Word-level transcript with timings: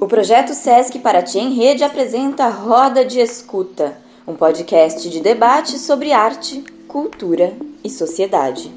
O 0.00 0.06
projeto 0.06 0.54
SESC 0.54 0.98
Paraty 1.00 1.38
em 1.38 1.52
Rede 1.52 1.84
apresenta 1.84 2.48
Roda 2.48 3.04
de 3.04 3.20
Escuta, 3.20 3.98
um 4.26 4.34
podcast 4.34 5.10
de 5.10 5.20
debate 5.20 5.78
sobre 5.78 6.10
arte, 6.10 6.64
cultura 6.88 7.52
e 7.84 7.90
sociedade. 7.90 8.72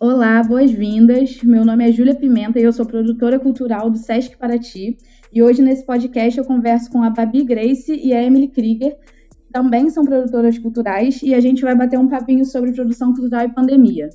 Olá, 0.00 0.42
boas-vindas. 0.42 1.44
Meu 1.44 1.64
nome 1.64 1.88
é 1.88 1.92
Júlia 1.92 2.16
Pimenta 2.16 2.58
e 2.58 2.64
eu 2.64 2.72
sou 2.72 2.84
produtora 2.84 3.38
cultural 3.38 3.88
do 3.88 3.98
SESC 3.98 4.36
Paraty. 4.36 4.98
E 5.32 5.40
hoje 5.40 5.62
nesse 5.62 5.86
podcast 5.86 6.36
eu 6.36 6.44
converso 6.44 6.90
com 6.90 7.04
a 7.04 7.10
Babi 7.10 7.44
Grace 7.44 7.94
e 7.94 8.12
a 8.12 8.20
Emily 8.20 8.48
Krieger, 8.48 8.96
que 8.96 9.52
também 9.52 9.88
são 9.90 10.04
produtoras 10.04 10.58
culturais, 10.58 11.22
e 11.22 11.32
a 11.36 11.40
gente 11.40 11.62
vai 11.62 11.76
bater 11.76 12.00
um 12.00 12.08
papinho 12.08 12.44
sobre 12.44 12.72
produção 12.72 13.14
cultural 13.14 13.44
e 13.44 13.54
pandemia. 13.54 14.10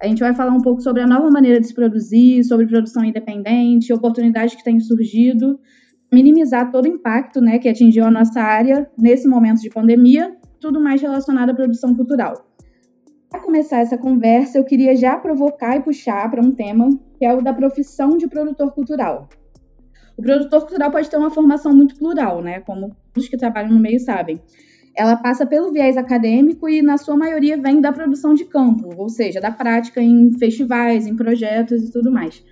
A 0.00 0.06
gente 0.06 0.20
vai 0.20 0.34
falar 0.34 0.52
um 0.52 0.62
pouco 0.62 0.80
sobre 0.80 1.02
a 1.02 1.06
nova 1.06 1.28
maneira 1.30 1.60
de 1.60 1.66
se 1.66 1.74
produzir, 1.74 2.42
sobre 2.44 2.66
produção 2.66 3.04
independente, 3.04 3.92
oportunidades 3.92 4.54
que 4.54 4.64
têm 4.64 4.80
surgido, 4.80 5.60
minimizar 6.10 6.70
todo 6.70 6.86
o 6.86 6.88
impacto 6.88 7.40
né, 7.40 7.58
que 7.58 7.68
atingiu 7.68 8.06
a 8.06 8.10
nossa 8.10 8.40
área 8.40 8.90
nesse 8.98 9.28
momento 9.28 9.60
de 9.60 9.68
pandemia, 9.68 10.34
tudo 10.58 10.80
mais 10.80 11.02
relacionado 11.02 11.50
à 11.50 11.54
produção 11.54 11.94
cultural. 11.94 12.46
Para 13.28 13.40
começar 13.40 13.80
essa 13.80 13.98
conversa, 13.98 14.58
eu 14.58 14.64
queria 14.64 14.96
já 14.96 15.18
provocar 15.18 15.76
e 15.76 15.82
puxar 15.82 16.30
para 16.30 16.42
um 16.42 16.50
tema 16.50 16.88
que 17.18 17.24
é 17.24 17.34
o 17.34 17.42
da 17.42 17.52
profissão 17.52 18.16
de 18.16 18.26
produtor 18.26 18.72
cultural. 18.72 19.28
O 20.16 20.22
produtor 20.22 20.62
cultural 20.62 20.90
pode 20.90 21.10
ter 21.10 21.18
uma 21.18 21.30
formação 21.30 21.74
muito 21.74 21.94
plural, 21.96 22.42
né? 22.42 22.60
Como 22.60 22.96
todos 23.12 23.28
que 23.28 23.36
trabalham 23.36 23.70
no 23.70 23.78
meio 23.78 24.00
sabem 24.00 24.40
ela 25.00 25.16
passa 25.16 25.46
pelo 25.46 25.72
viés 25.72 25.96
acadêmico 25.96 26.68
e, 26.68 26.82
na 26.82 26.98
sua 26.98 27.16
maioria, 27.16 27.56
vem 27.56 27.80
da 27.80 27.90
produção 27.90 28.34
de 28.34 28.44
campo, 28.44 28.90
ou 28.98 29.08
seja, 29.08 29.40
da 29.40 29.50
prática 29.50 29.98
em 30.02 30.30
festivais, 30.38 31.06
em 31.06 31.16
projetos 31.16 31.82
e 31.82 31.90
tudo 31.90 32.12
mais. 32.12 32.44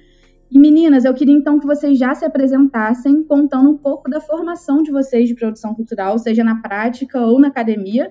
E 0.50 0.58
meninas, 0.58 1.04
eu 1.04 1.12
queria 1.12 1.34
então 1.34 1.60
que 1.60 1.66
vocês 1.66 1.98
já 1.98 2.14
se 2.14 2.24
apresentassem 2.24 3.22
contando 3.22 3.68
um 3.68 3.76
pouco 3.76 4.08
da 4.08 4.18
formação 4.18 4.82
de 4.82 4.90
vocês 4.90 5.28
de 5.28 5.34
produção 5.34 5.74
cultural, 5.74 6.18
seja 6.18 6.42
na 6.42 6.62
prática 6.62 7.20
ou 7.20 7.38
na 7.38 7.48
academia, 7.48 8.10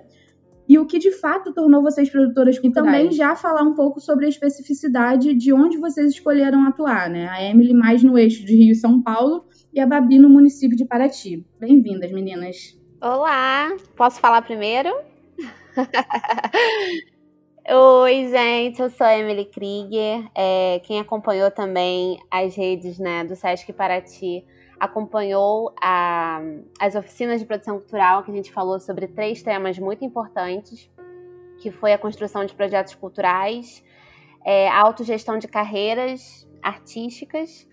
e 0.70 0.78
o 0.78 0.86
que 0.86 1.00
de 1.00 1.14
fato 1.14 1.52
tornou 1.52 1.82
vocês 1.82 2.08
produtoras 2.08 2.60
culturais. 2.60 2.88
E 2.88 2.94
também 2.94 3.12
já 3.12 3.36
falar 3.36 3.64
um 3.64 3.74
pouco 3.74 4.00
sobre 4.00 4.28
a 4.28 4.30
especificidade 4.30 5.34
de 5.34 5.52
onde 5.52 5.80
vocês 5.80 6.12
escolheram 6.12 6.64
atuar, 6.68 7.10
né? 7.10 7.28
A 7.30 7.44
Emily 7.44 7.74
mais 7.74 8.04
no 8.04 8.16
eixo 8.16 8.46
de 8.46 8.56
Rio 8.56 8.74
e 8.74 8.76
São 8.76 9.02
Paulo 9.02 9.46
e 9.74 9.80
a 9.80 9.88
Babi 9.88 10.20
no 10.20 10.30
município 10.30 10.78
de 10.78 10.86
Paraty. 10.86 11.44
Bem-vindas, 11.60 12.12
meninas. 12.12 12.78
Olá, 13.00 13.78
posso 13.96 14.20
falar 14.20 14.42
primeiro? 14.42 14.92
Oi, 17.70 18.28
gente, 18.28 18.82
eu 18.82 18.90
sou 18.90 19.06
a 19.06 19.16
Emily 19.16 19.46
Krieger. 19.46 20.28
É, 20.34 20.82
quem 20.84 21.00
acompanhou 21.00 21.52
também 21.52 22.20
as 22.32 22.56
redes 22.56 22.98
né, 22.98 23.24
do 23.24 23.36
Sesc 23.36 23.72
Paraty 23.72 24.44
acompanhou 24.80 25.76
a, 25.80 26.42
as 26.80 26.96
oficinas 26.96 27.40
de 27.40 27.46
produção 27.46 27.78
cultural, 27.78 28.24
que 28.24 28.32
a 28.32 28.34
gente 28.34 28.52
falou 28.52 28.80
sobre 28.80 29.08
três 29.08 29.44
temas 29.44 29.78
muito 29.78 30.04
importantes, 30.04 30.90
que 31.60 31.70
foi 31.70 31.94
a 31.94 32.00
construção 32.00 32.46
de 32.46 32.56
projetos 32.56 32.96
culturais, 32.96 33.84
é, 34.44 34.70
a 34.70 34.82
autogestão 34.82 35.38
de 35.38 35.48
carreiras 35.48 36.50
artísticas 36.64 37.68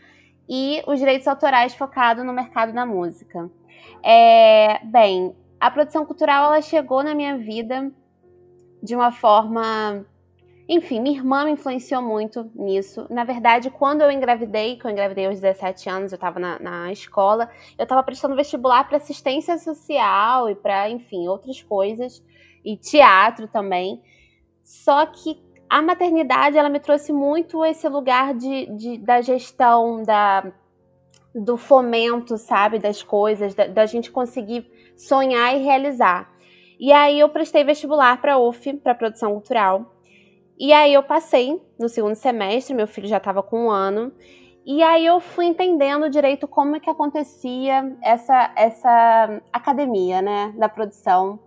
e 0.46 0.82
os 0.86 0.98
direitos 0.98 1.26
autorais 1.26 1.74
focados 1.74 2.26
no 2.26 2.32
mercado 2.34 2.74
da 2.74 2.84
música. 2.84 3.50
É, 4.02 4.84
bem, 4.84 5.34
a 5.58 5.70
produção 5.70 6.04
cultural 6.04 6.52
ela 6.52 6.60
chegou 6.60 7.02
na 7.02 7.14
minha 7.14 7.38
vida 7.38 7.90
de 8.82 8.94
uma 8.94 9.10
forma. 9.10 10.04
Enfim, 10.68 11.00
minha 11.00 11.16
irmã 11.16 11.44
me 11.44 11.52
influenciou 11.52 12.02
muito 12.02 12.50
nisso. 12.54 13.06
Na 13.10 13.24
verdade, 13.24 13.70
quando 13.70 14.02
eu 14.02 14.10
engravidei, 14.10 14.76
que 14.76 14.86
eu 14.86 14.90
engravidei 14.90 15.26
aos 15.26 15.40
17 15.40 15.88
anos, 15.88 16.12
eu 16.12 16.16
estava 16.16 16.38
na, 16.38 16.58
na, 16.58 16.92
escola, 16.92 17.50
eu 17.78 17.82
estava 17.82 18.02
prestando 18.02 18.36
vestibular 18.36 18.84
para 18.88 18.96
assistência 18.96 19.58
social 19.58 20.48
e 20.48 20.54
para, 20.54 20.88
enfim, 20.88 21.28
outras 21.28 21.62
coisas, 21.62 22.22
e 22.64 22.76
teatro 22.76 23.46
também. 23.48 24.02
Só 24.62 25.04
que 25.06 25.42
a 25.68 25.82
maternidade, 25.82 26.56
ela 26.56 26.68
me 26.68 26.80
trouxe 26.80 27.12
muito 27.12 27.64
esse 27.64 27.88
lugar 27.88 28.34
de, 28.34 28.66
de 28.76 28.98
da 28.98 29.20
gestão, 29.20 30.02
da 30.02 30.52
do 31.34 31.56
fomento, 31.56 32.38
sabe, 32.38 32.78
das 32.78 33.02
coisas, 33.02 33.54
da, 33.54 33.66
da, 33.66 33.86
gente 33.86 34.10
conseguir 34.10 34.70
sonhar 34.96 35.56
e 35.56 35.62
realizar. 35.62 36.32
E 36.78 36.92
aí 36.92 37.18
eu 37.18 37.28
prestei 37.28 37.64
vestibular 37.64 38.20
para 38.20 38.38
UF, 38.38 38.72
para 38.74 38.94
produção 38.94 39.32
cultural. 39.32 39.94
E 40.58 40.72
aí 40.72 40.94
eu 40.94 41.02
passei 41.02 41.60
no 41.78 41.88
segundo 41.88 42.14
semestre, 42.14 42.74
meu 42.74 42.86
filho 42.86 43.08
já 43.08 43.16
estava 43.16 43.42
com 43.42 43.66
um 43.66 43.70
ano. 43.70 44.12
E 44.64 44.82
aí 44.82 45.04
eu 45.04 45.20
fui 45.20 45.46
entendendo 45.46 46.08
direito 46.08 46.46
como 46.46 46.76
é 46.76 46.80
que 46.80 46.88
acontecia 46.88 47.96
essa, 48.00 48.52
essa 48.56 49.42
academia, 49.52 50.22
né, 50.22 50.54
da 50.56 50.68
produção. 50.68 51.38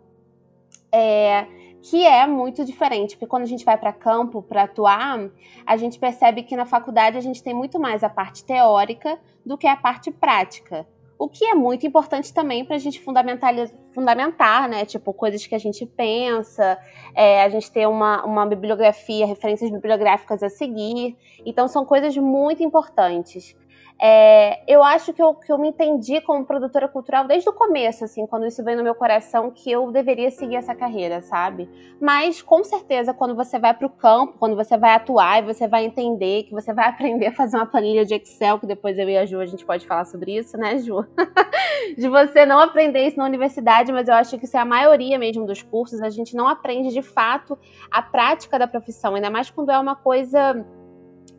É, 0.91 1.47
que 1.81 2.05
é 2.05 2.25
muito 2.27 2.65
diferente, 2.65 3.15
porque 3.15 3.27
quando 3.27 3.43
a 3.43 3.47
gente 3.47 3.63
vai 3.63 3.77
para 3.77 3.93
campo 3.93 4.41
para 4.41 4.63
atuar, 4.63 5.29
a 5.65 5.77
gente 5.77 5.99
percebe 5.99 6.43
que 6.43 6.55
na 6.55 6.65
faculdade 6.65 7.17
a 7.17 7.21
gente 7.21 7.41
tem 7.43 7.53
muito 7.53 7.79
mais 7.79 8.03
a 8.03 8.09
parte 8.09 8.43
teórica 8.43 9.19
do 9.45 9.57
que 9.57 9.67
a 9.67 9.75
parte 9.75 10.11
prática. 10.11 10.87
O 11.19 11.27
que 11.27 11.45
é 11.45 11.55
muito 11.55 11.87
importante 11.87 12.31
também 12.31 12.63
para 12.63 12.75
a 12.75 12.79
gente 12.79 13.01
fundamentar, 13.01 14.69
né? 14.69 14.85
Tipo, 14.85 15.11
coisas 15.11 15.47
que 15.47 15.55
a 15.55 15.57
gente 15.57 15.83
pensa, 15.83 16.77
é, 17.15 17.41
a 17.41 17.49
gente 17.49 17.71
ter 17.71 17.87
uma, 17.87 18.23
uma 18.23 18.45
bibliografia, 18.45 19.25
referências 19.25 19.71
bibliográficas 19.71 20.43
a 20.43 20.49
seguir. 20.49 21.17
Então, 21.43 21.67
são 21.67 21.83
coisas 21.83 22.15
muito 22.17 22.61
importantes. 22.61 23.55
É, 23.99 24.61
eu 24.71 24.83
acho 24.83 25.11
que 25.11 25.21
eu, 25.21 25.33
que 25.33 25.51
eu 25.51 25.57
me 25.57 25.69
entendi 25.69 26.21
como 26.21 26.45
produtora 26.45 26.87
cultural 26.87 27.25
desde 27.25 27.49
o 27.49 27.53
começo, 27.53 28.03
assim, 28.03 28.27
quando 28.27 28.45
isso 28.45 28.63
veio 28.63 28.77
no 28.77 28.83
meu 28.83 28.93
coração, 28.93 29.49
que 29.49 29.71
eu 29.71 29.91
deveria 29.91 30.29
seguir 30.29 30.55
essa 30.55 30.75
carreira, 30.75 31.21
sabe? 31.21 31.67
Mas, 31.99 32.41
com 32.41 32.63
certeza, 32.63 33.13
quando 33.13 33.35
você 33.35 33.57
vai 33.57 33.73
para 33.73 33.87
o 33.87 33.89
campo, 33.89 34.35
quando 34.37 34.55
você 34.55 34.77
vai 34.77 34.93
atuar 34.93 35.39
e 35.41 35.53
você 35.53 35.67
vai 35.67 35.85
entender, 35.85 36.43
que 36.43 36.51
você 36.51 36.73
vai 36.73 36.87
aprender 36.89 37.27
a 37.27 37.33
fazer 37.33 37.57
uma 37.57 37.65
planilha 37.65 38.05
de 38.05 38.13
Excel, 38.13 38.59
que 38.59 38.67
depois 38.67 38.97
eu 38.97 39.09
e 39.09 39.17
a 39.17 39.25
Ju, 39.25 39.39
a 39.39 39.45
gente 39.45 39.65
pode 39.65 39.87
falar 39.87 40.05
sobre 40.05 40.37
isso, 40.37 40.57
né, 40.57 40.77
Ju? 40.77 41.03
de 41.97 42.07
você 42.07 42.45
não 42.45 42.59
aprender 42.59 43.07
isso 43.07 43.17
na 43.17 43.25
universidade, 43.25 43.91
mas 43.91 44.07
eu 44.07 44.13
acho 44.13 44.37
que 44.37 44.45
isso 44.45 44.57
é 44.57 44.59
a 44.59 44.65
maioria 44.65 45.17
mesmo 45.17 45.45
dos 45.45 45.63
cursos, 45.63 46.01
a 46.01 46.09
gente 46.09 46.35
não 46.35 46.47
aprende 46.47 46.93
de 46.93 47.01
fato 47.01 47.57
a 47.89 48.01
prática 48.01 48.59
da 48.59 48.67
profissão, 48.67 49.15
ainda 49.15 49.29
mais 49.29 49.49
quando 49.49 49.71
é 49.71 49.79
uma 49.79 49.95
coisa 49.95 50.65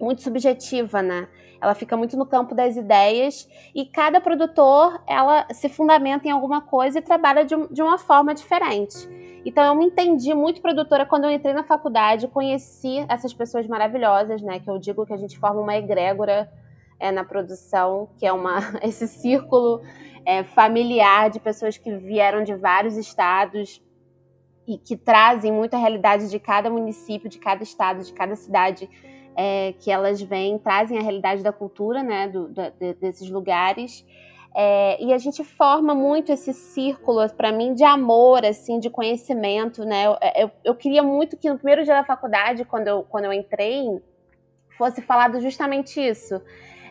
muito 0.00 0.22
subjetiva, 0.22 1.02
né? 1.02 1.28
ela 1.60 1.74
fica 1.74 1.96
muito 1.96 2.16
no 2.16 2.26
campo 2.26 2.54
das 2.54 2.76
ideias 2.76 3.48
e 3.74 3.84
cada 3.84 4.20
produtor 4.20 5.00
ela 5.06 5.46
se 5.52 5.68
fundamenta 5.68 6.28
em 6.28 6.30
alguma 6.30 6.60
coisa 6.60 6.98
e 6.98 7.02
trabalha 7.02 7.44
de, 7.44 7.54
de 7.68 7.82
uma 7.82 7.98
forma 7.98 8.34
diferente. 8.34 9.08
Então 9.44 9.64
eu 9.64 9.74
me 9.74 9.86
entendi 9.86 10.34
muito 10.34 10.60
produtora 10.60 11.06
quando 11.06 11.24
eu 11.24 11.30
entrei 11.30 11.54
na 11.54 11.64
faculdade, 11.64 12.28
conheci 12.28 13.04
essas 13.08 13.32
pessoas 13.32 13.66
maravilhosas, 13.66 14.42
né? 14.42 14.60
Que 14.60 14.68
eu 14.68 14.78
digo 14.78 15.06
que 15.06 15.12
a 15.12 15.16
gente 15.16 15.38
forma 15.38 15.60
uma 15.60 15.76
egrégora 15.76 16.50
é, 16.98 17.10
na 17.10 17.24
produção, 17.24 18.08
que 18.18 18.26
é 18.26 18.32
uma, 18.32 18.58
esse 18.82 19.08
círculo 19.08 19.80
é, 20.24 20.44
familiar 20.44 21.30
de 21.30 21.40
pessoas 21.40 21.76
que 21.76 21.94
vieram 21.96 22.44
de 22.44 22.54
vários 22.54 22.96
estados 22.96 23.82
e 24.66 24.76
que 24.76 24.96
trazem 24.96 25.50
muita 25.50 25.78
realidade 25.78 26.28
de 26.28 26.38
cada 26.38 26.68
município, 26.68 27.28
de 27.28 27.38
cada 27.38 27.62
estado, 27.62 28.04
de 28.04 28.12
cada 28.12 28.36
cidade 28.36 28.88
é, 29.40 29.72
que 29.78 29.88
elas 29.88 30.20
vêm, 30.20 30.58
trazem 30.58 30.98
a 30.98 31.00
realidade 31.00 31.44
da 31.44 31.52
cultura, 31.52 32.02
né, 32.02 32.26
do, 32.26 32.48
desses 32.98 33.30
lugares. 33.30 34.04
É, 34.52 35.00
e 35.00 35.12
a 35.12 35.18
gente 35.18 35.44
forma 35.44 35.94
muito 35.94 36.32
esse 36.32 36.52
círculo, 36.52 37.20
para 37.34 37.52
mim, 37.52 37.72
de 37.72 37.84
amor, 37.84 38.44
assim, 38.44 38.80
de 38.80 38.90
conhecimento, 38.90 39.84
né? 39.84 40.06
Eu, 40.06 40.16
eu, 40.34 40.50
eu, 40.64 40.74
queria 40.74 41.02
muito 41.02 41.36
que 41.36 41.48
no 41.48 41.56
primeiro 41.56 41.84
dia 41.84 41.94
da 41.94 42.02
faculdade, 42.02 42.64
quando 42.64 42.88
eu, 42.88 43.04
quando 43.04 43.26
eu 43.26 43.32
entrei, 43.32 44.02
fosse 44.76 45.00
falado 45.00 45.40
justamente 45.40 46.00
isso 46.00 46.42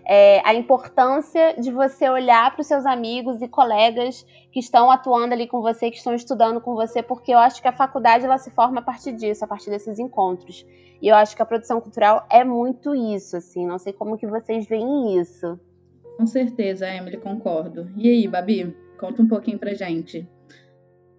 é, 0.10 0.42
a 0.46 0.54
importância 0.54 1.54
de 1.60 1.70
você 1.70 2.10
olhar 2.10 2.50
para 2.52 2.62
os 2.62 2.68
seus 2.68 2.86
amigos 2.86 3.42
e 3.42 3.48
colegas 3.48 4.26
que 4.54 4.60
estão 4.60 4.90
atuando 4.90 5.34
ali 5.34 5.46
com 5.48 5.62
você, 5.62 5.92
que 5.92 5.98
estão 5.98 6.16
estudando 6.16 6.62
com 6.62 6.76
você, 6.76 7.04
porque 7.04 7.34
eu 7.34 7.38
acho 7.38 7.62
que 7.62 7.68
a 7.68 7.74
faculdade 7.74 8.24
ela 8.24 8.38
se 8.38 8.50
forma 8.52 8.80
a 8.80 8.82
partir 8.82 9.12
disso, 9.12 9.44
a 9.44 9.48
partir 9.48 9.70
desses 9.70 10.00
encontros. 10.00 10.66
E 11.02 11.08
eu 11.08 11.16
acho 11.16 11.36
que 11.36 11.42
a 11.42 11.46
produção 11.46 11.80
cultural 11.80 12.26
é 12.30 12.44
muito 12.44 12.96
isso, 12.96 13.38
assim. 13.38 13.66
Não 13.66 13.78
sei 13.78 13.94
como 13.94 14.18
que 14.18 14.28
vocês 14.28 14.68
veem 14.68 15.20
isso. 15.20 15.60
Com 16.18 16.26
certeza, 16.26 16.88
Emily, 16.88 17.18
concordo. 17.18 17.90
E 17.96 18.10
aí, 18.10 18.28
Babi, 18.28 18.76
conta 19.00 19.22
um 19.22 19.28
pouquinho 19.28 19.60
pra 19.60 19.74
gente 19.74 20.28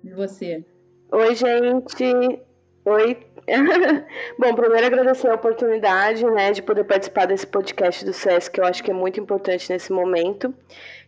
de 0.03 0.13
você. 0.13 0.65
Oi, 1.13 1.35
gente. 1.35 2.43
Oi. 2.85 3.17
Bom, 4.39 4.55
primeiro 4.55 4.87
agradecer 4.87 5.29
a 5.29 5.35
oportunidade, 5.35 6.25
né, 6.25 6.53
de 6.53 6.63
poder 6.63 6.85
participar 6.85 7.27
desse 7.27 7.47
podcast 7.47 8.05
do 8.05 8.13
SESC, 8.13 8.53
que 8.53 8.61
eu 8.61 8.65
acho 8.65 8.83
que 8.83 8.91
é 8.91 8.95
muito 8.95 9.21
importante 9.21 9.71
nesse 9.71 9.93
momento. 9.93 10.55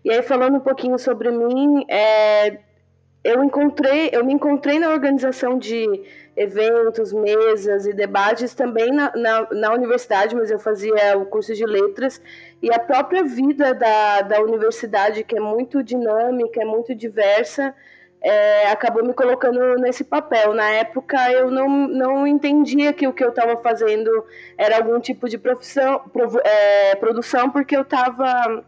E 0.04 0.10
aí, 0.10 0.22
falando 0.22 0.56
um 0.56 0.60
pouquinho 0.60 0.98
sobre 0.98 1.30
mim, 1.30 1.84
é, 1.88 2.58
eu 3.22 3.44
encontrei, 3.44 4.10
eu 4.12 4.24
me 4.24 4.32
encontrei 4.32 4.78
na 4.78 4.90
organização 4.90 5.58
de, 5.58 5.86
eventos, 6.36 7.12
mesas 7.12 7.86
e 7.86 7.92
debates 7.92 8.54
também 8.54 8.92
na, 8.92 9.12
na, 9.14 9.48
na, 9.50 9.72
universidade, 9.72 10.34
mas 10.34 10.50
eu 10.50 10.58
fazia 10.58 11.16
o 11.18 11.26
curso 11.26 11.54
de 11.54 11.66
letras 11.66 12.20
e 12.62 12.72
a 12.72 12.78
própria 12.78 13.24
vida 13.24 13.74
da, 13.74 14.22
da 14.22 14.40
universidade, 14.40 15.24
que 15.24 15.36
é 15.36 15.40
muito 15.40 15.82
dinâmica, 15.82 16.62
é 16.62 16.64
muito 16.64 16.94
diversa, 16.94 17.74
é, 18.22 18.70
acabou 18.70 19.04
me 19.04 19.14
colocando 19.14 19.76
nesse 19.76 20.04
papel. 20.04 20.54
Na 20.54 20.70
época 20.70 21.30
eu 21.32 21.50
não, 21.50 21.68
não 21.88 22.26
entendia 22.26 22.92
que 22.92 23.06
o 23.06 23.12
que 23.12 23.24
eu 23.24 23.30
estava 23.30 23.56
fazendo 23.56 24.10
era 24.56 24.76
algum 24.76 25.00
tipo 25.00 25.28
de 25.28 25.38
profissão, 25.38 26.02
é, 26.44 26.94
produção, 26.96 27.50
porque 27.50 27.76
eu 27.76 27.82
estava, 27.82 28.64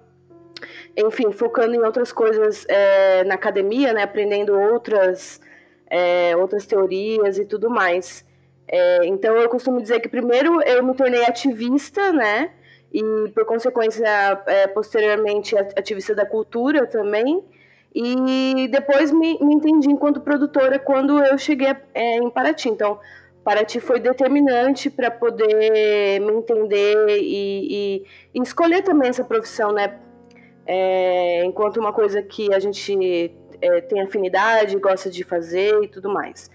enfim, 0.96 1.30
focando 1.32 1.74
em 1.74 1.80
outras 1.80 2.12
coisas 2.12 2.64
é, 2.68 3.24
na 3.24 3.34
academia, 3.34 3.92
né, 3.92 4.02
aprendendo 4.02 4.58
outras, 4.58 5.40
é, 5.92 6.34
outras 6.34 6.64
teorias 6.64 7.38
e 7.38 7.44
tudo 7.44 7.68
mais. 7.68 8.24
É, 8.66 9.04
então 9.04 9.36
eu 9.36 9.48
costumo 9.50 9.82
dizer 9.82 10.00
que 10.00 10.08
primeiro 10.08 10.62
eu 10.62 10.82
me 10.82 10.94
tornei 10.94 11.22
ativista, 11.26 12.10
né? 12.10 12.50
E 12.90 13.02
por 13.34 13.44
consequência, 13.44 14.06
é, 14.46 14.66
posteriormente, 14.66 15.56
ativista 15.56 16.14
da 16.14 16.24
cultura 16.24 16.86
também. 16.86 17.44
E 17.94 18.68
depois 18.68 19.12
me, 19.12 19.38
me 19.40 19.54
entendi 19.54 19.90
enquanto 19.90 20.20
produtora 20.22 20.78
quando 20.78 21.22
eu 21.22 21.36
cheguei 21.36 21.76
é, 21.92 22.16
em 22.16 22.30
Paraty. 22.30 22.70
Então, 22.70 22.98
Paraty 23.44 23.78
foi 23.80 24.00
determinante 24.00 24.88
para 24.88 25.10
poder 25.10 26.20
me 26.20 26.32
entender 26.32 27.06
e, 27.08 28.00
e, 28.00 28.06
e, 28.34 28.42
escolher 28.42 28.82
também 28.82 29.10
essa 29.10 29.24
profissão, 29.24 29.72
né? 29.72 29.98
É, 30.66 31.44
enquanto 31.44 31.78
uma 31.78 31.92
coisa 31.92 32.22
que 32.22 32.54
a 32.54 32.58
gente 32.58 33.34
é, 33.62 33.80
tem 33.80 34.02
afinidade, 34.02 34.76
gosta 34.78 35.08
de 35.08 35.24
fazer 35.24 35.82
e 35.82 35.88
tudo 35.88 36.12
mais. 36.12 36.50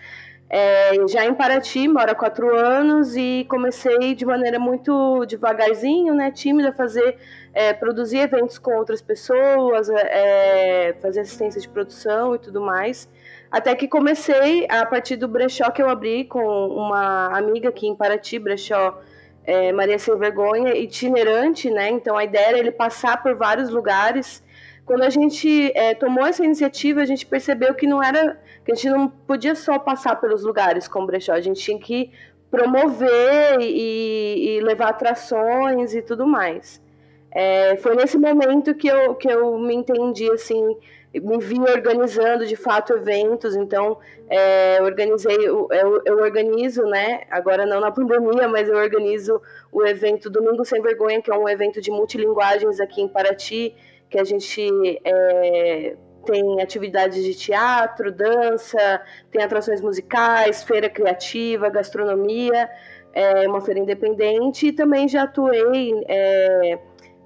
É, 0.49 0.93
já 1.09 1.25
em 1.25 1.33
Paraty, 1.33 1.89
moro 1.89 2.09
há 2.09 2.15
quatro 2.15 2.55
anos 2.55 3.17
e 3.17 3.45
comecei 3.49 4.15
de 4.15 4.25
maneira 4.25 4.57
muito 4.57 5.25
devagarzinho, 5.25 6.13
né, 6.13 6.31
tímida, 6.31 6.69
a 6.69 6.73
fazer, 6.73 7.17
é, 7.53 7.73
produzir 7.73 8.19
eventos 8.19 8.57
com 8.57 8.73
outras 8.77 9.01
pessoas, 9.01 9.89
é, 9.89 10.95
fazer 11.01 11.21
assistência 11.21 11.59
de 11.59 11.67
produção 11.67 12.35
e 12.35 12.39
tudo 12.39 12.61
mais. 12.61 13.09
Até 13.51 13.75
que 13.75 13.87
comecei 13.87 14.65
a 14.69 14.85
partir 14.85 15.17
do 15.17 15.27
brechó 15.27 15.69
que 15.69 15.81
eu 15.81 15.89
abri 15.89 16.23
com 16.25 16.39
uma 16.67 17.27
amiga 17.37 17.69
aqui 17.69 17.87
em 17.87 17.95
Paraty, 17.95 18.39
brechó 18.39 19.01
é, 19.45 19.71
Maria 19.73 19.99
Sem 19.99 20.17
Vergonha, 20.17 20.75
itinerante, 20.75 21.69
né? 21.69 21.89
Então 21.89 22.17
a 22.17 22.23
ideia 22.23 22.47
era 22.47 22.59
ele 22.59 22.71
passar 22.71 23.21
por 23.21 23.35
vários 23.35 23.69
lugares. 23.69 24.43
Quando 24.87 25.03
a 25.03 25.09
gente 25.09 25.71
é, 25.75 25.93
tomou 25.93 26.25
essa 26.25 26.45
iniciativa, 26.45 27.01
a 27.01 27.05
gente 27.05 27.25
percebeu 27.25 27.75
que 27.75 27.85
não 27.85 28.01
era 28.01 28.39
que 28.63 28.71
a 28.71 28.75
gente 28.75 28.89
não 28.89 29.09
podia 29.09 29.53
só 29.53 29.77
passar 29.77 30.15
pelos 30.15 30.43
lugares 30.43 30.87
com 30.87 31.05
brechó, 31.05 31.33
a 31.33 31.41
gente 31.41 31.61
tinha 31.61 31.77
que 31.77 32.09
promover 32.49 33.59
e, 33.59 34.55
e 34.57 34.61
levar 34.61 34.89
atrações 34.89 35.93
e 35.93 36.01
tudo 36.01 36.25
mais. 36.25 36.81
É, 37.29 37.75
foi 37.77 37.95
nesse 37.97 38.17
momento 38.17 38.73
que 38.73 38.87
eu, 38.87 39.13
que 39.15 39.29
eu 39.29 39.59
me 39.59 39.75
entendi 39.75 40.31
assim, 40.31 40.77
me 41.13 41.37
vi 41.37 41.59
organizando 41.59 42.45
de 42.45 42.55
fato 42.55 42.93
eventos, 42.93 43.57
então 43.57 43.97
é, 44.29 44.81
organizei, 44.81 45.35
eu, 45.35 45.67
eu, 46.05 46.17
organizo, 46.19 46.83
né, 46.83 47.23
agora 47.29 47.65
não 47.65 47.81
na 47.81 47.91
pandemia, 47.91 48.47
mas 48.47 48.69
eu 48.69 48.77
organizo 48.77 49.41
o 49.69 49.85
evento 49.85 50.29
Domingo 50.29 50.63
Sem 50.63 50.81
Vergonha, 50.81 51.21
que 51.21 51.29
é 51.29 51.37
um 51.37 51.47
evento 51.47 51.81
de 51.81 51.91
multilinguagens 51.91 52.79
aqui 52.79 53.01
em 53.01 53.07
Paraty, 53.07 53.75
que 54.09 54.19
a 54.19 54.23
gente 54.23 55.01
é, 55.03 55.95
tem 56.25 56.61
atividades 56.61 57.23
de 57.23 57.33
teatro, 57.33 58.11
dança, 58.11 59.01
tem 59.31 59.41
atrações 59.41 59.81
musicais, 59.81 60.63
feira 60.63 60.89
criativa, 60.89 61.69
gastronomia, 61.69 62.69
é 63.13 63.47
uma 63.47 63.61
feira 63.61 63.79
independente 63.79 64.67
e 64.67 64.71
também 64.73 65.07
já 65.07 65.23
atuei 65.23 65.93
é, 66.07 66.79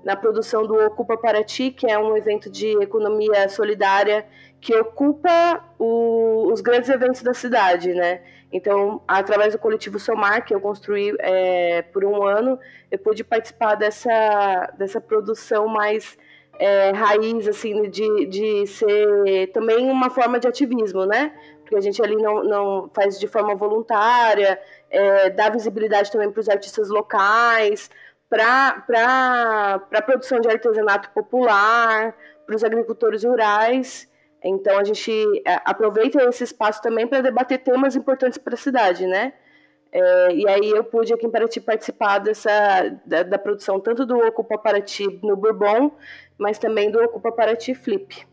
na 0.03 0.15
produção 0.15 0.65
do 0.65 0.75
Ocupa 0.85 1.17
Paraty, 1.17 1.71
que 1.71 1.87
é 1.87 1.97
um 1.97 2.15
evento 2.15 2.49
de 2.49 2.69
economia 2.81 3.49
solidária 3.49 4.25
que 4.59 4.75
ocupa 4.75 5.63
o, 5.79 6.51
os 6.51 6.61
grandes 6.61 6.89
eventos 6.89 7.23
da 7.23 7.33
cidade, 7.33 7.93
né? 7.93 8.21
Então, 8.53 9.01
através 9.07 9.53
do 9.53 9.59
coletivo 9.59 9.97
Somar, 9.97 10.45
que 10.45 10.53
eu 10.53 10.59
construí 10.59 11.15
é, 11.19 11.81
por 11.81 12.03
um 12.03 12.23
ano, 12.23 12.59
eu 12.91 12.99
pude 12.99 13.23
participar 13.23 13.75
dessa, 13.75 14.71
dessa 14.77 14.99
produção 14.99 15.67
mais 15.67 16.17
é, 16.61 16.91
raiz, 16.91 17.47
assim, 17.47 17.89
de, 17.89 18.27
de 18.27 18.67
ser 18.67 19.47
também 19.51 19.89
uma 19.89 20.11
forma 20.11 20.39
de 20.39 20.47
ativismo, 20.47 21.07
né? 21.07 21.33
Porque 21.61 21.75
a 21.75 21.81
gente 21.81 21.99
ali 22.03 22.15
não, 22.15 22.43
não 22.43 22.89
faz 22.93 23.19
de 23.19 23.27
forma 23.27 23.55
voluntária, 23.55 24.61
é, 24.87 25.31
dá 25.31 25.49
visibilidade 25.49 26.11
também 26.11 26.29
para 26.29 26.39
os 26.39 26.47
artistas 26.47 26.87
locais, 26.89 27.89
para 28.29 29.81
a 29.91 30.01
produção 30.03 30.39
de 30.39 30.47
artesanato 30.49 31.09
popular, 31.09 32.15
para 32.45 32.55
os 32.55 32.63
agricultores 32.63 33.23
rurais. 33.23 34.07
Então 34.43 34.77
a 34.77 34.83
gente 34.83 35.11
é, 35.43 35.59
aproveita 35.65 36.23
esse 36.25 36.43
espaço 36.43 36.79
também 36.79 37.07
para 37.07 37.21
debater 37.21 37.57
temas 37.57 37.95
importantes 37.95 38.37
para 38.37 38.53
a 38.53 38.57
cidade, 38.57 39.07
né? 39.07 39.33
É, 39.91 40.33
e 40.33 40.47
aí 40.47 40.69
eu 40.69 40.83
pude 40.83 41.13
aqui 41.13 41.25
em 41.25 41.29
Paraty 41.29 41.59
participar 41.59 42.19
dessa, 42.19 42.51
da, 43.05 43.23
da, 43.23 43.37
produção 43.37 43.77
tanto 43.77 44.05
do 44.05 44.17
Ocupa 44.19 44.57
Paraty 44.57 45.19
no 45.21 45.35
Bourbon, 45.35 45.91
mas 46.41 46.57
também 46.57 46.89
do 46.89 46.99
Ocupa 46.99 47.31
Paraty 47.31 47.75
Flip. 47.75 48.25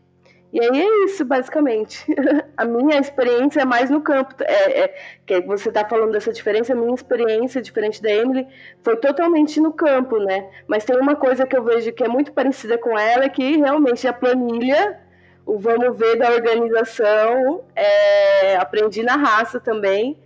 E 0.51 0.59
aí 0.59 0.81
é 0.81 1.05
isso, 1.05 1.23
basicamente. 1.23 2.03
a 2.57 2.65
minha 2.65 2.99
experiência 2.99 3.61
é 3.61 3.65
mais 3.65 3.91
no 3.91 4.01
campo. 4.01 4.33
É, 4.41 4.79
é 4.79 4.95
que 5.23 5.41
você 5.41 5.69
está 5.69 5.87
falando 5.87 6.11
dessa 6.11 6.33
diferença, 6.33 6.73
a 6.73 6.75
minha 6.75 6.93
experiência, 6.95 7.61
diferente 7.61 8.01
da 8.01 8.11
Emily, 8.11 8.47
foi 8.81 8.97
totalmente 8.97 9.61
no 9.61 9.71
campo, 9.71 10.17
né? 10.17 10.49
Mas 10.67 10.83
tem 10.83 10.97
uma 10.97 11.15
coisa 11.15 11.45
que 11.45 11.55
eu 11.55 11.63
vejo 11.63 11.93
que 11.93 12.03
é 12.03 12.07
muito 12.07 12.33
parecida 12.33 12.79
com 12.79 12.97
ela, 12.97 13.29
que 13.29 13.57
realmente 13.57 14.07
a 14.07 14.13
planilha, 14.13 14.99
o 15.45 15.59
vamos 15.59 15.95
ver 15.95 16.17
da 16.17 16.31
organização, 16.31 17.63
é, 17.75 18.55
aprendi 18.55 19.03
na 19.03 19.17
raça 19.17 19.59
também 19.59 20.17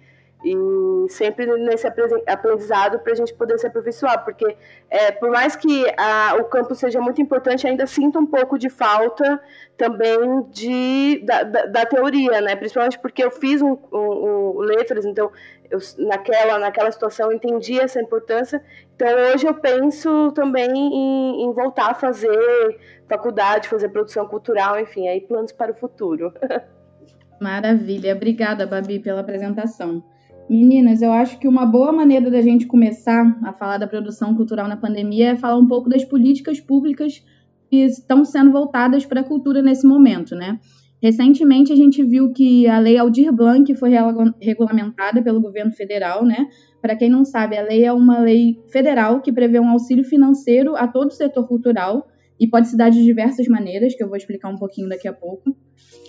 e 0.44 1.10
sempre 1.10 1.46
nesse 1.46 1.88
aprendizado 1.88 3.00
para 3.00 3.14
a 3.14 3.16
gente 3.16 3.34
poder 3.34 3.58
se 3.58 3.66
aperfeiçoar, 3.66 4.24
porque 4.26 4.56
é, 4.90 5.12
por 5.12 5.30
mais 5.30 5.56
que 5.56 5.86
a, 5.98 6.36
o 6.40 6.46
campo 6.46 6.76
seja 6.76 7.00
muito 7.00 7.22
importante, 7.22 7.66
ainda 7.66 7.88
sinto 7.88 8.20
um 8.20 8.26
pouco 8.26 8.58
de 8.58 8.70
falta 8.70 9.42
também 9.78 10.44
de, 10.52 11.24
da, 11.26 11.44
da, 11.44 11.66
da 11.66 11.86
teoria, 11.86 12.42
né? 12.42 12.56
Principalmente 12.56 13.00
porque 13.00 13.24
eu 13.24 13.32
fiz 13.32 13.62
um, 13.62 13.78
um, 13.92 13.98
um 13.98 14.60
letras, 14.60 15.06
então 15.06 15.32
eu, 15.70 15.80
naquela, 16.00 16.60
naquela 16.60 16.92
situação 16.92 17.32
eu 17.32 17.38
entendi 17.38 17.80
essa 17.80 18.02
importância. 18.02 18.62
Então 18.96 19.08
hoje 19.34 19.48
eu 19.48 19.54
penso 19.56 20.32
também 20.34 20.70
em, 20.70 21.44
em 21.44 21.54
voltar 21.54 21.92
a 21.92 21.94
fazer 21.94 22.80
faculdade, 23.08 23.70
fazer 23.70 23.90
produção 23.90 24.28
cultural, 24.28 24.80
enfim, 24.80 25.08
aí 25.08 25.22
planos 25.22 25.52
para 25.52 25.72
o 25.72 25.76
futuro. 25.76 26.34
Maravilha, 27.40 28.16
obrigada, 28.16 28.66
Babi, 28.66 29.00
pela 29.00 29.22
apresentação. 29.22 30.04
Meninas, 30.50 31.02
eu 31.02 31.12
acho 31.12 31.40
que 31.40 31.48
uma 31.48 31.66
boa 31.66 31.92
maneira 31.92 32.30
da 32.30 32.42
gente 32.42 32.68
começar 32.68 33.40
a 33.44 33.54
falar 33.54 33.78
da 33.78 33.88
produção 33.88 34.36
cultural 34.36 34.68
na 34.68 34.76
pandemia 34.76 35.32
é 35.32 35.36
falar 35.36 35.58
um 35.58 35.68
pouco 35.68 35.90
das 35.90 36.04
políticas 36.04 36.60
públicas 36.60 37.24
que 37.70 37.78
estão 37.78 38.26
sendo 38.26 38.52
voltadas 38.52 39.06
para 39.06 39.22
a 39.22 39.24
cultura 39.24 39.62
nesse 39.62 39.88
momento, 39.88 40.36
né? 40.36 40.60
Recentemente 41.02 41.74
a 41.74 41.76
gente 41.76 42.04
viu 42.04 42.32
que 42.32 42.68
a 42.68 42.80
Lei 42.80 42.98
Aldir 42.98 43.32
Blanc 43.34 43.74
foi 43.76 43.92
regulamentada 44.40 45.22
pelo 45.22 45.42
governo 45.42 45.72
federal, 45.72 46.24
né? 46.24 46.48
Para 46.82 46.96
quem 46.96 47.10
não 47.10 47.26
sabe, 47.26 47.58
a 47.58 47.62
lei 47.62 47.84
é 47.84 47.92
uma 47.92 48.20
lei 48.20 48.62
federal 48.72 49.22
que 49.22 49.32
prevê 49.32 49.60
um 49.60 49.70
auxílio 49.70 50.04
financeiro 50.04 50.76
a 50.76 50.88
todo 50.88 51.10
o 51.10 51.14
setor 51.14 51.48
cultural 51.48 52.08
e 52.40 52.48
pode 52.48 52.68
se 52.68 52.78
dar 52.78 52.90
de 52.90 53.04
diversas 53.04 53.48
maneiras, 53.48 53.96
que 53.96 54.04
eu 54.04 54.08
vou 54.08 54.18
explicar 54.18 54.50
um 54.50 54.58
pouquinho 54.58 54.90
daqui 54.90 55.08
a 55.08 55.14
pouco. 55.14 55.56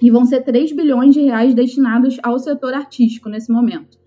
E 0.02 0.10
vão 0.10 0.24
ser 0.24 0.42
3 0.42 0.72
bilhões 0.72 1.14
de 1.14 1.22
reais 1.22 1.54
destinados 1.54 2.18
ao 2.22 2.38
setor 2.38 2.74
artístico 2.74 3.28
nesse 3.28 3.52
momento. 3.52 4.03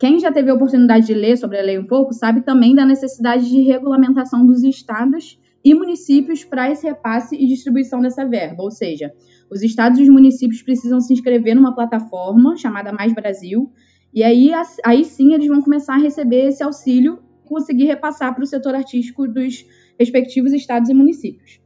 Quem 0.00 0.18
já 0.18 0.32
teve 0.32 0.50
a 0.50 0.54
oportunidade 0.54 1.04
de 1.04 1.12
ler 1.12 1.36
sobre 1.36 1.58
a 1.58 1.62
lei 1.62 1.78
um 1.78 1.84
pouco 1.84 2.14
sabe 2.14 2.40
também 2.40 2.74
da 2.74 2.86
necessidade 2.86 3.46
de 3.46 3.60
regulamentação 3.60 4.46
dos 4.46 4.64
estados 4.64 5.38
e 5.62 5.74
municípios 5.74 6.42
para 6.42 6.70
esse 6.70 6.86
repasse 6.86 7.36
e 7.36 7.46
distribuição 7.46 8.00
dessa 8.00 8.24
verba, 8.24 8.62
ou 8.62 8.70
seja, 8.70 9.12
os 9.50 9.62
estados 9.62 9.98
e 9.98 10.02
os 10.02 10.08
municípios 10.08 10.62
precisam 10.62 11.02
se 11.02 11.12
inscrever 11.12 11.54
numa 11.54 11.74
plataforma 11.74 12.56
chamada 12.56 12.90
Mais 12.90 13.12
Brasil, 13.12 13.70
e 14.14 14.22
aí, 14.22 14.50
aí 14.86 15.04
sim 15.04 15.34
eles 15.34 15.48
vão 15.48 15.60
começar 15.60 15.96
a 15.96 15.98
receber 15.98 16.48
esse 16.48 16.62
auxílio 16.62 17.18
e 17.44 17.46
conseguir 17.46 17.84
repassar 17.84 18.34
para 18.34 18.42
o 18.42 18.46
setor 18.46 18.74
artístico 18.74 19.28
dos 19.28 19.66
respectivos 19.98 20.54
estados 20.54 20.88
e 20.88 20.94
municípios. 20.94 21.60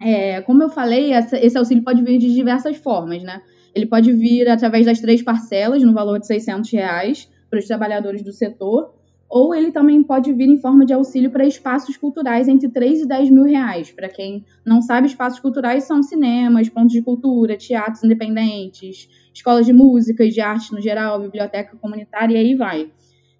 É, 0.00 0.40
como 0.40 0.62
eu 0.62 0.70
falei, 0.70 1.12
essa, 1.12 1.38
esse 1.38 1.58
auxílio 1.58 1.84
pode 1.84 2.02
vir 2.02 2.16
de 2.16 2.32
diversas 2.34 2.78
formas, 2.78 3.22
né? 3.22 3.42
Ele 3.74 3.84
pode 3.84 4.10
vir 4.10 4.48
através 4.48 4.86
das 4.86 5.00
três 5.00 5.22
parcelas, 5.22 5.82
no 5.82 5.92
valor 5.92 6.18
de 6.18 6.26
600 6.26 6.70
reais, 6.72 7.28
para 7.54 7.60
os 7.60 7.66
trabalhadores 7.68 8.22
do 8.22 8.32
setor, 8.32 8.92
ou 9.28 9.54
ele 9.54 9.70
também 9.70 10.02
pode 10.02 10.32
vir 10.32 10.48
em 10.48 10.58
forma 10.58 10.84
de 10.84 10.92
auxílio 10.92 11.30
para 11.30 11.46
espaços 11.46 11.96
culturais 11.96 12.48
entre 12.48 12.68
3 12.68 13.02
e 13.02 13.06
10 13.06 13.30
mil 13.30 13.44
reais. 13.44 13.92
Para 13.92 14.08
quem 14.08 14.44
não 14.66 14.82
sabe, 14.82 15.06
espaços 15.06 15.38
culturais 15.38 15.84
são 15.84 16.02
cinemas, 16.02 16.68
pontos 16.68 16.92
de 16.92 17.00
cultura, 17.00 17.56
teatros 17.56 18.02
independentes, 18.02 19.08
escolas 19.32 19.66
de 19.66 19.72
música 19.72 20.24
e 20.24 20.30
de 20.30 20.40
arte 20.40 20.72
no 20.72 20.80
geral, 20.80 21.20
biblioteca 21.20 21.76
comunitária 21.76 22.34
e 22.34 22.38
aí 22.38 22.54
vai. 22.56 22.90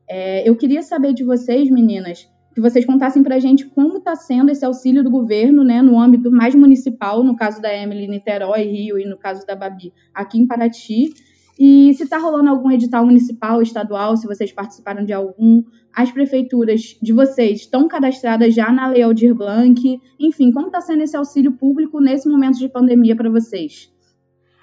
É, 0.09 0.49
eu 0.49 0.55
queria 0.57 0.83
saber 0.83 1.13
de 1.13 1.25
vocês, 1.25 1.69
meninas, 1.69 2.29
que 2.55 2.61
vocês 2.61 2.85
contassem 2.85 3.23
para 3.23 3.35
a 3.35 3.41
gente 3.41 3.67
como 3.67 3.99
está 3.99 4.15
sendo 4.15 4.51
esse 4.51 4.65
auxílio 4.65 5.03
do 5.03 5.11
governo, 5.11 5.65
né, 5.65 5.83
no 5.83 5.99
âmbito 5.99 6.31
mais 6.31 6.55
municipal, 6.55 7.25
no 7.25 7.35
caso 7.35 7.61
da 7.61 7.75
Emily, 7.75 8.07
Niterói, 8.07 8.63
Rio, 8.63 8.97
e 8.97 9.05
no 9.05 9.19
caso 9.19 9.45
da 9.45 9.57
Babi, 9.57 9.93
aqui 10.15 10.39
em 10.39 10.47
Paraty, 10.47 11.13
e 11.59 11.95
se 11.95 12.03
está 12.03 12.19
rolando 12.19 12.51
algum 12.51 12.71
edital 12.71 13.05
municipal, 13.05 13.63
estadual, 13.63 14.17
se 14.17 14.27
vocês 14.27 14.53
participaram 14.53 15.05
de 15.05 15.13
algum, 15.13 15.63
as 15.95 16.11
prefeituras 16.11 16.99
de 17.01 17.13
vocês 17.13 17.61
estão 17.61 17.87
cadastradas 17.87 18.55
já 18.55 18.73
na 18.73 18.89
Lei 18.89 19.03
Aldir 19.03 19.35
Blanc, 19.35 20.01
enfim, 20.19 20.51
como 20.51 20.67
está 20.67 20.81
sendo 20.81 21.03
esse 21.03 21.17
auxílio 21.17 21.53
público 21.53 22.01
nesse 22.01 22.29
momento 22.29 22.59
de 22.59 22.69
pandemia 22.69 23.15
para 23.15 23.31
vocês? 23.31 23.93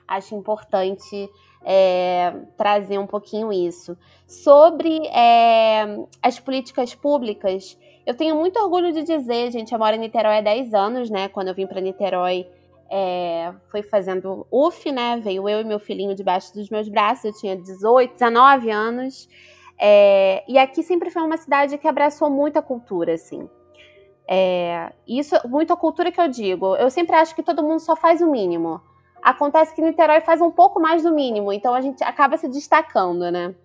Acho 0.05 0.35
importante 0.35 1.29
é, 1.63 2.33
trazer 2.57 2.99
um 2.99 3.07
pouquinho 3.07 3.53
isso. 3.53 3.97
Sobre 4.27 5.07
é, 5.07 6.05
as 6.21 6.39
políticas 6.39 6.93
públicas, 6.93 7.77
eu 8.05 8.13
tenho 8.13 8.35
muito 8.35 8.59
orgulho 8.59 8.91
de 8.91 9.03
dizer, 9.03 9.51
gente, 9.51 9.71
eu 9.71 9.79
moro 9.79 9.95
em 9.95 9.99
Niterói 9.99 10.39
há 10.39 10.41
10 10.41 10.73
anos, 10.73 11.09
né? 11.09 11.29
Quando 11.29 11.47
eu 11.47 11.55
vim 11.55 11.67
para 11.67 11.79
Niterói, 11.79 12.45
é, 12.91 13.53
foi 13.69 13.81
fazendo 13.81 14.45
UF, 14.51 14.91
né? 14.91 15.17
Veio 15.23 15.47
eu 15.47 15.61
e 15.61 15.63
meu 15.63 15.79
filhinho 15.79 16.13
debaixo 16.13 16.53
dos 16.53 16.69
meus 16.69 16.89
braços, 16.89 17.23
eu 17.23 17.33
tinha 17.33 17.55
18, 17.55 18.11
19 18.13 18.69
anos. 18.69 19.29
É, 19.79 20.43
e 20.45 20.57
aqui 20.57 20.83
sempre 20.83 21.09
foi 21.09 21.21
uma 21.21 21.37
cidade 21.37 21.77
que 21.77 21.87
abraçou 21.87 22.29
muita 22.29 22.61
cultura, 22.61 23.13
assim. 23.13 23.49
É, 24.27 24.91
isso, 25.07 25.35
muita 25.47 25.75
cultura 25.77 26.11
que 26.11 26.19
eu 26.19 26.27
digo. 26.27 26.75
Eu 26.75 26.89
sempre 26.89 27.15
acho 27.15 27.33
que 27.33 27.41
todo 27.41 27.63
mundo 27.63 27.79
só 27.79 27.95
faz 27.95 28.21
o 28.21 28.29
mínimo. 28.29 28.81
Acontece 29.23 29.73
que 29.73 29.81
Niterói 29.81 30.19
faz 30.19 30.41
um 30.41 30.51
pouco 30.51 30.79
mais 30.79 31.03
do 31.03 31.13
mínimo, 31.13 31.53
então 31.53 31.73
a 31.73 31.79
gente 31.79 32.03
acaba 32.03 32.37
se 32.37 32.49
destacando, 32.49 33.31
né? 33.31 33.55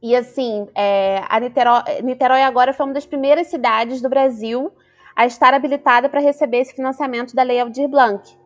E 0.00 0.16
assim, 0.16 0.66
é, 0.74 1.22
a 1.28 1.38
Niterói, 1.40 1.82
Niterói 2.02 2.42
agora 2.42 2.72
foi 2.72 2.86
uma 2.86 2.94
das 2.94 3.04
primeiras 3.04 3.48
cidades 3.48 4.00
do 4.00 4.08
Brasil 4.08 4.72
a 5.14 5.26
estar 5.26 5.52
habilitada 5.52 6.08
para 6.08 6.20
receber 6.20 6.58
esse 6.58 6.74
financiamento 6.74 7.34
da 7.34 7.42
Lei 7.42 7.60
Aldir 7.60 7.88
Blanc. 7.88 8.45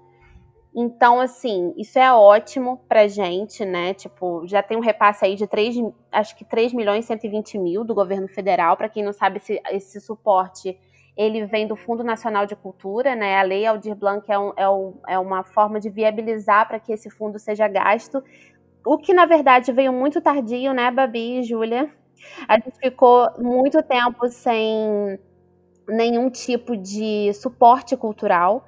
Então, 0.74 1.18
assim, 1.20 1.74
isso 1.76 1.98
é 1.98 2.12
ótimo 2.12 2.78
pra 2.88 3.08
gente, 3.08 3.64
né? 3.64 3.92
Tipo, 3.92 4.46
já 4.46 4.62
tem 4.62 4.76
um 4.76 4.80
repasse 4.80 5.24
aí 5.24 5.34
de 5.34 5.46
3, 5.46 5.74
acho 6.12 6.36
que 6.36 6.44
3 6.44 6.72
milhões 6.72 7.04
e 7.04 7.08
120 7.08 7.58
mil 7.58 7.82
do 7.84 7.94
governo 7.94 8.28
federal. 8.28 8.76
Para 8.76 8.88
quem 8.88 9.02
não 9.02 9.12
sabe, 9.12 9.38
esse, 9.38 9.60
esse 9.70 10.00
suporte 10.00 10.78
ele 11.16 11.44
vem 11.44 11.66
do 11.66 11.74
Fundo 11.76 12.04
Nacional 12.04 12.46
de 12.46 12.54
Cultura, 12.54 13.16
né? 13.16 13.38
A 13.38 13.42
Lei 13.42 13.66
Aldir 13.66 13.96
Blanc 13.96 14.30
é, 14.30 14.38
um, 14.38 14.52
é, 14.56 14.68
um, 14.70 14.94
é 15.08 15.18
uma 15.18 15.42
forma 15.42 15.80
de 15.80 15.90
viabilizar 15.90 16.68
para 16.68 16.78
que 16.78 16.92
esse 16.92 17.10
fundo 17.10 17.38
seja 17.38 17.66
gasto. 17.66 18.22
O 18.86 18.98
que, 18.98 19.12
na 19.12 19.26
verdade, 19.26 19.72
veio 19.72 19.92
muito 19.92 20.20
tardio, 20.20 20.72
né, 20.72 20.90
Babi 20.90 21.40
e 21.40 21.42
Júlia? 21.42 21.90
A 22.48 22.56
gente 22.56 22.72
ficou 22.78 23.28
muito 23.38 23.82
tempo 23.82 24.28
sem 24.28 25.18
nenhum 25.88 26.30
tipo 26.30 26.76
de 26.76 27.32
suporte 27.34 27.96
cultural, 27.96 28.64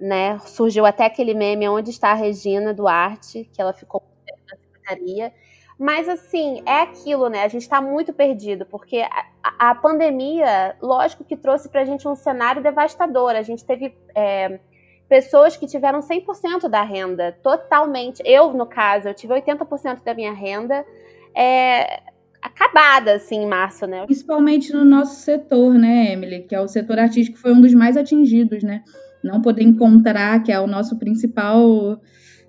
né? 0.00 0.38
Surgiu 0.40 0.84
até 0.84 1.06
aquele 1.06 1.34
meme 1.34 1.68
onde 1.68 1.90
está 1.90 2.10
a 2.10 2.14
Regina 2.14 2.74
Duarte, 2.74 3.48
que 3.52 3.60
ela 3.60 3.72
ficou 3.72 4.02
na 4.28 4.56
secretaria. 4.56 5.32
Mas 5.78 6.08
assim, 6.08 6.62
é 6.66 6.82
aquilo, 6.82 7.28
né? 7.28 7.42
A 7.42 7.48
gente 7.48 7.62
está 7.62 7.80
muito 7.80 8.12
perdido, 8.12 8.64
porque 8.66 8.98
a, 8.98 9.70
a, 9.70 9.74
pandemia, 9.74 10.76
lógico 10.80 11.24
que 11.24 11.36
trouxe 11.36 11.68
para 11.68 11.80
a 11.80 11.84
gente 11.84 12.06
um 12.06 12.14
cenário 12.14 12.62
devastador. 12.62 13.30
A 13.30 13.42
gente 13.42 13.64
teve 13.64 13.96
é, 14.14 14.60
pessoas 15.08 15.56
que 15.56 15.66
tiveram 15.66 16.00
100% 16.00 16.68
da 16.68 16.82
renda, 16.82 17.36
totalmente. 17.42 18.22
Eu, 18.24 18.52
no 18.52 18.66
caso, 18.66 19.08
eu 19.08 19.14
tive 19.14 19.34
80% 19.34 20.04
da 20.04 20.14
minha 20.14 20.32
renda 20.32 20.86
é, 21.34 22.00
acabada, 22.40 23.14
assim, 23.14 23.42
em 23.42 23.46
março, 23.46 23.86
né? 23.86 24.04
Principalmente 24.04 24.72
no 24.72 24.84
nosso 24.84 25.22
setor, 25.22 25.74
né, 25.74 26.12
Emily? 26.12 26.42
Que 26.42 26.54
é 26.54 26.60
o 26.60 26.68
setor 26.68 27.00
artístico, 27.00 27.38
foi 27.38 27.52
um 27.52 27.60
dos 27.60 27.74
mais 27.74 27.96
atingidos, 27.96 28.62
né? 28.62 28.84
Não 29.24 29.40
poder 29.40 29.62
encontrar, 29.62 30.42
que 30.42 30.52
é 30.52 30.60
o 30.60 30.66
nosso 30.66 30.98
principal 30.98 31.98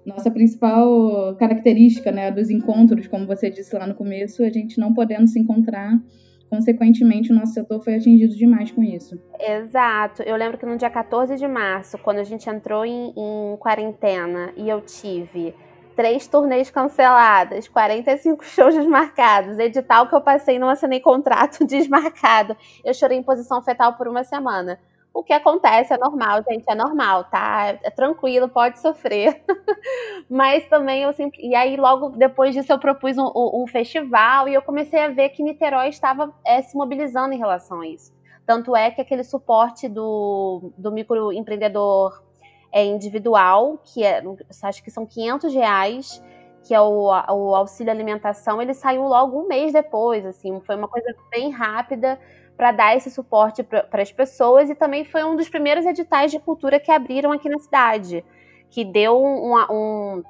nossa 0.05 0.29
principal 0.29 1.35
característica 1.37 2.11
né, 2.11 2.29
dos 2.29 2.51
encontros, 2.51 3.07
como 3.07 3.25
você 3.25 3.49
disse 3.49 3.75
lá 3.75 3.87
no 3.87 3.95
começo, 3.95 4.43
a 4.43 4.49
gente 4.49 4.79
não 4.79 4.93
podendo 4.93 5.27
se 5.27 5.39
encontrar, 5.39 5.99
consequentemente 6.47 7.31
o 7.31 7.35
nosso 7.35 7.53
setor 7.53 7.83
foi 7.83 7.95
atingido 7.95 8.35
demais 8.35 8.69
com 8.69 8.83
isso. 8.83 9.19
Exato. 9.39 10.21
Eu 10.21 10.35
lembro 10.35 10.59
que 10.59 10.65
no 10.65 10.77
dia 10.77 10.91
14 10.91 11.35
de 11.37 11.47
março, 11.47 11.97
quando 11.97 12.19
a 12.19 12.23
gente 12.23 12.47
entrou 12.47 12.85
em, 12.85 13.13
em 13.17 13.57
quarentena 13.57 14.53
e 14.55 14.69
eu 14.69 14.79
tive 14.81 15.55
três 15.95 16.27
turnês 16.27 16.69
canceladas, 16.69 17.67
45 17.67 18.43
shows 18.45 18.75
desmarcados, 18.75 19.57
edital 19.57 20.07
que 20.07 20.15
eu 20.15 20.21
passei 20.21 20.59
não 20.59 20.69
assinei 20.69 20.99
contrato 20.99 21.65
desmarcado. 21.65 22.55
Eu 22.83 22.93
chorei 22.93 23.17
em 23.17 23.23
posição 23.23 23.61
fetal 23.63 23.93
por 23.93 24.07
uma 24.07 24.23
semana. 24.23 24.79
O 25.15 25.23
que 25.23 25.31
acontece 25.31 25.93
é 25.93 25.97
normal, 25.97 26.43
gente, 26.43 26.65
é 26.67 26.75
normal, 26.75 27.23
tá? 27.23 27.67
É 27.81 27.89
tranquilo, 27.89 28.49
pode 28.49 28.81
sofrer. 28.81 29.41
Mas 30.29 30.67
também 30.67 31.03
eu 31.03 31.13
sempre. 31.13 31.39
E 31.41 31.55
aí, 31.55 31.77
logo 31.77 32.09
depois 32.09 32.53
disso, 32.53 32.73
eu 32.73 32.77
propus 32.77 33.17
um, 33.17 33.31
um 33.33 33.65
festival 33.65 34.49
e 34.49 34.53
eu 34.53 34.61
comecei 34.61 34.99
a 34.99 35.07
ver 35.07 35.29
que 35.29 35.41
Niterói 35.41 35.87
estava 35.87 36.33
é, 36.45 36.61
se 36.61 36.75
mobilizando 36.75 37.33
em 37.33 37.37
relação 37.37 37.79
a 37.79 37.87
isso. 37.87 38.11
Tanto 38.45 38.75
é 38.75 38.91
que 38.91 38.99
aquele 38.99 39.23
suporte 39.23 39.87
do, 39.87 40.73
do 40.77 40.91
microempreendedor 40.91 42.21
é, 42.69 42.83
individual, 42.83 43.79
que 43.85 44.03
é, 44.03 44.21
acho 44.63 44.83
que 44.83 44.91
são 44.91 45.05
500 45.05 45.53
reais, 45.53 46.21
que 46.67 46.73
é 46.73 46.81
o, 46.81 47.05
o 47.05 47.55
auxílio 47.55 47.89
alimentação, 47.89 48.61
ele 48.61 48.73
saiu 48.73 49.03
logo 49.03 49.39
um 49.39 49.47
mês 49.47 49.71
depois, 49.71 50.25
assim, 50.25 50.59
foi 50.59 50.75
uma 50.75 50.89
coisa 50.89 51.15
bem 51.31 51.51
rápida 51.51 52.19
para 52.57 52.71
dar 52.71 52.95
esse 52.95 53.09
suporte 53.11 53.63
para 53.63 54.01
as 54.01 54.11
pessoas 54.11 54.69
e 54.69 54.75
também 54.75 55.03
foi 55.03 55.23
um 55.23 55.35
dos 55.35 55.49
primeiros 55.49 55.85
editais 55.85 56.31
de 56.31 56.39
cultura 56.39 56.79
que 56.79 56.91
abriram 56.91 57.31
aqui 57.31 57.49
na 57.49 57.59
cidade, 57.59 58.23
que 58.69 58.85
deu 58.85 59.21
um, 59.21 59.55
um 59.71 60.23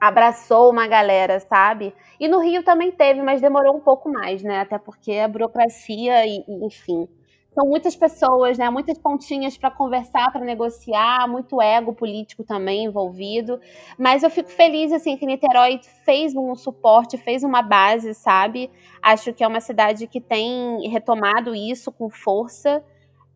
abraçou 0.00 0.70
uma 0.70 0.86
galera, 0.86 1.40
sabe? 1.40 1.94
E 2.18 2.28
no 2.28 2.40
Rio 2.40 2.62
também 2.62 2.92
teve, 2.92 3.20
mas 3.22 3.40
demorou 3.40 3.76
um 3.76 3.80
pouco 3.80 4.08
mais, 4.08 4.42
né? 4.42 4.60
Até 4.60 4.78
porque 4.78 5.12
a 5.12 5.28
burocracia 5.28 6.26
e, 6.26 6.44
e 6.48 6.64
enfim 6.64 7.08
são 7.54 7.66
muitas 7.66 7.96
pessoas, 7.96 8.56
né? 8.58 8.70
Muitas 8.70 8.98
pontinhas 8.98 9.56
para 9.58 9.70
conversar, 9.70 10.30
para 10.30 10.44
negociar, 10.44 11.26
muito 11.28 11.60
ego 11.60 11.92
político 11.92 12.44
também 12.44 12.84
envolvido. 12.84 13.60
Mas 13.98 14.22
eu 14.22 14.30
fico 14.30 14.48
feliz 14.50 14.92
assim 14.92 15.16
que 15.16 15.26
Niterói 15.26 15.80
fez 16.04 16.34
um 16.36 16.54
suporte, 16.54 17.16
fez 17.18 17.42
uma 17.42 17.62
base, 17.62 18.14
sabe? 18.14 18.70
Acho 19.02 19.32
que 19.32 19.42
é 19.42 19.48
uma 19.48 19.60
cidade 19.60 20.06
que 20.06 20.20
tem 20.20 20.88
retomado 20.88 21.54
isso 21.54 21.90
com 21.90 22.08
força 22.08 22.82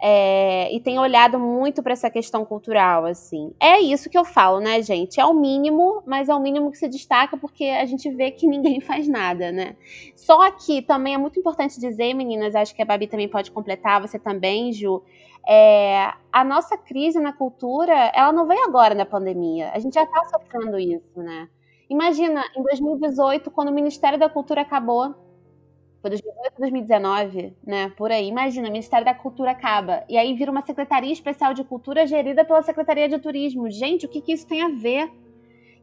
é, 0.05 0.75
e 0.75 0.81
tem 0.81 0.99
olhado 0.99 1.39
muito 1.39 1.81
para 1.81 1.93
essa 1.93 2.11
questão 2.11 2.45
cultural, 2.45 3.05
assim. 3.05 3.55
É 3.61 3.79
isso 3.79 4.11
que 4.11 4.19
eu 4.19 4.25
falo, 4.25 4.59
né, 4.59 4.83
gente? 4.83 5.21
É 5.21 5.25
o 5.25 5.33
mínimo, 5.33 6.03
mas 6.05 6.29
é 6.29 6.35
o 6.35 6.41
mínimo 6.41 6.73
que 6.73 6.79
se 6.79 6.89
destaca 6.89 7.37
porque 7.37 7.67
a 7.67 7.87
gente 7.87 8.11
vê 8.11 8.33
que 8.33 8.49
ninguém 8.49 8.81
faz 8.83 9.07
nada, 9.07 9.53
né? 9.53 9.77
Só 10.17 10.51
que 10.51 10.83
também 10.83 11.15
é 11.15 11.19
muito 11.19 11.39
importante 11.39 11.79
dizer, 11.79 12.15
meninas, 12.15 12.57
acho 12.57 12.75
que 12.75 12.83
a 12.83 12.85
Babi 12.85 13.07
também 13.07 13.29
pode 13.29 13.53
completar, 13.53 14.01
você 14.01 14.19
também, 14.19 14.73
Ju, 14.73 15.05
é, 15.49 16.13
a 16.33 16.43
nossa 16.43 16.77
crise 16.77 17.21
na 17.21 17.33
cultura, 17.33 17.95
ela 18.13 18.33
não 18.33 18.49
veio 18.49 18.65
agora 18.65 18.97
na 18.97 19.07
pandemia. 19.07 19.71
A 19.73 19.79
gente 19.79 19.95
já 19.95 20.03
está 20.03 20.25
sofrendo 20.25 20.81
isso, 20.81 21.23
né? 21.23 21.49
Imagina, 21.89 22.43
em 22.57 22.63
2018, 22.65 23.53
quando 23.53 23.69
o 23.69 23.73
Ministério 23.73 24.19
da 24.19 24.29
Cultura 24.29 24.63
acabou, 24.63 25.15
foi 26.03 26.11
2018, 26.11 26.59
2019, 26.59 27.57
né? 27.65 27.93
Por 27.97 28.11
aí. 28.11 28.27
Imagina, 28.27 28.69
o 28.69 28.73
Ministério 28.73 29.05
da 29.05 29.15
Cultura 29.15 29.53
acaba. 29.53 30.05
E 30.09 30.19
aí 30.19 30.35
vira 30.35 30.51
uma 30.51 30.67
Secretaria 30.67 31.13
Especial 31.13 31.55
de 31.55 31.63
Cultura 31.63 32.07
gerida 32.09 32.45
pela 32.45 32.61
Secretaria 32.61 33.09
de 33.09 33.21
Turismo. 33.21 33.71
Gente, 33.71 34.05
o 34.05 34.09
que, 34.09 34.21
que 34.21 34.33
isso 34.33 34.47
tem 34.47 34.63
a 34.63 34.69
ver? 34.69 35.09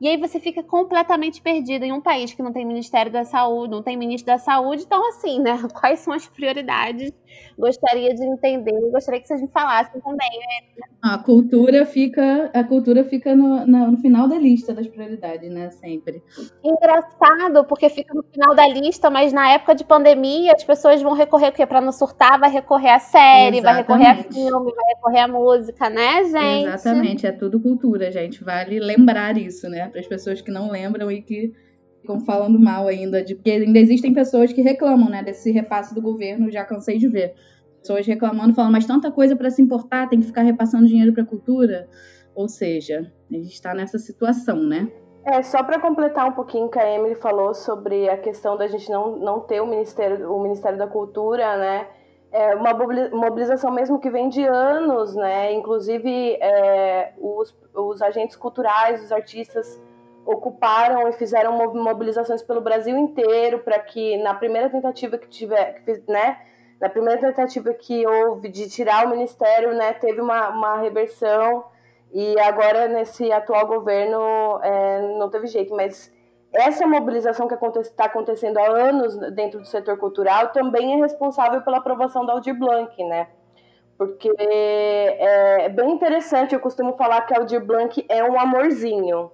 E 0.02 0.08
aí 0.10 0.18
você 0.18 0.40
fica 0.40 0.62
completamente 0.62 1.42
perdido 1.42 1.84
em 1.86 1.94
um 1.94 2.02
país 2.02 2.34
que 2.34 2.44
não 2.44 2.52
tem 2.52 2.66
Ministério 2.66 3.12
da 3.12 3.24
Saúde, 3.24 3.72
não 3.72 3.82
tem 3.82 3.96
ministro 3.96 4.28
da 4.28 4.38
Saúde. 4.38 4.84
Então, 4.84 5.08
assim, 5.08 5.40
né? 5.40 5.58
Quais 5.74 6.00
são 6.00 6.14
as 6.14 6.28
prioridades? 6.28 7.14
Gostaria 7.58 8.14
de 8.14 8.24
entender, 8.24 8.72
gostaria 8.92 9.20
que 9.20 9.28
vocês 9.28 9.42
me 9.42 9.48
falassem 9.48 10.00
também, 10.02 10.30
né? 10.40 10.86
A 11.02 11.18
cultura 11.18 11.86
fica, 11.86 12.50
a 12.54 12.64
cultura 12.64 13.04
fica 13.04 13.36
no, 13.36 13.66
no, 13.66 13.92
no 13.92 13.98
final 13.98 14.28
da 14.28 14.38
lista 14.38 14.74
das 14.74 14.88
prioridades, 14.88 15.50
né? 15.52 15.70
Sempre. 15.72 16.24
Engraçado, 16.64 17.66
porque 17.66 17.90
fica 17.90 18.14
no 18.14 18.24
final 18.24 18.56
da 18.56 18.68
lista, 18.68 19.10
mas 19.10 19.32
na 19.32 19.52
época 19.52 19.76
de 19.76 19.84
pandemia 19.84 20.54
as 20.54 20.64
pessoas 20.64 21.02
vão 21.02 21.14
recorrer, 21.14 21.52
porque 21.52 21.66
para 21.66 21.82
não 21.82 21.92
surtar, 21.92 22.40
vai 22.40 22.50
recorrer 22.50 22.90
a 22.90 23.00
série, 23.00 23.58
Exatamente. 23.58 23.64
vai 23.64 23.76
recorrer 23.76 24.08
a 24.08 24.34
filme, 24.34 24.74
vai 24.74 24.86
recorrer 24.94 25.20
a 25.20 25.28
música, 25.28 25.90
né, 25.90 26.24
gente? 26.26 26.68
Exatamente, 26.68 27.28
é 27.28 27.32
tudo 27.32 27.60
cultura, 27.60 28.12
gente. 28.12 28.44
Vale 28.44 28.80
lembrar 28.80 29.38
isso, 29.38 29.70
né? 29.70 29.88
Para 29.88 30.00
as 30.00 30.08
pessoas 30.08 30.42
que 30.42 30.52
não 30.52 30.70
lembram 30.70 31.12
e 31.12 31.22
que 31.22 31.54
ficam 32.02 32.20
falando 32.20 32.60
mal 32.60 32.88
ainda, 32.88 33.24
de 33.24 33.36
que 33.36 33.52
ainda 33.52 33.80
existem 33.80 34.14
pessoas 34.14 34.52
que 34.52 34.62
reclamam, 34.62 35.10
né, 35.10 35.24
desse 35.24 35.52
repasse 35.52 35.94
do 35.94 36.02
governo, 36.02 36.52
já 36.52 36.64
cansei 36.64 36.98
de 36.98 37.08
ver. 37.08 37.36
Pessoas 37.80 38.06
reclamando, 38.06 38.54
falando, 38.54 38.74
mas 38.74 38.86
tanta 38.86 39.12
coisa 39.12 39.36
para 39.36 39.50
se 39.50 39.62
importar, 39.62 40.10
tem 40.10 40.20
que 40.20 40.26
ficar 40.26 40.42
repassando 40.42 40.88
dinheiro 40.88 41.14
para 41.14 41.24
a 41.24 41.26
cultura. 41.26 41.88
Ou 42.36 42.48
seja, 42.48 43.12
a 43.30 43.34
gente 43.34 43.54
está 43.54 43.74
nessa 43.74 43.98
situação, 43.98 44.58
né? 44.58 44.92
É, 45.26 45.42
só 45.44 45.64
para 45.64 45.80
completar 45.80 46.28
um 46.28 46.32
pouquinho 46.32 46.70
que 46.70 46.80
a 46.80 46.96
Emily 46.96 47.16
falou 47.16 47.54
sobre 47.54 48.10
a 48.10 48.18
questão 48.18 48.58
da 48.58 48.68
gente 48.68 48.90
não, 48.90 49.18
não 49.18 49.42
ter 49.42 49.62
o 49.62 49.68
Ministério, 49.68 50.32
o 50.32 50.42
Ministério 50.42 50.78
da 50.78 50.88
Cultura, 50.88 51.58
né? 51.58 51.88
É 52.32 52.56
uma 52.56 52.74
mobilização 53.12 53.72
mesmo 53.72 54.00
que 54.00 54.10
vem 54.10 54.30
de 54.30 54.44
anos, 54.44 55.16
né? 55.16 55.54
Inclusive, 55.54 56.38
é, 56.42 57.14
os, 57.20 57.56
os 57.74 58.02
agentes 58.02 58.36
culturais, 58.36 59.04
os 59.04 59.12
artistas 59.12 59.82
ocuparam 60.32 61.10
e 61.10 61.14
fizeram 61.14 61.58
mobilizações 61.74 62.44
pelo 62.44 62.62
Brasil 62.62 62.96
inteiro 62.96 63.60
para 63.60 63.80
que 63.80 64.16
na 64.18 64.36
primeira 64.36 64.70
tentativa 64.70 65.18
que 65.18 65.28
tiver, 65.28 65.82
né, 66.08 66.38
na 66.80 66.88
primeira 66.88 67.20
tentativa 67.20 67.74
que 67.74 68.06
houve 68.06 68.48
de 68.48 68.70
tirar 68.70 69.08
o 69.08 69.10
ministério, 69.10 69.74
né, 69.74 69.94
teve 69.94 70.22
uma, 70.22 70.50
uma 70.50 70.78
reversão 70.82 71.66
e 72.14 72.40
agora 72.40 72.88
nesse 72.88 73.32
atual 73.32 73.66
governo 73.66 74.60
é, 74.62 75.18
não 75.18 75.32
teve 75.32 75.48
jeito, 75.48 75.76
mas 75.76 76.14
essa 76.54 76.86
mobilização 76.86 77.48
que 77.48 77.56
está 77.82 78.06
acontecendo 78.06 78.60
há 78.60 78.68
anos 78.68 79.18
dentro 79.34 79.60
do 79.60 79.66
setor 79.66 79.98
cultural 79.98 80.50
também 80.50 80.94
é 80.94 80.98
responsável 80.98 81.62
pela 81.62 81.78
aprovação 81.78 82.24
da 82.26 82.34
Aldir 82.34 82.58
Blanc, 82.58 83.04
né? 83.04 83.28
Porque 83.98 84.32
é, 84.40 85.66
é 85.66 85.70
bem 85.70 85.92
interessante, 85.92 86.54
eu 86.54 86.60
costumo 86.60 86.96
falar 86.96 87.22
que 87.22 87.34
a 87.34 87.40
Aldir 87.40 87.64
Blanc 87.64 88.06
é 88.08 88.24
um 88.24 88.40
amorzinho. 88.40 89.32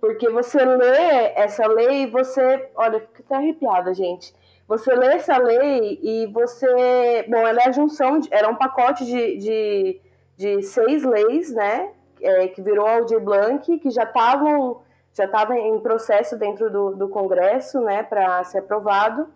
Porque 0.00 0.28
você 0.28 0.64
lê 0.64 1.32
essa 1.34 1.66
lei 1.66 2.02
e 2.02 2.06
você. 2.06 2.68
Olha, 2.74 3.00
fica 3.00 3.22
até 3.26 3.34
arrepiada, 3.36 3.92
gente. 3.92 4.32
Você 4.66 4.94
lê 4.94 5.14
essa 5.14 5.36
lei 5.38 5.98
e 6.02 6.26
você. 6.26 7.24
Bom, 7.28 7.38
ela 7.38 7.62
é 7.62 7.68
a 7.68 7.72
junção, 7.72 8.20
de, 8.20 8.28
era 8.32 8.48
um 8.48 8.54
pacote 8.54 9.04
de, 9.04 9.36
de, 9.38 10.00
de 10.36 10.62
seis 10.62 11.04
leis, 11.04 11.52
né? 11.52 11.92
É, 12.20 12.48
que 12.48 12.62
virou 12.62 12.86
Aldir 12.86 13.20
Blanc, 13.20 13.78
que 13.78 13.90
já 13.90 14.04
estavam 14.04 14.82
já 15.14 15.24
estava 15.24 15.56
em 15.56 15.80
processo 15.80 16.36
dentro 16.36 16.70
do, 16.70 16.94
do 16.94 17.08
Congresso, 17.08 17.80
né, 17.80 18.04
para 18.04 18.44
ser 18.44 18.58
aprovado. 18.58 19.26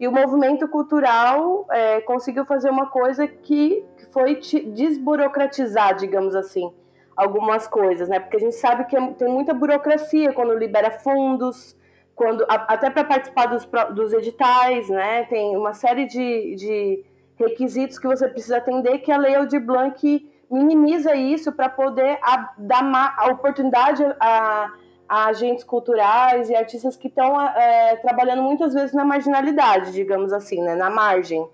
E 0.00 0.08
o 0.08 0.12
movimento 0.12 0.66
cultural 0.66 1.64
é, 1.70 2.00
conseguiu 2.00 2.44
fazer 2.44 2.70
uma 2.70 2.86
coisa 2.86 3.24
que 3.26 3.84
foi 4.10 4.40
desburocratizar, 4.74 5.94
digamos 5.94 6.34
assim 6.34 6.72
algumas 7.18 7.66
coisas, 7.66 8.08
né? 8.08 8.20
Porque 8.20 8.36
a 8.36 8.40
gente 8.40 8.54
sabe 8.54 8.84
que 8.84 8.96
é, 8.96 9.06
tem 9.14 9.28
muita 9.28 9.52
burocracia 9.52 10.32
quando 10.32 10.56
libera 10.56 10.92
fundos, 10.92 11.76
quando 12.14 12.44
até 12.48 12.88
para 12.88 13.02
participar 13.02 13.46
dos, 13.46 13.68
dos 13.92 14.12
editais, 14.12 14.88
né? 14.88 15.24
Tem 15.24 15.56
uma 15.56 15.74
série 15.74 16.06
de, 16.06 16.54
de 16.54 17.04
requisitos 17.36 17.98
que 17.98 18.06
você 18.06 18.28
precisa 18.28 18.58
atender 18.58 18.98
que 18.98 19.10
a 19.10 19.18
Lei 19.18 19.34
Aldir 19.34 19.60
Blanc 19.60 20.30
minimiza 20.48 21.14
isso 21.16 21.52
para 21.52 21.68
poder 21.68 22.18
a, 22.22 22.54
dar 22.56 23.14
a 23.18 23.26
oportunidade 23.32 24.02
a, 24.20 24.70
a, 25.08 25.26
agentes 25.26 25.64
culturais 25.64 26.48
e 26.48 26.54
artistas 26.54 26.96
que 26.96 27.08
estão 27.08 27.40
é, 27.40 27.96
trabalhando 27.96 28.42
muitas 28.42 28.74
vezes 28.74 28.94
na 28.94 29.04
marginalidade, 29.04 29.92
digamos 29.92 30.32
assim, 30.32 30.62
né? 30.62 30.76
Na 30.76 30.88
margem. 30.88 31.44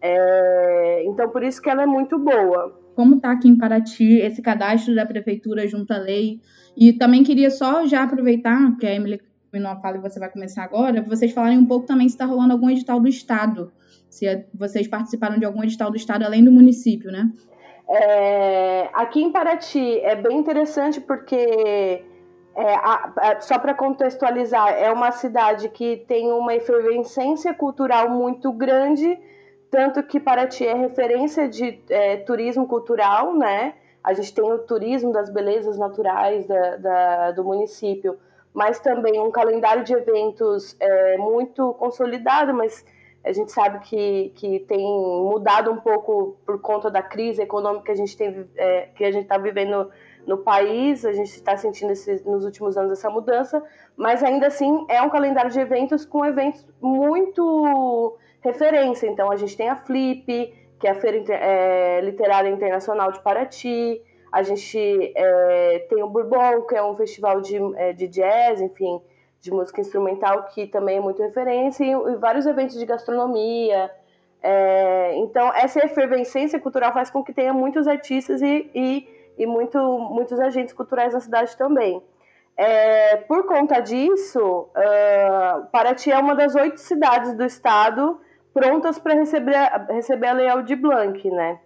É, 0.00 1.02
então, 1.06 1.28
por 1.28 1.42
isso 1.42 1.60
que 1.60 1.68
ela 1.68 1.82
é 1.82 1.86
muito 1.86 2.16
boa 2.20 2.72
como 2.98 3.14
está 3.14 3.30
aqui 3.30 3.48
em 3.48 3.56
Paraty 3.56 4.18
esse 4.18 4.42
cadastro 4.42 4.92
da 4.92 5.06
prefeitura 5.06 5.68
junto 5.68 5.92
à 5.92 5.98
lei. 5.98 6.40
E 6.76 6.92
também 6.92 7.22
queria 7.22 7.48
só 7.48 7.86
já 7.86 8.02
aproveitar, 8.02 8.76
que 8.76 8.84
a 8.84 8.92
Emily 8.92 9.20
terminou 9.52 9.70
a 9.70 9.76
fala 9.76 9.98
e 9.98 10.00
você 10.00 10.18
vai 10.18 10.28
começar 10.28 10.64
agora, 10.64 11.00
vocês 11.00 11.30
falarem 11.30 11.58
um 11.58 11.64
pouco 11.64 11.86
também 11.86 12.08
se 12.08 12.16
está 12.16 12.24
rolando 12.24 12.54
algum 12.54 12.68
edital 12.68 12.98
do 12.98 13.06
Estado, 13.06 13.72
se 14.10 14.26
vocês 14.52 14.88
participaram 14.88 15.38
de 15.38 15.44
algum 15.44 15.62
edital 15.62 15.92
do 15.92 15.96
Estado 15.96 16.24
além 16.24 16.44
do 16.44 16.50
município, 16.50 17.12
né? 17.12 17.30
É, 17.88 18.88
aqui 18.92 19.22
em 19.22 19.30
Paraty 19.30 20.00
é 20.00 20.16
bem 20.16 20.36
interessante 20.36 21.00
porque, 21.00 21.36
é, 22.56 22.74
a, 22.74 23.12
a, 23.16 23.40
só 23.40 23.60
para 23.60 23.74
contextualizar, 23.74 24.70
é 24.70 24.90
uma 24.90 25.12
cidade 25.12 25.68
que 25.68 25.98
tem 26.08 26.32
uma 26.32 26.52
efervescência 26.52 27.54
cultural 27.54 28.10
muito 28.10 28.52
grande, 28.52 29.16
tanto 29.70 30.02
que 30.02 30.18
Paraty 30.18 30.66
é 30.66 30.74
referência 30.74 31.48
de 31.48 31.80
é, 31.90 32.16
turismo 32.18 32.66
cultural, 32.66 33.34
né? 33.34 33.74
A 34.02 34.12
gente 34.14 34.32
tem 34.32 34.44
o 34.44 34.58
turismo 34.58 35.12
das 35.12 35.28
belezas 35.28 35.76
naturais 35.76 36.46
da, 36.46 36.76
da, 36.76 37.30
do 37.32 37.44
município, 37.44 38.18
mas 38.54 38.80
também 38.80 39.20
um 39.20 39.30
calendário 39.30 39.84
de 39.84 39.92
eventos 39.92 40.76
é, 40.80 41.18
muito 41.18 41.74
consolidado, 41.74 42.54
mas 42.54 42.84
a 43.24 43.32
gente 43.32 43.52
sabe 43.52 43.80
que, 43.80 44.32
que 44.36 44.60
tem 44.60 44.80
mudado 44.80 45.70
um 45.70 45.76
pouco 45.76 46.36
por 46.46 46.60
conta 46.60 46.90
da 46.90 47.02
crise 47.02 47.42
econômica 47.42 47.86
que 47.86 47.92
a 47.92 47.96
gente 47.96 48.16
tem 48.16 48.48
é, 48.56 48.88
que 48.94 49.04
a 49.04 49.10
gente 49.10 49.24
está 49.24 49.36
vivendo 49.36 49.90
no 50.26 50.38
país, 50.38 51.04
a 51.04 51.12
gente 51.12 51.30
está 51.30 51.56
sentindo 51.56 51.92
esses, 51.92 52.24
nos 52.24 52.44
últimos 52.44 52.76
anos 52.76 52.92
essa 52.92 53.10
mudança, 53.10 53.62
mas 53.96 54.22
ainda 54.22 54.46
assim 54.46 54.86
é 54.88 55.02
um 55.02 55.10
calendário 55.10 55.50
de 55.50 55.60
eventos 55.60 56.04
com 56.04 56.24
eventos 56.24 56.66
muito 56.80 58.16
referência. 58.48 59.06
Então, 59.06 59.30
a 59.30 59.36
gente 59.36 59.56
tem 59.56 59.68
a 59.68 59.76
Flip, 59.76 60.26
que 60.78 60.86
é 60.86 60.90
a 60.90 60.94
Feira 60.94 61.22
é, 61.34 62.00
Literária 62.00 62.48
Internacional 62.50 63.12
de 63.12 63.20
Paraty, 63.20 64.00
a 64.30 64.42
gente 64.42 65.12
é, 65.16 65.86
tem 65.88 66.02
o 66.02 66.08
Bourbon, 66.08 66.62
que 66.62 66.76
é 66.76 66.82
um 66.82 66.94
festival 66.94 67.40
de, 67.40 67.56
é, 67.76 67.92
de 67.92 68.06
jazz, 68.08 68.60
enfim, 68.60 69.00
de 69.40 69.50
música 69.50 69.80
instrumental, 69.80 70.44
que 70.44 70.66
também 70.66 70.98
é 70.98 71.00
muito 71.00 71.22
referência, 71.22 71.84
e, 71.84 71.90
e 71.90 72.16
vários 72.16 72.46
eventos 72.46 72.78
de 72.78 72.84
gastronomia. 72.84 73.90
É, 74.42 75.16
então, 75.16 75.52
essa 75.54 75.84
efervescência 75.84 76.60
cultural 76.60 76.92
faz 76.92 77.10
com 77.10 77.24
que 77.24 77.32
tenha 77.32 77.52
muitos 77.52 77.88
artistas 77.88 78.42
e, 78.42 78.70
e, 78.74 79.08
e 79.38 79.46
muito, 79.46 79.78
muitos 79.98 80.38
agentes 80.38 80.74
culturais 80.74 81.14
na 81.14 81.20
cidade 81.20 81.56
também. 81.56 82.02
É, 82.56 83.16
por 83.16 83.46
conta 83.46 83.80
disso, 83.80 84.68
uh, 84.68 85.66
Paraty 85.70 86.10
é 86.10 86.18
uma 86.18 86.34
das 86.34 86.56
oito 86.56 86.80
cidades 86.80 87.32
do 87.34 87.44
estado 87.44 88.20
prontas 88.58 88.98
para 88.98 89.14
receber, 89.14 89.56
receber 89.90 90.28
a 90.28 90.32
Lei 90.32 90.48
Aldir 90.48 90.80
Blanc, 90.80 91.30
né? 91.30 91.60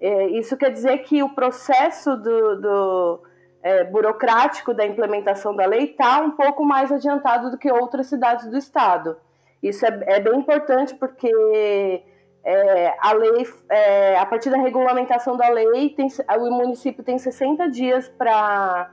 É, 0.00 0.26
isso 0.28 0.56
quer 0.56 0.70
dizer 0.70 0.98
que 0.98 1.22
o 1.22 1.30
processo 1.30 2.16
do, 2.16 2.60
do 2.60 3.22
é, 3.62 3.84
burocrático 3.84 4.74
da 4.74 4.86
implementação 4.86 5.56
da 5.56 5.66
lei 5.66 5.84
está 5.84 6.20
um 6.20 6.32
pouco 6.32 6.64
mais 6.64 6.92
adiantado 6.92 7.50
do 7.50 7.58
que 7.58 7.70
outras 7.70 8.06
cidades 8.06 8.46
do 8.48 8.56
estado. 8.56 9.16
Isso 9.62 9.84
é, 9.86 10.00
é 10.06 10.20
bem 10.20 10.38
importante 10.38 10.94
porque 10.94 12.02
é, 12.44 12.94
a 13.00 13.12
lei, 13.12 13.46
é, 13.68 14.18
a 14.18 14.26
partir 14.26 14.50
da 14.50 14.58
regulamentação 14.58 15.36
da 15.36 15.48
lei, 15.48 15.90
tem, 15.90 16.06
o 16.38 16.50
município 16.50 17.02
tem 17.02 17.18
60 17.18 17.68
dias 17.70 18.08
para 18.08 18.88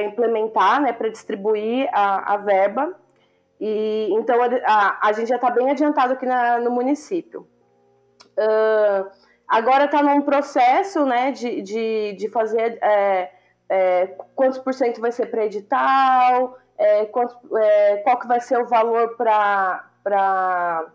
implementar, 0.00 0.80
né, 0.80 0.92
para 0.92 1.10
distribuir 1.10 1.88
a, 1.92 2.34
a 2.34 2.36
verba. 2.38 2.94
E, 3.60 4.08
então 4.12 4.36
a, 4.42 4.98
a 5.02 5.12
gente 5.12 5.28
já 5.28 5.36
está 5.36 5.50
bem 5.50 5.70
adiantado 5.70 6.12
aqui 6.12 6.26
na, 6.26 6.58
no 6.58 6.70
município. 6.70 7.46
Uh, 8.38 9.10
agora 9.48 9.86
está 9.86 10.02
num 10.02 10.20
processo 10.22 11.04
né, 11.06 11.30
de, 11.30 11.62
de, 11.62 12.12
de 12.12 12.28
fazer 12.28 12.78
é, 12.82 13.32
é, 13.68 14.06
quantos 14.34 14.58
por 14.58 14.74
cento 14.74 15.00
vai 15.00 15.10
ser 15.10 15.26
para 15.26 15.46
edital, 15.46 16.58
é, 16.78 17.02
é, 17.02 17.96
qual 17.98 18.18
que 18.18 18.26
vai 18.26 18.40
ser 18.40 18.58
o 18.60 18.66
valor 18.66 19.16
para 19.16 20.86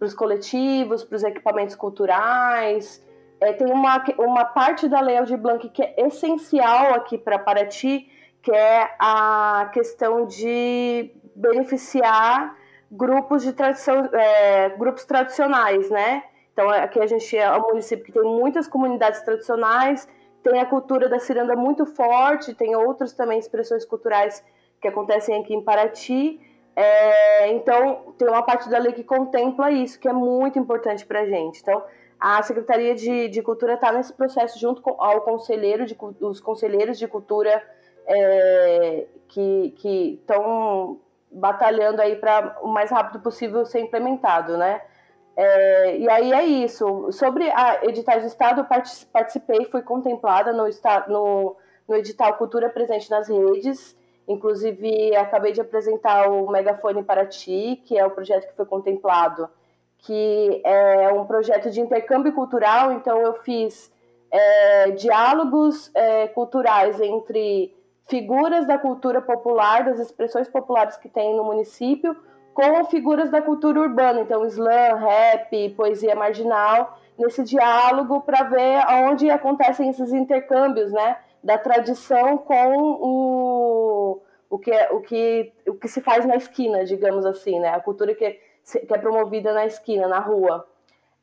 os 0.00 0.14
coletivos, 0.14 1.02
para 1.04 1.16
os 1.16 1.24
equipamentos 1.24 1.74
culturais. 1.74 3.04
É, 3.40 3.52
tem 3.52 3.70
uma, 3.70 4.02
uma 4.18 4.44
parte 4.44 4.88
da 4.88 5.00
Lei 5.00 5.18
Aldir 5.18 5.36
Blanc 5.36 5.68
que 5.68 5.82
é 5.82 5.94
essencial 6.06 6.94
aqui 6.94 7.18
para 7.18 7.38
Paraty, 7.38 8.08
que 8.42 8.52
é 8.52 8.94
a 8.98 9.68
questão 9.74 10.24
de 10.24 11.12
beneficiar 11.36 12.56
grupos 12.90 13.42
de 13.42 13.52
tradição, 13.52 14.08
é, 14.12 14.70
grupos 14.70 15.04
tradicionais, 15.04 15.90
né? 15.90 16.24
Então 16.52 16.68
aqui 16.70 16.98
a 17.00 17.06
gente 17.06 17.36
é 17.36 17.52
um 17.52 17.68
município 17.68 18.04
que 18.04 18.12
tem 18.12 18.22
muitas 18.22 18.66
comunidades 18.66 19.20
tradicionais, 19.22 20.08
tem 20.42 20.58
a 20.58 20.64
cultura 20.64 21.08
da 21.08 21.18
ciranda 21.18 21.54
muito 21.54 21.84
forte, 21.84 22.54
tem 22.54 22.74
outras 22.74 23.12
também 23.12 23.38
expressões 23.38 23.84
culturais 23.84 24.42
que 24.80 24.88
acontecem 24.88 25.38
aqui 25.38 25.54
em 25.54 25.62
Paraty. 25.62 26.40
É, 26.74 27.52
então 27.52 28.14
tem 28.18 28.28
uma 28.28 28.42
parte 28.42 28.68
da 28.68 28.78
lei 28.78 28.92
que 28.92 29.04
contempla 29.04 29.70
isso, 29.70 29.98
que 29.98 30.08
é 30.08 30.12
muito 30.12 30.58
importante 30.58 31.04
para 31.04 31.20
a 31.20 31.26
gente. 31.26 31.60
Então 31.60 31.82
a 32.18 32.42
Secretaria 32.42 32.94
de, 32.94 33.28
de 33.28 33.42
Cultura 33.42 33.74
está 33.74 33.92
nesse 33.92 34.14
processo 34.14 34.58
junto 34.58 34.80
com 34.80 35.02
ao 35.02 35.20
conselheiro 35.20 35.84
de, 35.84 35.96
os 36.20 36.40
conselheiros 36.40 36.98
de 36.98 37.06
cultura 37.06 37.62
é, 38.06 39.06
que 39.28 39.74
estão 40.20 41.00
batalhando 41.38 42.00
aí 42.00 42.16
para 42.16 42.58
o 42.62 42.68
mais 42.68 42.90
rápido 42.90 43.20
possível 43.20 43.64
ser 43.64 43.80
implementado, 43.80 44.56
né? 44.56 44.80
É, 45.36 45.98
e 45.98 46.10
aí 46.10 46.32
é 46.32 46.44
isso. 46.44 47.12
Sobre 47.12 47.50
a 47.50 47.84
editais 47.84 48.22
do 48.22 48.28
Estado, 48.28 48.66
participei, 49.12 49.66
fui 49.66 49.82
contemplada 49.82 50.52
no, 50.52 50.64
no, 51.08 51.56
no 51.86 51.94
edital 51.94 52.34
Cultura 52.34 52.70
Presente 52.70 53.10
nas 53.10 53.28
Redes, 53.28 53.96
Inclusive, 54.28 55.14
acabei 55.14 55.52
de 55.52 55.60
apresentar 55.60 56.28
o 56.28 56.50
Megafone 56.50 57.04
Paraty, 57.04 57.80
que 57.84 57.96
é 57.96 58.04
o 58.04 58.10
projeto 58.10 58.48
que 58.48 58.56
foi 58.56 58.66
contemplado, 58.66 59.48
que 59.98 60.60
é 60.64 61.12
um 61.12 61.24
projeto 61.24 61.70
de 61.70 61.80
intercâmbio 61.80 62.32
cultural. 62.32 62.92
Então, 62.92 63.20
eu 63.20 63.34
fiz 63.34 63.92
é, 64.30 64.90
diálogos 64.90 65.92
é, 65.94 66.26
culturais 66.28 67.00
entre 67.00 67.72
figuras 68.08 68.66
da 68.66 68.78
cultura 68.78 69.20
popular, 69.20 69.84
das 69.84 69.98
expressões 69.98 70.48
populares 70.48 70.96
que 70.96 71.08
tem 71.08 71.36
no 71.36 71.44
município, 71.44 72.16
com 72.54 72.84
figuras 72.86 73.30
da 73.30 73.42
cultura 73.42 73.80
urbana, 73.80 74.20
então 74.20 74.46
slam, 74.46 74.96
rap, 74.96 75.70
poesia 75.70 76.14
marginal, 76.14 76.98
nesse 77.18 77.42
diálogo 77.42 78.22
para 78.22 78.44
ver 78.44 78.82
onde 79.04 79.28
acontecem 79.28 79.90
esses 79.90 80.12
intercâmbios, 80.12 80.90
né, 80.92 81.18
da 81.42 81.58
tradição 81.58 82.38
com 82.38 82.76
o, 82.78 84.22
o, 84.48 84.58
que, 84.58 84.70
é, 84.70 84.90
o, 84.90 85.00
que, 85.00 85.52
o 85.68 85.74
que 85.74 85.88
se 85.88 86.00
faz 86.00 86.24
na 86.24 86.36
esquina, 86.36 86.84
digamos 86.84 87.26
assim, 87.26 87.60
né, 87.60 87.68
a 87.68 87.80
cultura 87.80 88.14
que, 88.14 88.30
que 88.30 88.94
é 88.94 88.98
promovida 88.98 89.52
na 89.52 89.66
esquina, 89.66 90.08
na 90.08 90.18
rua. 90.18 90.66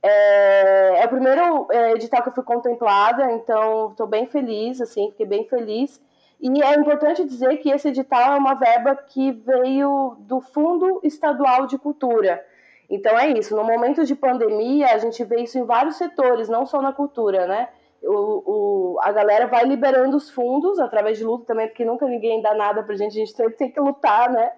É, 0.04 1.02
é 1.02 1.06
o 1.06 1.10
primeiro 1.10 1.68
é, 1.72 1.94
edital 1.94 2.22
que 2.22 2.30
eu 2.30 2.34
fui 2.34 2.44
contemplada, 2.44 3.32
então 3.32 3.92
estou 3.92 4.06
bem 4.06 4.28
feliz, 4.28 4.82
assim, 4.82 5.10
fiquei 5.12 5.26
bem 5.26 5.46
feliz. 5.46 6.00
E 6.44 6.62
é 6.62 6.76
importante 6.76 7.24
dizer 7.24 7.56
que 7.60 7.70
esse 7.70 7.88
edital 7.88 8.34
é 8.34 8.38
uma 8.38 8.54
verba 8.54 8.98
que 8.98 9.32
veio 9.32 10.18
do 10.20 10.42
Fundo 10.42 11.00
Estadual 11.02 11.66
de 11.68 11.78
Cultura. 11.78 12.46
Então 12.90 13.18
é 13.18 13.30
isso, 13.30 13.56
no 13.56 13.64
momento 13.64 14.04
de 14.04 14.14
pandemia, 14.14 14.94
a 14.94 14.98
gente 14.98 15.24
vê 15.24 15.42
isso 15.42 15.58
em 15.58 15.64
vários 15.64 15.96
setores, 15.96 16.50
não 16.50 16.66
só 16.66 16.82
na 16.82 16.92
cultura, 16.92 17.48
né? 17.48 17.70
O, 18.04 18.96
o, 18.96 18.98
a 19.00 19.14
galera 19.14 19.48
vai 19.48 19.64
liberando 19.64 20.18
os 20.18 20.30
fundos 20.30 20.80
através 20.82 21.18
de 21.18 21.24
luta 21.24 21.46
também, 21.46 21.70
porque 21.70 21.86
nunca 21.86 22.06
ninguém 22.06 22.42
dá 22.42 22.54
nada 22.54 22.84
pra 22.84 22.94
gente, 22.98 23.14
a 23.14 23.20
gente 23.26 23.32
sempre 23.32 23.56
tem 23.56 23.72
que 23.72 23.80
lutar, 23.80 24.30
né? 24.30 24.52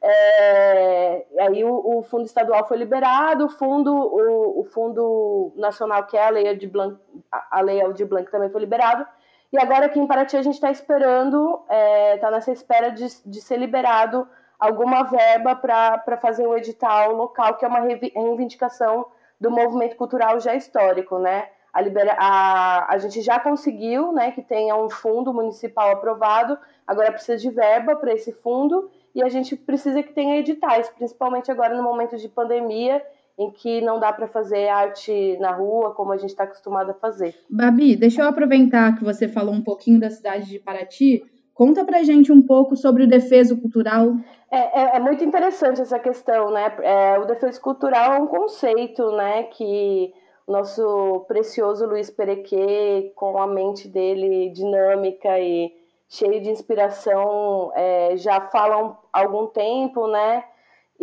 É, 0.00 1.26
aí 1.40 1.64
o, 1.64 1.98
o, 1.98 2.02
fundo 2.04 2.24
estadual 2.24 2.68
foi 2.68 2.76
liberado, 2.76 3.46
o 3.46 3.48
fundo, 3.48 3.92
o, 3.92 4.60
o, 4.60 4.64
fundo 4.66 5.52
nacional, 5.56 6.06
que 6.06 6.16
é 6.16 6.24
a 6.24 6.30
lei 6.30 6.56
de 6.56 6.68
Blanc, 6.68 6.96
a 7.50 7.60
lei 7.60 7.92
de 7.94 8.04
Blanc 8.04 8.30
também 8.30 8.48
foi 8.48 8.60
liberado, 8.60 9.04
e 9.52 9.58
agora 9.58 9.86
aqui 9.86 10.00
em 10.00 10.06
Paraty 10.06 10.36
a 10.36 10.42
gente 10.42 10.54
está 10.54 10.70
esperando, 10.70 11.60
está 11.64 11.74
é, 11.74 12.16
tá 12.16 12.30
nessa 12.30 12.50
espera 12.50 12.90
de, 12.90 13.06
de 13.26 13.40
ser 13.40 13.58
liberado 13.58 14.26
alguma 14.58 15.02
verba 15.02 15.54
para 15.54 16.16
fazer 16.20 16.46
o 16.46 16.56
edital 16.56 17.12
local, 17.12 17.56
que 17.56 17.64
é 17.64 17.68
uma 17.68 17.80
reivindicação 17.80 19.06
do 19.40 19.50
movimento 19.50 19.96
cultural 19.96 20.38
já 20.40 20.54
histórico, 20.54 21.18
né? 21.18 21.48
A, 21.72 21.80
libera 21.80 22.14
a, 22.18 22.94
a 22.94 22.98
gente 22.98 23.20
já 23.22 23.40
conseguiu 23.40 24.12
né, 24.12 24.30
que 24.30 24.42
tenha 24.42 24.76
um 24.76 24.88
fundo 24.88 25.32
municipal 25.34 25.90
aprovado, 25.90 26.58
agora 26.86 27.10
precisa 27.10 27.38
de 27.38 27.50
verba 27.50 27.96
para 27.96 28.12
esse 28.12 28.32
fundo 28.32 28.90
e 29.14 29.22
a 29.22 29.28
gente 29.28 29.56
precisa 29.56 30.02
que 30.02 30.12
tenha 30.12 30.36
editais, 30.36 30.88
principalmente 30.90 31.50
agora 31.50 31.74
no 31.74 31.82
momento 31.82 32.16
de 32.16 32.28
pandemia 32.28 33.04
em 33.38 33.50
que 33.50 33.80
não 33.80 33.98
dá 33.98 34.12
para 34.12 34.26
fazer 34.28 34.68
arte 34.68 35.36
na 35.38 35.52
rua 35.52 35.94
como 35.94 36.12
a 36.12 36.16
gente 36.16 36.30
está 36.30 36.44
acostumado 36.44 36.90
a 36.90 36.94
fazer. 36.94 37.34
Babi, 37.48 37.96
deixa 37.96 38.22
eu 38.22 38.28
aproveitar 38.28 38.96
que 38.96 39.04
você 39.04 39.28
falou 39.28 39.54
um 39.54 39.62
pouquinho 39.62 39.98
da 39.98 40.10
cidade 40.10 40.46
de 40.46 40.58
Paraty. 40.58 41.22
Conta 41.54 41.84
pra 41.84 42.02
gente 42.02 42.32
um 42.32 42.42
pouco 42.42 42.76
sobre 42.76 43.04
o 43.04 43.08
defeso 43.08 43.60
cultural. 43.60 44.14
É, 44.50 44.80
é, 44.80 44.96
é 44.96 45.00
muito 45.00 45.24
interessante 45.24 45.80
essa 45.80 45.98
questão, 45.98 46.50
né? 46.50 46.74
É, 46.82 47.18
o 47.18 47.24
defeso 47.24 47.60
cultural 47.60 48.12
é 48.12 48.20
um 48.20 48.26
conceito, 48.26 49.12
né, 49.12 49.44
que 49.44 50.12
o 50.46 50.52
nosso 50.52 51.24
precioso 51.28 51.86
Luiz 51.86 52.10
Perequê, 52.10 53.12
com 53.14 53.38
a 53.38 53.46
mente 53.46 53.88
dele 53.88 54.50
dinâmica 54.50 55.38
e 55.38 55.72
cheio 56.08 56.42
de 56.42 56.50
inspiração, 56.50 57.72
é, 57.74 58.16
já 58.16 58.40
fala 58.48 58.98
há 59.12 59.20
algum 59.20 59.46
tempo, 59.46 60.06
né? 60.08 60.44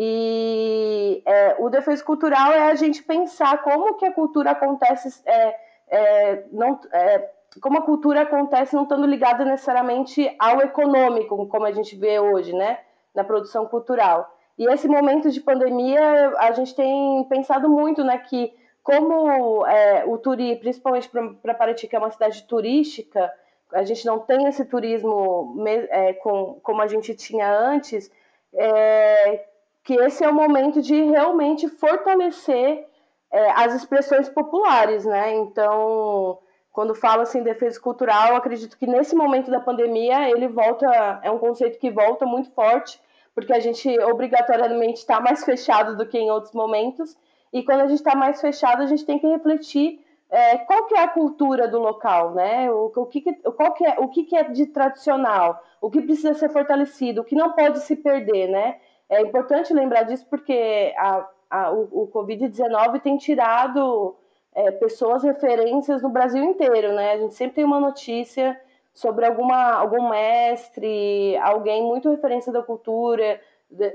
E 0.01 1.21
é, 1.25 1.57
o 1.59 1.69
defesa 1.69 2.01
cultural 2.01 2.53
é 2.53 2.71
a 2.71 2.75
gente 2.75 3.03
pensar 3.03 3.61
como 3.61 3.95
que 3.95 4.05
a 4.05 4.13
cultura 4.13 4.51
acontece, 4.51 5.21
é, 5.25 5.55
é, 5.89 6.43
não, 6.53 6.79
é, 6.93 7.29
como 7.61 7.79
a 7.79 7.81
cultura 7.81 8.21
acontece 8.21 8.73
não 8.77 8.83
estando 8.83 9.05
ligada 9.05 9.43
necessariamente 9.43 10.33
ao 10.39 10.61
econômico, 10.61 11.45
como 11.47 11.65
a 11.65 11.73
gente 11.73 11.97
vê 11.97 12.17
hoje, 12.17 12.53
né, 12.53 12.79
na 13.13 13.25
produção 13.25 13.65
cultural. 13.65 14.33
E 14.57 14.65
esse 14.71 14.87
momento 14.87 15.29
de 15.29 15.41
pandemia, 15.41 16.33
a 16.37 16.53
gente 16.53 16.73
tem 16.73 17.25
pensado 17.25 17.67
muito, 17.67 18.01
né, 18.01 18.19
que 18.19 18.53
como 18.81 19.67
é, 19.67 20.05
o 20.05 20.17
turismo, 20.17 20.61
principalmente 20.61 21.09
para 21.09 21.53
Paraty, 21.53 21.89
que 21.89 21.95
é 21.97 21.99
uma 21.99 22.09
cidade 22.09 22.43
turística, 22.43 23.29
a 23.73 23.83
gente 23.83 24.05
não 24.05 24.19
tem 24.19 24.47
esse 24.47 24.63
turismo 24.63 25.61
é, 25.89 26.13
com, 26.13 26.57
como 26.63 26.81
a 26.81 26.87
gente 26.87 27.13
tinha 27.15 27.51
antes, 27.51 28.09
é, 28.53 29.43
que 29.89 29.95
esse 29.95 30.23
é 30.23 30.29
o 30.29 30.35
momento 30.35 30.83
de 30.83 31.01
realmente 31.01 31.67
fortalecer 31.67 32.85
é, 33.31 33.51
as 33.55 33.73
expressões 33.73 34.29
populares, 34.29 35.03
né? 35.03 35.35
Então, 35.37 36.37
quando 36.71 36.93
fala 36.93 37.23
assim 37.23 37.41
defesa 37.41 37.79
cultural, 37.81 38.35
acredito 38.35 38.77
que 38.77 38.85
nesse 38.85 39.15
momento 39.15 39.49
da 39.49 39.59
pandemia 39.59 40.29
ele 40.29 40.47
volta, 40.47 40.85
é 41.23 41.31
um 41.31 41.39
conceito 41.39 41.79
que 41.79 41.89
volta 41.89 42.23
muito 42.23 42.51
forte, 42.51 43.01
porque 43.33 43.51
a 43.51 43.59
gente 43.59 43.89
obrigatoriamente 44.01 44.99
está 44.99 45.19
mais 45.19 45.43
fechado 45.43 45.97
do 45.97 46.05
que 46.05 46.19
em 46.19 46.29
outros 46.29 46.53
momentos, 46.53 47.17
e 47.51 47.63
quando 47.63 47.81
a 47.81 47.87
gente 47.87 47.97
está 47.97 48.13
mais 48.13 48.39
fechado, 48.39 48.83
a 48.83 48.85
gente 48.85 49.03
tem 49.03 49.17
que 49.17 49.25
refletir 49.25 50.05
é, 50.29 50.59
qual 50.59 50.85
que 50.85 50.93
é 50.93 51.01
a 51.01 51.07
cultura 51.07 51.67
do 51.67 51.79
local, 51.79 52.35
né? 52.35 52.71
O, 52.71 52.91
o, 52.95 53.05
que, 53.07 53.21
que, 53.21 53.33
qual 53.33 53.73
que 53.73 53.83
é, 53.83 53.95
o 53.99 54.07
que, 54.07 54.23
que 54.25 54.35
é 54.35 54.43
de 54.43 54.67
tradicional, 54.67 55.59
o 55.81 55.89
que 55.89 55.99
precisa 55.99 56.35
ser 56.35 56.49
fortalecido, 56.49 57.21
o 57.21 57.23
que 57.23 57.33
não 57.33 57.53
pode 57.53 57.79
se 57.79 57.95
perder, 57.95 58.49
né? 58.49 58.75
É 59.09 59.21
importante 59.21 59.73
lembrar 59.73 60.03
disso 60.03 60.25
porque 60.29 60.93
a, 60.97 61.27
a, 61.49 61.71
o, 61.71 62.03
o 62.03 62.07
Covid-19 62.13 63.01
tem 63.01 63.17
tirado 63.17 64.15
é, 64.53 64.71
pessoas 64.71 65.23
referências 65.23 66.01
no 66.01 66.09
Brasil 66.09 66.43
inteiro, 66.43 66.93
né? 66.93 67.13
A 67.13 67.17
gente 67.17 67.33
sempre 67.33 67.55
tem 67.55 67.63
uma 67.63 67.79
notícia 67.79 68.59
sobre 68.93 69.25
alguma, 69.25 69.73
algum 69.73 70.09
mestre, 70.09 71.37
alguém 71.37 71.83
muito 71.83 72.09
referência 72.09 72.51
da 72.51 72.61
cultura, 72.61 73.39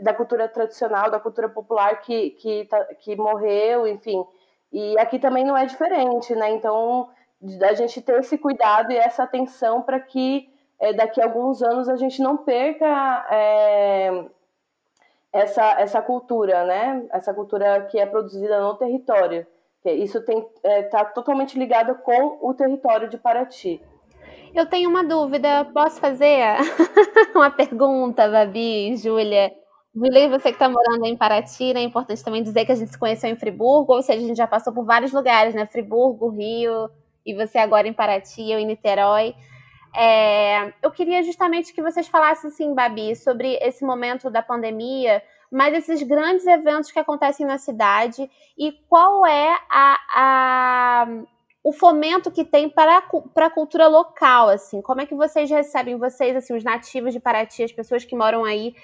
da 0.01 0.15
cultura 0.15 0.49
tradicional, 0.49 1.11
da 1.11 1.21
cultura 1.21 1.49
popular 1.49 2.01
que, 2.01 2.31
que, 2.31 2.65
tá, 2.65 2.83
que 3.01 3.17
morreu, 3.17 3.87
enfim. 3.87 4.25
E 4.73 4.99
aqui 4.99 5.19
também 5.19 5.45
não 5.45 5.57
é 5.57 5.67
diferente, 5.67 6.35
né? 6.35 6.51
Então, 6.51 7.09
a 7.63 7.75
gente 7.75 8.01
ter 8.01 8.19
esse 8.21 8.39
cuidado 8.39 8.93
e 8.93 8.97
essa 8.97 9.25
atenção 9.25 9.83
para 9.83 10.01
que 10.01 10.49
é, 10.81 10.93
daqui 10.93 11.21
a 11.21 11.25
alguns 11.25 11.63
anos 11.63 11.89
a 11.89 11.97
gente 11.97 12.23
não 12.23 12.37
perca 12.37 13.27
é, 13.31 14.25
essa, 15.35 15.81
essa 15.81 16.01
cultura, 16.01 16.65
né? 16.65 17.05
Essa 17.13 17.35
cultura 17.35 17.83
que 17.91 17.99
é 17.99 18.07
produzida 18.07 18.61
no 18.61 18.75
território. 18.77 19.45
Isso 19.85 20.19
está 20.19 20.33
é, 20.63 20.83
tá 20.85 21.05
totalmente 21.05 21.59
ligado 21.59 21.97
com 21.97 22.39
o 22.41 22.55
território 22.55 23.09
de 23.09 23.19
Paraty. 23.19 23.83
Eu 24.55 24.65
tenho 24.67 24.89
uma 24.89 25.03
dúvida, 25.03 25.65
posso 25.75 26.01
fazer 26.01 26.39
uma 27.35 27.51
pergunta, 27.51 28.29
Babi, 28.29 28.97
Júlia? 28.97 29.53
Júlia, 29.93 30.29
você 30.31 30.51
que 30.51 30.55
está 30.55 30.69
morando 30.69 31.05
em 31.05 31.17
Paraty, 31.17 31.75
né, 31.75 31.81
é 31.81 31.85
importante 31.85 32.25
também 32.25 32.43
dizer 32.43 32.65
que 32.65 32.73
a 32.73 32.77
gente 32.77 32.93
se 32.93 32.99
conheceu 32.99 33.29
em 33.29 33.37
Friburgo, 33.37 33.93
ou 33.93 34.03
seja, 34.03 34.21
a 34.21 34.27
gente 34.27 34.37
já 34.37 34.47
passou 34.47 34.73
por 34.73 34.85
vários 34.85 35.13
lugares, 35.13 35.55
né? 35.55 35.67
Friburgo, 35.67 36.29
Rio, 36.29 36.89
e 37.27 37.35
você 37.35 37.59
agora 37.59 37.89
em 37.89 37.93
Paraty, 37.93 38.53
eu 38.53 38.59
em 38.61 38.67
Niterói. 38.67 39.35
É, 39.97 40.73
eu 40.83 40.91
queria 40.91 41.23
justamente 41.23 41.73
que 41.73 41.83
vocês 41.83 42.09
falassem, 42.09 42.51
assim, 42.51 42.75
Babi, 42.75 43.15
sobre 43.15 43.55
esse 43.63 43.85
momento 43.85 44.29
da 44.29 44.43
pandemia, 44.43 45.23
mas 45.51 45.73
esses 45.73 46.03
grandes 46.03 46.47
eventos 46.47 46.91
que 46.91 46.99
acontecem 46.99 47.47
na 47.47 47.59
cidade 47.59 48.29
e 48.59 48.73
qual 48.89 49.25
é 49.25 49.57
a, 49.71 49.99
a 50.13 51.07
o 51.63 51.73
fomento 51.73 52.31
que 52.31 52.45
tem 52.45 52.69
para, 52.69 53.03
para 53.33 53.47
a 53.47 53.51
cultura 53.51 53.89
local, 53.89 54.51
assim, 54.51 54.83
como 54.83 55.01
é 55.01 55.07
que 55.07 55.15
vocês 55.15 55.49
recebem, 55.49 55.97
vocês, 55.97 56.37
assim, 56.37 56.55
os 56.55 56.63
nativos 56.63 57.15
de 57.15 57.21
Paraty, 57.21 57.63
as 57.63 57.73
pessoas 57.73 58.05
que 58.05 58.15
moram 58.15 58.45
aí, 58.45 58.75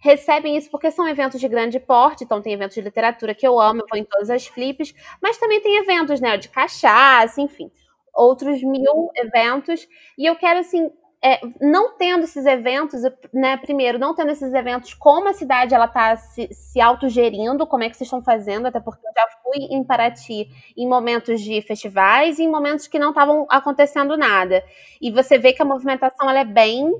recebem 0.00 0.56
isso? 0.56 0.70
Porque 0.70 0.90
são 0.90 1.06
eventos 1.06 1.38
de 1.38 1.46
grande 1.46 1.78
porte, 1.78 2.24
então 2.24 2.40
tem 2.40 2.54
eventos 2.54 2.74
de 2.74 2.80
literatura 2.80 3.34
que 3.34 3.46
eu 3.46 3.60
amo, 3.60 3.82
eu 3.82 3.86
vou 3.86 3.98
em 3.98 4.04
todas 4.04 4.30
as 4.30 4.46
flips, 4.46 4.94
mas 5.20 5.36
também 5.36 5.60
tem 5.60 5.76
eventos, 5.76 6.20
né, 6.22 6.38
de 6.38 6.48
cachaça, 6.48 7.40
enfim 7.40 7.70
outros 8.14 8.62
mil 8.62 9.10
eventos. 9.16 9.86
E 10.18 10.26
eu 10.26 10.36
quero, 10.36 10.60
assim, 10.60 10.90
é, 11.24 11.40
não 11.60 11.96
tendo 11.96 12.24
esses 12.24 12.44
eventos, 12.44 13.00
né, 13.32 13.56
primeiro, 13.56 13.98
não 13.98 14.12
tendo 14.12 14.32
esses 14.32 14.52
eventos, 14.52 14.92
como 14.92 15.28
a 15.28 15.32
cidade 15.32 15.72
ela 15.72 15.84
está 15.84 16.16
se, 16.16 16.48
se 16.52 16.80
autogerindo, 16.80 17.66
como 17.66 17.84
é 17.84 17.88
que 17.88 17.96
vocês 17.96 18.08
estão 18.08 18.22
fazendo, 18.22 18.66
até 18.66 18.80
porque 18.80 19.06
eu 19.06 19.12
já 19.14 19.28
fui 19.40 19.66
em 19.70 19.84
Paraty 19.84 20.48
em 20.76 20.88
momentos 20.88 21.40
de 21.40 21.62
festivais 21.62 22.38
e 22.38 22.42
em 22.42 22.50
momentos 22.50 22.88
que 22.88 22.98
não 22.98 23.10
estavam 23.10 23.46
acontecendo 23.48 24.16
nada. 24.16 24.64
E 25.00 25.12
você 25.12 25.38
vê 25.38 25.52
que 25.52 25.62
a 25.62 25.64
movimentação 25.64 26.28
ela 26.28 26.40
é 26.40 26.44
bem. 26.44 26.92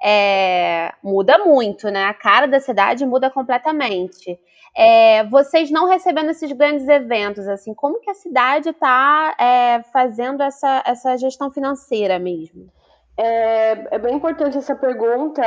É, 0.00 0.92
muda 1.02 1.38
muito, 1.38 1.90
né? 1.90 2.04
A 2.04 2.14
cara 2.14 2.46
da 2.46 2.60
cidade 2.60 3.04
muda 3.04 3.30
completamente 3.30 4.38
é, 4.76 5.24
vocês 5.24 5.70
não 5.70 5.88
recebendo 5.88 6.30
esses 6.30 6.50
grandes 6.52 6.86
eventos, 6.88 7.46
assim, 7.48 7.74
como 7.74 8.00
que 8.00 8.10
a 8.10 8.14
cidade 8.14 8.70
está 8.70 9.34
é, 9.38 9.82
fazendo 9.92 10.42
essa, 10.42 10.82
essa 10.86 11.16
gestão 11.16 11.50
financeira 11.50 12.18
mesmo? 12.18 12.70
É, 13.16 13.96
é 13.96 13.98
bem 13.98 14.14
importante 14.14 14.56
essa 14.56 14.76
pergunta, 14.76 15.42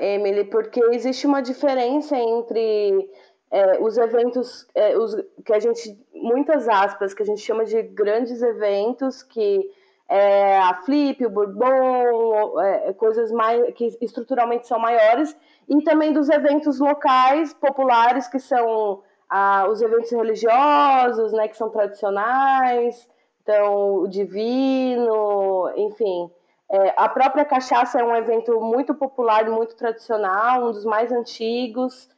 Emily, 0.00 0.44
porque 0.44 0.80
existe 0.92 1.26
uma 1.26 1.42
diferença 1.42 2.16
entre 2.16 3.10
é, 3.50 3.80
os 3.80 3.98
eventos, 3.98 4.66
é, 4.74 4.96
os, 4.96 5.16
que 5.44 5.52
a 5.52 5.58
gente, 5.58 5.98
muitas 6.14 6.68
aspas, 6.68 7.12
que 7.12 7.22
a 7.22 7.26
gente 7.26 7.40
chama 7.40 7.64
de 7.64 7.82
grandes 7.82 8.42
eventos, 8.42 9.24
que 9.24 9.68
é 10.08 10.58
a 10.58 10.74
Flip, 10.84 11.24
o 11.26 11.30
Bourbon, 11.30 12.60
é, 12.60 12.92
coisas 12.92 13.32
mais, 13.32 13.74
que 13.74 13.96
estruturalmente 14.00 14.66
são 14.66 14.78
maiores, 14.78 15.36
e 15.68 15.82
também 15.82 16.12
dos 16.12 16.28
eventos 16.28 16.78
locais, 16.78 17.52
populares, 17.54 18.28
que 18.28 18.38
são 18.38 19.02
ah, 19.28 19.66
os 19.68 19.82
eventos 19.82 20.10
religiosos, 20.12 21.32
né, 21.32 21.48
que 21.48 21.56
são 21.56 21.70
tradicionais, 21.70 23.08
então 23.42 23.96
o 24.02 24.08
divino, 24.08 25.70
enfim. 25.76 26.30
É, 26.68 26.94
a 26.96 27.08
própria 27.08 27.44
cachaça 27.44 28.00
é 28.00 28.04
um 28.04 28.16
evento 28.16 28.60
muito 28.60 28.94
popular 28.94 29.48
muito 29.48 29.76
tradicional, 29.76 30.66
um 30.68 30.72
dos 30.72 30.84
mais 30.84 31.12
antigos. 31.12 32.08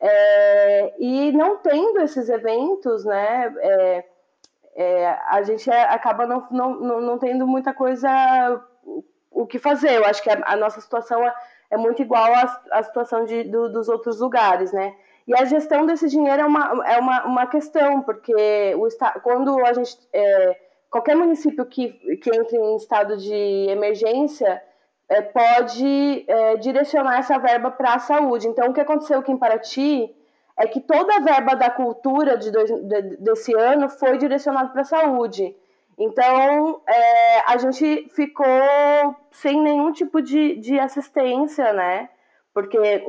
É, 0.00 0.94
e 0.98 1.32
não 1.32 1.56
tendo 1.58 2.00
esses 2.00 2.28
eventos, 2.28 3.04
né, 3.04 3.52
é, 3.58 4.04
é, 4.76 5.08
a 5.28 5.42
gente 5.42 5.70
é, 5.70 5.84
acaba 5.84 6.26
não, 6.26 6.46
não, 6.50 7.00
não 7.00 7.18
tendo 7.18 7.46
muita 7.46 7.72
coisa 7.72 8.08
o 9.30 9.46
que 9.46 9.58
fazer. 9.58 9.92
Eu 9.96 10.04
acho 10.04 10.22
que 10.22 10.30
a, 10.30 10.38
a 10.44 10.56
nossa 10.56 10.80
situação 10.80 11.24
é, 11.26 11.34
é, 11.70 11.76
muito 11.78 12.02
igual 12.02 12.32
à, 12.34 12.62
à 12.72 12.82
situação 12.82 13.24
de, 13.24 13.44
do, 13.44 13.70
dos 13.72 13.88
outros 13.88 14.20
lugares, 14.20 14.72
né? 14.72 14.94
E 15.26 15.34
a 15.34 15.44
gestão 15.44 15.86
desse 15.86 16.08
dinheiro 16.08 16.42
é 16.42 16.44
uma, 16.44 16.86
é 16.86 16.98
uma, 16.98 17.24
uma 17.24 17.46
questão, 17.46 18.02
porque 18.02 18.74
o, 18.76 18.86
quando 19.22 19.64
a 19.64 19.72
gente. 19.72 19.98
É, 20.12 20.60
qualquer 20.90 21.16
município 21.16 21.64
que, 21.66 21.88
que 22.18 22.30
entre 22.34 22.56
em 22.56 22.76
estado 22.76 23.16
de 23.16 23.34
emergência 23.68 24.62
é, 25.08 25.20
pode 25.22 26.24
é, 26.28 26.56
direcionar 26.56 27.18
essa 27.18 27.38
verba 27.38 27.70
para 27.70 27.94
a 27.94 27.98
saúde. 27.98 28.46
Então, 28.46 28.68
o 28.68 28.72
que 28.72 28.80
aconteceu 28.80 29.18
aqui 29.18 29.32
em 29.32 29.36
Paraty 29.36 30.14
é 30.58 30.66
que 30.66 30.80
toda 30.80 31.16
a 31.16 31.20
verba 31.20 31.54
da 31.54 31.70
cultura 31.70 32.36
de 32.36 32.50
dois, 32.50 32.70
de, 32.70 33.02
desse 33.18 33.54
ano 33.54 33.88
foi 33.88 34.16
direcionada 34.16 34.70
para 34.70 34.80
a 34.80 34.84
saúde. 34.84 35.54
Então, 35.98 36.80
é, 36.86 37.40
a 37.46 37.56
gente 37.56 38.08
ficou 38.14 38.46
sem 39.30 39.60
nenhum 39.60 39.92
tipo 39.92 40.20
de, 40.20 40.56
de 40.56 40.78
assistência, 40.78 41.72
né? 41.72 42.10
Porque, 42.52 43.04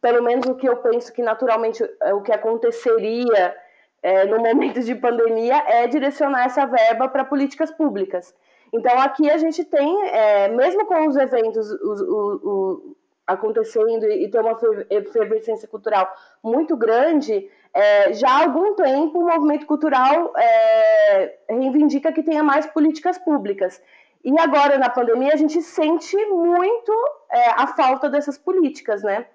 pelo 0.00 0.22
menos 0.22 0.46
o 0.46 0.54
que 0.54 0.68
eu 0.68 0.76
penso 0.76 1.12
que 1.12 1.22
naturalmente 1.22 1.82
é 2.02 2.14
o 2.14 2.22
que 2.22 2.32
aconteceria 2.32 3.56
é, 4.02 4.24
no 4.26 4.38
momento 4.38 4.80
de 4.80 4.94
pandemia 4.94 5.62
é 5.66 5.86
direcionar 5.86 6.46
essa 6.46 6.66
verba 6.66 7.08
para 7.08 7.24
políticas 7.24 7.70
públicas. 7.70 8.34
Então, 8.72 8.98
aqui 9.00 9.30
a 9.30 9.38
gente 9.38 9.64
tem, 9.64 10.02
é, 10.08 10.48
mesmo 10.48 10.86
com 10.86 11.08
os 11.08 11.16
eventos 11.16 11.70
os, 11.70 12.00
os, 12.00 12.40
os, 12.42 12.96
acontecendo 13.28 14.10
e 14.10 14.28
ter 14.28 14.40
uma 14.40 14.58
efervescência 14.90 15.68
cultural 15.68 16.10
muito 16.42 16.76
grande, 16.76 17.48
é, 17.72 18.12
já 18.14 18.30
há 18.30 18.42
algum 18.42 18.74
tempo 18.74 19.20
o 19.20 19.26
movimento 19.26 19.66
cultural 19.66 20.32
é, 20.36 21.38
reivindica 21.48 22.12
que 22.12 22.22
tenha 22.22 22.42
mais 22.42 22.66
políticas 22.66 23.18
públicas. 23.18 23.80
E 24.24 24.36
agora, 24.40 24.78
na 24.78 24.88
pandemia, 24.88 25.32
a 25.32 25.36
gente 25.36 25.62
sente 25.62 26.16
muito 26.26 26.92
é, 27.30 27.50
a 27.50 27.66
falta 27.68 28.08
dessas 28.08 28.36
políticas, 28.36 29.02
né? 29.02 29.26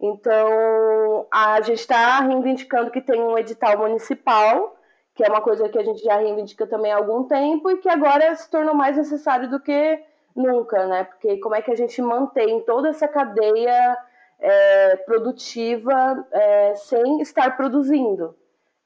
Então, 0.00 1.26
a 1.32 1.60
gente 1.62 1.80
está 1.80 2.20
reivindicando 2.20 2.90
que 2.90 3.00
tem 3.00 3.20
um 3.20 3.36
edital 3.36 3.78
municipal 3.78 4.78
que 5.18 5.24
é 5.24 5.28
uma 5.28 5.40
coisa 5.40 5.68
que 5.68 5.76
a 5.76 5.82
gente 5.82 6.00
já 6.00 6.16
reivindica 6.16 6.64
também 6.64 6.92
há 6.92 6.96
algum 6.96 7.24
tempo 7.24 7.68
e 7.68 7.78
que 7.78 7.88
agora 7.88 8.32
se 8.36 8.48
tornou 8.48 8.72
mais 8.72 8.96
necessário 8.96 9.50
do 9.50 9.58
que 9.58 10.00
nunca, 10.38 10.86
né? 10.86 11.04
Porque 11.04 11.38
como 11.38 11.54
é 11.54 11.62
que 11.62 11.70
a 11.70 11.76
gente 11.76 12.00
mantém 12.00 12.60
toda 12.60 12.88
essa 12.88 13.08
cadeia 13.08 13.98
é, 14.40 14.96
produtiva 14.96 16.26
é, 16.32 16.74
sem 16.76 17.20
estar 17.20 17.56
produzindo? 17.56 18.34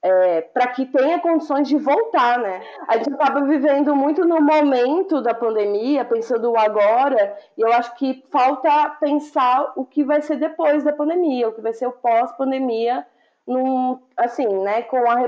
É, 0.05 0.41
para 0.41 0.67
que 0.67 0.85
tenha 0.87 1.21
condições 1.21 1.69
de 1.69 1.77
voltar, 1.77 2.37
né? 2.37 2.61
A 2.89 2.97
gente 2.97 3.13
acaba 3.13 3.43
vivendo 3.43 3.95
muito 3.95 4.25
no 4.25 4.41
momento 4.41 5.23
da 5.23 5.33
pandemia, 5.33 6.05
pensando 6.05 6.51
o 6.51 6.59
agora, 6.59 7.37
e 7.57 7.61
eu 7.61 7.73
acho 7.73 7.95
que 7.95 8.25
falta 8.29 8.97
pensar 8.99 9.73
o 9.77 9.85
que 9.85 10.03
vai 10.03 10.21
ser 10.21 10.39
depois 10.39 10.83
da 10.83 10.93
pandemia, 10.93 11.49
o 11.49 11.53
que 11.53 11.61
vai 11.61 11.73
ser 11.73 11.87
o 11.87 11.93
pós-pandemia, 11.93 13.07
num, 13.47 14.01
assim, 14.17 14.47
né, 14.47 14.83
com 14.83 14.99
a 15.11 15.23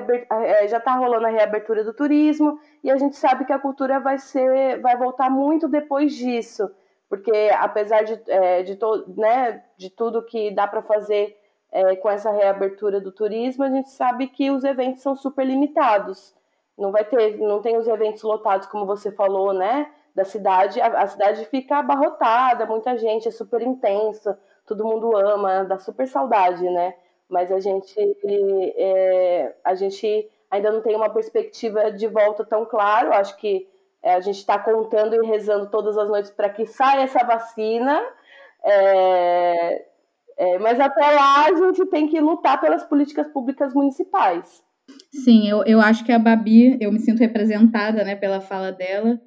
é, 0.45 0.69
já 0.69 0.79
está 0.79 0.95
rolando 0.95 1.27
a 1.27 1.31
reabertura 1.31 1.83
do 1.83 1.93
turismo 1.93 2.59
e 2.83 2.91
a 2.91 2.97
gente 2.97 3.17
sabe 3.17 3.45
que 3.45 3.53
a 3.53 3.59
cultura 3.59 3.99
vai 3.99 4.19
ser, 4.19 4.81
vai 4.81 4.97
voltar 4.97 5.29
muito 5.31 5.69
depois 5.69 6.15
disso, 6.15 6.71
porque 7.09 7.51
apesar 7.59 8.03
de, 8.03 8.21
é, 8.29 8.63
de, 8.63 8.77
to, 8.77 9.05
né, 9.17 9.65
de 9.77 9.91
tudo 9.91 10.25
que 10.25 10.51
dá 10.51 10.67
para 10.67 10.83
fazer 10.83 11.37
é, 11.73 11.97
com 11.97 12.09
essa 12.09 12.31
reabertura 12.31 13.01
do 13.01 13.11
turismo, 13.11 13.65
a 13.65 13.69
gente 13.69 13.91
sabe 13.91 14.29
que 14.29 14.51
os 14.51 14.63
eventos 14.63 15.03
são 15.03 15.17
super 15.17 15.45
limitados. 15.45 16.35
Não 16.79 16.93
vai 16.93 17.05
ter, 17.05 17.37
não 17.39 17.61
tem 17.61 17.77
os 17.77 17.87
eventos 17.89 18.23
lotados 18.23 18.67
como 18.69 18.87
você 18.87 19.11
falou, 19.11 19.53
né, 19.53 19.91
da 20.15 20.25
cidade. 20.25 20.81
A, 20.81 20.87
a 21.03 21.07
cidade 21.09 21.45
fica 21.47 21.79
abarrotada, 21.79 22.65
muita 22.65 22.97
gente, 22.97 23.27
é 23.27 23.31
super 23.33 23.61
intensa, 23.61 24.39
todo 24.65 24.85
mundo 24.85 25.17
ama, 25.17 25.65
dá 25.65 25.79
super 25.79 26.07
saudade, 26.07 26.63
né? 26.71 26.95
Mas 27.29 27.51
a 27.51 27.61
gente, 27.61 27.95
é, 28.77 29.55
a 29.65 29.75
gente 29.75 30.29
ainda 30.51 30.71
não 30.71 30.81
tem 30.81 30.95
uma 30.95 31.11
perspectiva 31.11 31.91
de 31.91 32.07
volta 32.07 32.45
tão 32.45 32.65
claro. 32.65 33.13
Acho 33.13 33.37
que 33.39 33.67
é, 34.03 34.15
a 34.15 34.21
gente 34.21 34.39
está 34.39 34.59
contando 34.59 35.15
e 35.15 35.27
rezando 35.27 35.71
todas 35.71 35.97
as 35.97 36.09
noites 36.09 36.31
para 36.31 36.49
que 36.49 36.67
saia 36.67 37.03
essa 37.03 37.25
vacina. 37.25 38.01
É, 38.63 39.85
é, 40.37 40.59
mas 40.59 40.79
até 40.81 41.11
lá 41.11 41.47
a 41.47 41.55
gente 41.55 41.87
tem 41.87 42.09
que 42.09 42.21
lutar 42.21 42.61
pelas 42.61 42.85
políticas 42.85 43.27
públicas 43.29 43.75
municipais. 43.75 44.63
Sim, 45.11 45.49
eu, 45.49 45.65
eu 45.65 45.81
acho 45.81 46.05
que 46.05 46.13
a 46.13 46.19
Babi, 46.19 46.77
eu 46.81 46.93
me 46.93 46.99
sinto 46.99 47.21
representada 47.21 48.05
né, 48.05 48.15
pela 48.15 48.41
fala 48.41 48.71
dela. 48.71 49.19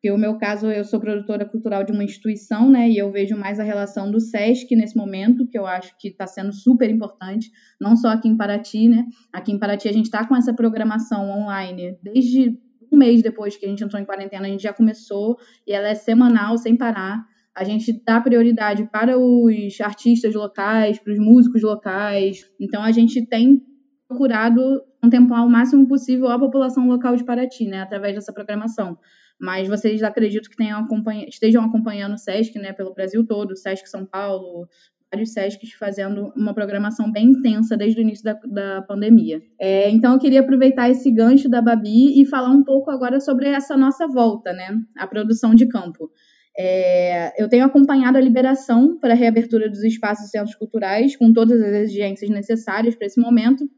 Porque 0.00 0.10
o 0.10 0.16
meu 0.16 0.38
caso, 0.38 0.66
eu 0.68 0.82
sou 0.82 0.98
produtora 0.98 1.44
cultural 1.44 1.84
de 1.84 1.92
uma 1.92 2.02
instituição, 2.02 2.70
né? 2.70 2.88
E 2.88 2.96
eu 2.96 3.12
vejo 3.12 3.36
mais 3.36 3.60
a 3.60 3.62
relação 3.62 4.10
do 4.10 4.18
SESC 4.18 4.74
nesse 4.74 4.96
momento, 4.96 5.46
que 5.46 5.58
eu 5.58 5.66
acho 5.66 5.94
que 5.98 6.08
está 6.08 6.26
sendo 6.26 6.54
super 6.54 6.88
importante, 6.88 7.50
não 7.78 7.94
só 7.94 8.08
aqui 8.08 8.26
em 8.26 8.34
Paraty, 8.34 8.88
né? 8.88 9.04
Aqui 9.30 9.52
em 9.52 9.58
Paraty 9.58 9.90
a 9.90 9.92
gente 9.92 10.06
está 10.06 10.26
com 10.26 10.34
essa 10.34 10.54
programação 10.54 11.28
online 11.28 11.98
desde 12.02 12.58
um 12.90 12.96
mês 12.96 13.22
depois 13.22 13.58
que 13.58 13.66
a 13.66 13.68
gente 13.68 13.84
entrou 13.84 14.00
em 14.00 14.06
quarentena, 14.06 14.46
a 14.46 14.50
gente 14.50 14.62
já 14.62 14.72
começou 14.72 15.36
e 15.66 15.72
ela 15.74 15.88
é 15.88 15.94
semanal, 15.94 16.56
sem 16.56 16.74
parar. 16.78 17.22
A 17.54 17.62
gente 17.62 17.92
dá 18.02 18.18
prioridade 18.22 18.88
para 18.90 19.18
os 19.18 19.78
artistas 19.82 20.34
locais, 20.34 20.98
para 20.98 21.12
os 21.12 21.18
músicos 21.18 21.62
locais. 21.62 22.50
Então 22.58 22.82
a 22.82 22.90
gente 22.90 23.26
tem 23.26 23.60
procurado 24.08 24.80
contemplar 25.02 25.44
o 25.44 25.50
máximo 25.50 25.86
possível 25.86 26.28
a 26.28 26.38
população 26.38 26.88
local 26.88 27.16
de 27.16 27.24
Paraty, 27.24 27.66
né, 27.66 27.82
através 27.82 28.14
dessa 28.14 28.32
programação 28.32 28.96
mas 29.40 29.68
vocês 29.68 30.02
acredito 30.02 30.50
que 30.50 30.56
tenham 30.56 30.80
acompanha, 30.80 31.26
estejam 31.26 31.64
acompanhando 31.64 32.14
o 32.14 32.18
SESC, 32.18 32.58
né, 32.58 32.72
pelo 32.72 32.92
Brasil 32.92 33.26
todo, 33.26 33.56
SESC 33.56 33.88
São 33.88 34.04
Paulo, 34.04 34.68
vários 35.12 35.32
SESCs 35.32 35.72
fazendo 35.72 36.32
uma 36.36 36.54
programação 36.54 37.10
bem 37.10 37.26
intensa 37.30 37.76
desde 37.76 38.00
o 38.00 38.02
início 38.02 38.24
da, 38.24 38.34
da 38.34 38.82
pandemia. 38.82 39.42
É, 39.58 39.90
então, 39.90 40.12
eu 40.12 40.18
queria 40.18 40.40
aproveitar 40.40 40.88
esse 40.88 41.10
gancho 41.10 41.48
da 41.48 41.60
Babi 41.60 42.20
e 42.20 42.26
falar 42.26 42.50
um 42.50 42.62
pouco 42.62 42.90
agora 42.90 43.18
sobre 43.18 43.48
essa 43.48 43.76
nossa 43.76 44.06
volta, 44.06 44.52
né, 44.52 44.78
a 44.96 45.06
produção 45.06 45.54
de 45.54 45.66
campo. 45.66 46.10
É, 46.58 47.42
eu 47.42 47.48
tenho 47.48 47.64
acompanhado 47.64 48.18
a 48.18 48.20
liberação 48.20 48.98
para 48.98 49.14
a 49.14 49.16
reabertura 49.16 49.68
dos 49.68 49.82
espaços 49.82 50.26
e 50.26 50.30
centros 50.30 50.54
culturais, 50.54 51.16
com 51.16 51.32
todas 51.32 51.60
as 51.60 51.72
exigências 51.72 52.30
necessárias 52.30 52.94
para 52.94 53.06
esse 53.06 53.20
momento, 53.20 53.68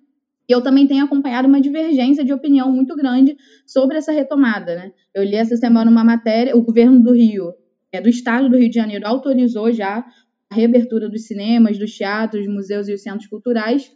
e 0.53 0.55
eu 0.55 0.61
também 0.61 0.87
tenho 0.87 1.03
acompanhado 1.03 1.49
uma 1.49 1.63
divergência 1.63 2.23
de 2.23 2.31
opinião 2.31 2.71
muito 2.71 2.95
grande 2.95 3.39
sobre 3.67 3.97
essa 3.97 4.13
retomada. 4.13 4.75
Né? 4.75 4.93
Eu 5.15 5.25
li 5.25 5.35
essa 5.35 5.57
semana 5.57 5.91
uma 5.91 6.05
matéria, 6.05 6.55
o 6.55 6.61
governo 6.61 7.03
do 7.03 7.15
Rio, 7.15 7.55
é, 7.91 8.03
do 8.03 8.11
estado 8.11 8.51
do 8.51 8.59
Rio 8.59 8.69
de 8.69 8.75
Janeiro, 8.75 9.07
autorizou 9.07 9.73
já 9.73 10.05
a 10.51 10.55
reabertura 10.55 11.09
dos 11.09 11.27
cinemas, 11.27 11.79
dos 11.79 11.97
teatros, 11.97 12.47
museus 12.47 12.87
e 12.87 12.93
os 12.93 13.03
centros 13.03 13.27
culturais. 13.29 13.91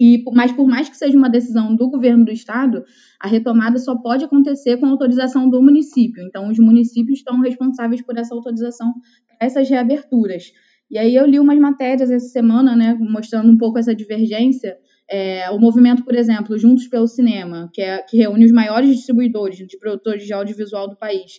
E, 0.00 0.22
mas 0.32 0.52
por 0.52 0.68
mais 0.68 0.88
que 0.88 0.96
seja 0.96 1.18
uma 1.18 1.28
decisão 1.28 1.74
do 1.74 1.90
governo 1.90 2.24
do 2.24 2.30
estado, 2.30 2.84
a 3.18 3.26
retomada 3.26 3.76
só 3.76 3.96
pode 3.96 4.24
acontecer 4.24 4.76
com 4.76 4.86
autorização 4.86 5.50
do 5.50 5.60
município. 5.60 6.22
Então, 6.22 6.48
os 6.48 6.58
municípios 6.60 7.18
estão 7.18 7.40
responsáveis 7.40 8.00
por 8.00 8.16
essa 8.16 8.32
autorização 8.32 8.94
essas 9.40 9.68
reaberturas. 9.68 10.52
E 10.88 10.96
aí 10.96 11.16
eu 11.16 11.26
li 11.26 11.40
umas 11.40 11.58
matérias 11.58 12.12
essa 12.12 12.28
semana, 12.28 12.76
né, 12.76 12.96
mostrando 13.00 13.50
um 13.50 13.58
pouco 13.58 13.76
essa 13.76 13.92
divergência 13.92 14.76
é, 15.10 15.50
o 15.50 15.58
movimento, 15.58 16.04
por 16.04 16.14
exemplo, 16.14 16.56
Juntos 16.56 16.86
pelo 16.86 17.08
Cinema, 17.08 17.68
que, 17.74 17.82
é, 17.82 18.00
que 18.02 18.16
reúne 18.16 18.44
os 18.46 18.52
maiores 18.52 18.90
distribuidores 18.90 19.58
de 19.58 19.78
produtores 19.78 20.24
de 20.24 20.32
audiovisual 20.32 20.88
do 20.88 20.96
país, 20.96 21.32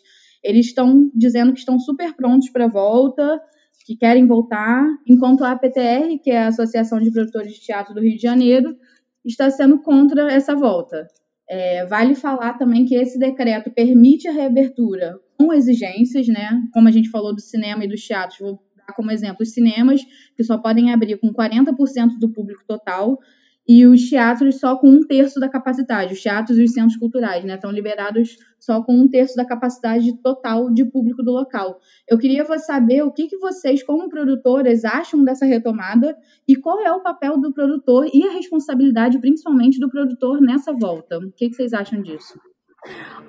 eles 0.44 0.68
estão 0.68 1.10
dizendo 1.16 1.54
que 1.54 1.60
estão 1.60 1.80
super 1.80 2.14
prontos 2.14 2.50
para 2.50 2.66
a 2.66 2.70
volta, 2.70 3.40
que 3.86 3.96
querem 3.96 4.28
voltar, 4.28 4.86
enquanto 5.08 5.44
a 5.44 5.52
APTR, 5.52 6.20
que 6.22 6.32
é 6.32 6.44
a 6.44 6.48
Associação 6.48 7.00
de 7.00 7.12
Produtores 7.12 7.54
de 7.54 7.62
Teatro 7.62 7.94
do 7.94 8.02
Rio 8.02 8.16
de 8.16 8.22
Janeiro, 8.22 8.76
está 9.24 9.50
sendo 9.50 9.82
contra 9.82 10.32
essa 10.32 10.54
volta. 10.54 11.08
É, 11.50 11.86
vale 11.86 12.16
falar 12.16 12.54
também 12.58 12.86
que 12.86 12.96
esse 12.96 13.18
decreto 13.20 13.72
permite 13.72 14.28
a 14.28 14.32
reabertura 14.32 15.20
com 15.38 15.54
exigências, 15.54 16.28
né? 16.28 16.62
Como 16.74 16.88
a 16.88 16.92
gente 16.92 17.10
falou 17.10 17.34
do 17.34 17.42
cinema 17.42 17.84
e 17.84 17.88
dos 17.88 18.06
teatros, 18.06 18.40
vou 18.40 18.60
dar 18.76 18.94
como 18.94 19.12
exemplo 19.12 19.38
os 19.42 19.54
cinemas, 19.54 20.02
que 20.36 20.44
só 20.44 20.58
podem 20.58 20.94
abrir 20.94 21.20
com 21.20 21.34
40% 21.34 22.20
do 22.20 22.32
público 22.32 22.64
total, 22.68 23.18
e 23.68 23.86
os 23.86 24.10
teatros 24.10 24.60
só 24.60 24.76
com 24.76 24.90
um 24.90 25.06
terço 25.06 25.40
da 25.40 25.48
capacidade. 25.48 26.14
Os 26.14 26.22
teatros 26.22 26.58
e 26.58 26.64
os 26.64 26.74
centros 26.74 26.98
culturais, 26.98 27.44
né? 27.44 27.56
Estão 27.56 27.72
liberados 27.72 28.38
só 28.60 28.84
com 28.84 28.94
um 28.94 29.08
terço 29.08 29.36
da 29.36 29.46
capacidade 29.46 30.12
total 30.22 30.72
de 30.72 30.86
público 30.86 31.24
do 31.24 31.32
local. 31.32 31.80
Eu 32.08 32.18
queria 32.18 32.46
saber 32.60 33.04
o 33.04 33.12
que, 33.12 33.28
que 33.28 33.38
vocês, 33.38 33.84
como 33.84 34.10
produtoras, 34.10 34.84
acham 34.84 35.24
dessa 35.24 35.46
retomada 35.46 36.18
e 36.48 36.56
qual 36.56 36.82
é 36.82 36.92
o 36.92 37.02
papel 37.02 37.40
do 37.40 37.54
produtor 37.54 38.10
e 38.14 38.24
a 38.24 38.32
responsabilidade, 38.32 39.20
principalmente, 39.20 39.80
do 39.80 39.90
produtor 39.90 40.42
nessa 40.42 40.74
volta. 40.74 41.20
O 41.20 41.32
que, 41.32 41.50
que 41.50 41.56
vocês 41.56 41.74
acham 41.74 42.02
disso? 42.02 42.40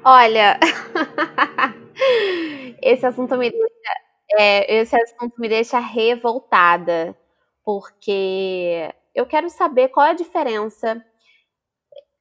Olha, 0.04 0.58
esse 2.82 3.04
assunto 3.04 3.36
me 3.36 3.50
deixa, 3.50 3.92
é, 4.38 4.80
esse 4.80 4.96
assunto 4.96 5.38
me 5.38 5.48
deixa 5.48 5.78
revoltada, 5.78 7.14
porque 7.62 8.90
eu 9.14 9.26
quero 9.26 9.48
saber 9.50 9.88
qual 9.88 10.06
é 10.06 10.10
a 10.10 10.14
diferença. 10.14 11.04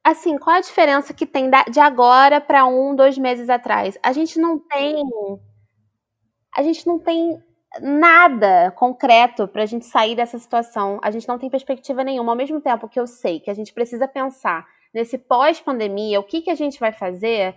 Assim, 0.04 0.36
qual 0.38 0.56
é 0.56 0.58
a 0.58 0.62
diferença 0.62 1.14
que 1.14 1.26
tem 1.26 1.48
de 1.70 1.80
agora 1.80 2.40
para 2.40 2.66
um, 2.66 2.94
dois 2.94 3.16
meses 3.16 3.48
atrás? 3.48 3.96
A 4.02 4.12
gente 4.12 4.38
não 4.38 4.58
tem. 4.58 5.02
A 6.54 6.62
gente 6.62 6.86
não 6.86 6.98
tem 6.98 7.42
nada 7.80 8.70
concreto 8.72 9.48
para 9.48 9.62
a 9.62 9.66
gente 9.66 9.86
sair 9.86 10.14
dessa 10.14 10.38
situação. 10.38 11.00
A 11.02 11.10
gente 11.10 11.26
não 11.26 11.38
tem 11.38 11.48
perspectiva 11.48 12.04
nenhuma. 12.04 12.32
Ao 12.32 12.36
mesmo 12.36 12.60
tempo 12.60 12.88
que 12.88 13.00
eu 13.00 13.06
sei 13.06 13.40
que 13.40 13.50
a 13.50 13.54
gente 13.54 13.72
precisa 13.72 14.06
pensar 14.06 14.66
nesse 14.92 15.16
pós-pandemia, 15.16 16.20
o 16.20 16.24
que, 16.24 16.42
que 16.42 16.50
a 16.50 16.54
gente 16.54 16.78
vai 16.78 16.92
fazer. 16.92 17.56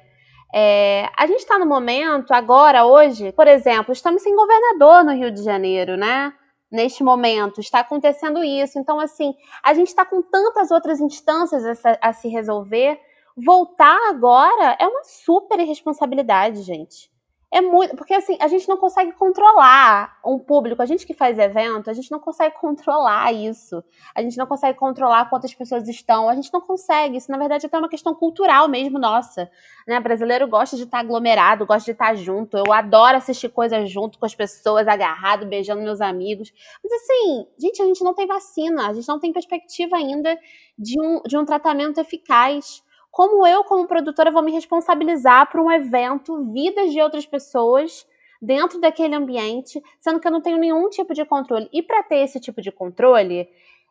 É, 0.53 1.09
a 1.17 1.27
gente 1.27 1.39
está 1.39 1.59
no 1.59 1.65
momento, 1.65 2.31
agora, 2.31 2.85
hoje, 2.85 3.31
por 3.33 3.47
exemplo, 3.47 3.91
estamos 3.91 4.21
sem 4.21 4.33
governador 4.35 5.03
no 5.03 5.11
Rio 5.11 5.31
de 5.31 5.43
Janeiro, 5.43 5.97
né? 5.97 6.31
Neste 6.71 7.03
momento, 7.03 7.59
está 7.59 7.79
acontecendo 7.79 8.43
isso. 8.43 8.77
Então, 8.79 8.99
assim, 8.99 9.33
a 9.63 9.73
gente 9.73 9.87
está 9.87 10.05
com 10.05 10.21
tantas 10.21 10.71
outras 10.71 10.99
instâncias 10.99 11.63
a, 11.85 11.97
a, 12.01 12.13
se 12.13 12.27
resolver. 12.27 12.99
Voltar 13.37 13.97
agora 14.09 14.77
é 14.79 14.87
uma 14.87 15.03
super 15.03 15.59
irresponsabilidade, 15.59 16.61
gente. 16.61 17.09
É 17.55 17.61
muito. 17.61 17.95
Porque 17.95 18.13
assim, 18.13 18.37
a 18.41 18.49
gente 18.49 18.67
não 18.67 18.75
consegue 18.75 19.13
controlar 19.13 20.19
um 20.25 20.37
público. 20.37 20.81
A 20.81 20.85
gente 20.85 21.07
que 21.07 21.13
faz 21.13 21.39
evento, 21.39 21.89
a 21.89 21.93
gente 21.93 22.11
não 22.11 22.19
consegue 22.19 22.53
controlar 22.59 23.31
isso. 23.31 23.81
A 24.13 24.21
gente 24.21 24.35
não 24.35 24.45
consegue 24.45 24.77
controlar 24.77 25.29
quantas 25.29 25.53
pessoas 25.55 25.87
estão. 25.87 26.27
A 26.27 26.35
gente 26.35 26.51
não 26.51 26.59
consegue. 26.59 27.15
Isso, 27.15 27.31
na 27.31 27.37
verdade, 27.37 27.65
é 27.65 27.67
até 27.67 27.77
uma 27.77 27.87
questão 27.87 28.13
cultural 28.13 28.67
mesmo 28.67 28.99
nossa. 28.99 29.49
Né? 29.87 29.97
O 29.97 30.03
brasileiro 30.03 30.49
gosta 30.49 30.75
de 30.75 30.83
estar 30.83 30.99
aglomerado, 30.99 31.65
gosta 31.65 31.85
de 31.85 31.91
estar 31.91 32.13
junto. 32.15 32.57
Eu 32.57 32.73
adoro 32.73 33.15
assistir 33.15 33.47
coisas 33.47 33.89
junto 33.89 34.19
com 34.19 34.25
as 34.25 34.35
pessoas, 34.35 34.85
agarrado, 34.85 35.45
beijando 35.45 35.81
meus 35.81 36.01
amigos. 36.01 36.51
Mas 36.83 36.91
assim, 36.91 37.47
gente, 37.57 37.81
a 37.81 37.85
gente 37.85 38.03
não 38.03 38.13
tem 38.13 38.27
vacina, 38.27 38.89
a 38.89 38.93
gente 38.93 39.07
não 39.07 39.17
tem 39.17 39.31
perspectiva 39.31 39.95
ainda 39.95 40.37
de 40.77 40.99
um, 40.99 41.21
de 41.25 41.37
um 41.37 41.45
tratamento 41.45 42.01
eficaz 42.01 42.83
como 43.15 43.47
eu, 43.47 43.63
como 43.63 43.87
produtora, 43.87 44.29
vou 44.29 44.43
me 44.43 44.51
responsabilizar 44.51 45.49
por 45.49 45.61
um 45.61 45.71
evento, 45.71 46.51
vidas 46.51 46.91
de 46.91 47.01
outras 47.01 47.25
pessoas 47.25 48.05
dentro 48.41 48.77
daquele 48.77 49.15
ambiente, 49.15 49.81
sendo 50.01 50.19
que 50.19 50.27
eu 50.27 50.31
não 50.33 50.41
tenho 50.41 50.57
nenhum 50.57 50.89
tipo 50.89 51.13
de 51.13 51.23
controle. 51.23 51.69
E 51.71 51.81
para 51.81 52.03
ter 52.03 52.17
esse 52.17 52.41
tipo 52.41 52.61
de 52.61 52.73
controle, 52.73 53.47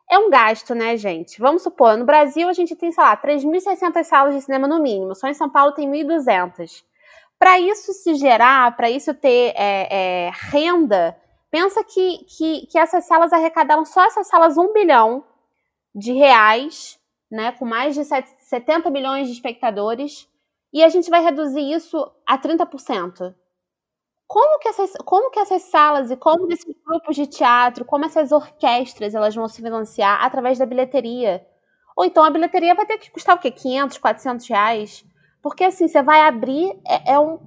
é 0.07 0.19
um 0.19 0.29
gasto, 0.29 0.75
né, 0.75 0.95
gente? 0.95 1.39
Vamos 1.41 1.63
supor, 1.63 1.97
no 1.97 2.05
Brasil 2.05 2.47
a 2.47 2.53
gente 2.53 2.75
tem, 2.75 2.91
sei 2.91 3.03
lá, 3.03 3.17
3.600 3.17 4.03
salas 4.03 4.35
de 4.35 4.43
cinema 4.43 4.67
no 4.67 4.79
mínimo, 4.79 5.15
só 5.15 5.27
em 5.27 5.33
São 5.33 5.49
Paulo 5.49 5.71
tem 5.71 5.89
1.200. 5.89 6.83
Para 7.39 7.59
isso 7.59 7.93
se 7.93 8.13
gerar, 8.13 8.77
para 8.77 8.91
isso 8.91 9.11
ter 9.11 9.53
é, 9.55 10.27
é, 10.27 10.31
renda, 10.51 11.17
pensa 11.49 11.83
que, 11.83 12.19
que, 12.25 12.67
que 12.67 12.77
essas 12.77 13.07
salas 13.07 13.33
arrecadaram 13.33 13.85
só 13.85 14.05
essas 14.05 14.27
salas 14.27 14.55
um 14.55 14.71
bilhão 14.71 15.25
de 15.95 16.13
reais, 16.13 16.99
né, 17.31 17.53
com 17.53 17.65
mais 17.65 17.95
de 17.95 18.03
70 18.45 18.91
milhões 18.91 19.27
de 19.27 19.33
espectadores, 19.33 20.29
e 20.71 20.83
a 20.83 20.89
gente 20.89 21.09
vai 21.09 21.23
reduzir 21.23 21.71
isso 21.73 22.11
a 22.27 22.37
30%. 22.37 23.33
Como 24.27 24.59
que, 24.59 24.67
essas, 24.67 24.91
como 25.03 25.31
que 25.31 25.39
essas 25.39 25.63
salas 25.63 26.11
e 26.11 26.17
como 26.17 26.51
esses 26.51 26.75
grupos 26.85 27.15
de 27.15 27.25
teatro, 27.25 27.83
como 27.85 28.05
essas 28.05 28.31
orquestras, 28.31 29.15
elas 29.15 29.33
vão 29.33 29.47
se 29.47 29.61
financiar 29.61 30.23
através 30.23 30.59
da 30.59 30.65
bilheteria? 30.65 31.45
Ou 31.95 32.05
então 32.05 32.23
a 32.23 32.29
bilheteria 32.29 32.75
vai 32.75 32.85
ter 32.85 32.99
que 32.99 33.09
custar 33.09 33.35
o 33.35 33.39
quê? 33.39 33.49
500, 33.49 33.97
400 33.97 34.47
reais? 34.47 35.05
Porque 35.41 35.63
assim, 35.63 35.87
você 35.87 36.03
vai 36.03 36.21
abrir, 36.21 36.79
é, 36.87 37.13
é 37.13 37.19
um... 37.19 37.39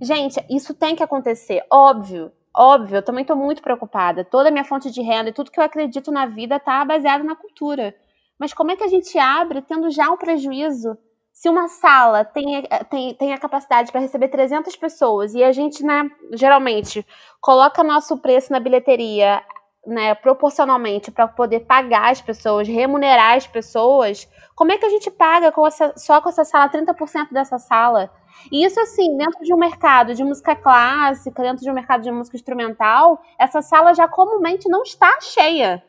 Gente, 0.00 0.44
isso 0.50 0.74
tem 0.74 0.96
que 0.96 1.02
acontecer, 1.02 1.64
óbvio. 1.70 2.32
Óbvio, 2.56 2.96
eu 2.96 3.02
também 3.02 3.22
estou 3.22 3.36
muito 3.36 3.62
preocupada. 3.62 4.24
Toda 4.24 4.48
a 4.48 4.52
minha 4.52 4.64
fonte 4.64 4.90
de 4.90 5.00
renda 5.00 5.30
e 5.30 5.32
tudo 5.32 5.50
que 5.50 5.60
eu 5.60 5.64
acredito 5.64 6.10
na 6.10 6.26
vida 6.26 6.56
está 6.56 6.84
baseado 6.84 7.22
na 7.22 7.36
cultura. 7.36 7.94
Mas 8.38 8.52
como 8.52 8.70
é 8.70 8.76
que 8.76 8.84
a 8.84 8.88
gente 8.88 9.18
abre 9.18 9.62
tendo 9.62 9.90
já 9.90 10.10
um 10.10 10.16
prejuízo? 10.16 10.96
Se 11.32 11.48
uma 11.48 11.68
sala 11.68 12.24
tem, 12.24 12.62
tem, 12.90 13.14
tem 13.14 13.32
a 13.32 13.38
capacidade 13.38 13.90
para 13.90 14.00
receber 14.00 14.28
300 14.28 14.76
pessoas 14.76 15.34
e 15.34 15.42
a 15.42 15.52
gente, 15.52 15.84
né, 15.84 16.08
geralmente, 16.32 17.04
coloca 17.40 17.82
nosso 17.82 18.16
preço 18.18 18.52
na 18.52 18.60
bilheteria 18.60 19.42
né, 19.86 20.14
proporcionalmente 20.14 21.10
para 21.10 21.28
poder 21.28 21.60
pagar 21.60 22.10
as 22.10 22.20
pessoas, 22.20 22.66
remunerar 22.68 23.36
as 23.36 23.46
pessoas, 23.46 24.28
como 24.54 24.72
é 24.72 24.78
que 24.78 24.86
a 24.86 24.88
gente 24.88 25.10
paga 25.10 25.50
com 25.50 25.66
essa, 25.66 25.92
só 25.96 26.20
com 26.20 26.28
essa 26.28 26.44
sala 26.44 26.68
30% 26.68 27.32
dessa 27.32 27.58
sala? 27.58 28.10
E 28.50 28.64
isso, 28.64 28.78
assim, 28.80 29.16
dentro 29.16 29.42
de 29.44 29.52
um 29.52 29.58
mercado 29.58 30.14
de 30.14 30.22
música 30.24 30.54
clássica, 30.54 31.42
dentro 31.42 31.62
de 31.64 31.70
um 31.70 31.74
mercado 31.74 32.02
de 32.02 32.10
música 32.10 32.36
instrumental, 32.36 33.20
essa 33.38 33.62
sala 33.62 33.94
já 33.94 34.06
comumente 34.06 34.68
não 34.68 34.82
está 34.82 35.20
cheia. 35.20 35.82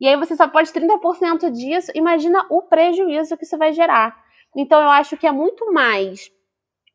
E 0.00 0.06
aí 0.06 0.16
você 0.16 0.36
só 0.36 0.46
pode 0.46 0.70
30% 0.72 1.50
disso, 1.50 1.90
imagina 1.94 2.46
o 2.50 2.62
prejuízo 2.62 3.36
que 3.36 3.44
isso 3.44 3.56
vai 3.56 3.72
gerar. 3.72 4.16
Então 4.54 4.80
eu 4.80 4.90
acho 4.90 5.16
que 5.16 5.26
é 5.26 5.32
muito 5.32 5.72
mais 5.72 6.30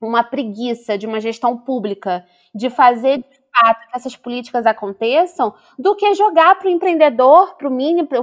uma 0.01 0.23
preguiça 0.23 0.97
de 0.97 1.05
uma 1.05 1.19
gestão 1.19 1.57
pública 1.57 2.25
de 2.53 2.69
fazer 2.69 3.19
de 3.19 3.59
fato 3.59 3.87
que 3.87 3.97
essas 3.97 4.15
políticas 4.15 4.65
aconteçam, 4.65 5.53
do 5.77 5.95
que 5.95 6.13
jogar 6.15 6.55
para 6.55 6.67
o 6.67 6.71
empreendedor, 6.71 7.55
para 7.55 7.67
o 7.67 7.71
mini, 7.71 8.05
para 8.05 8.21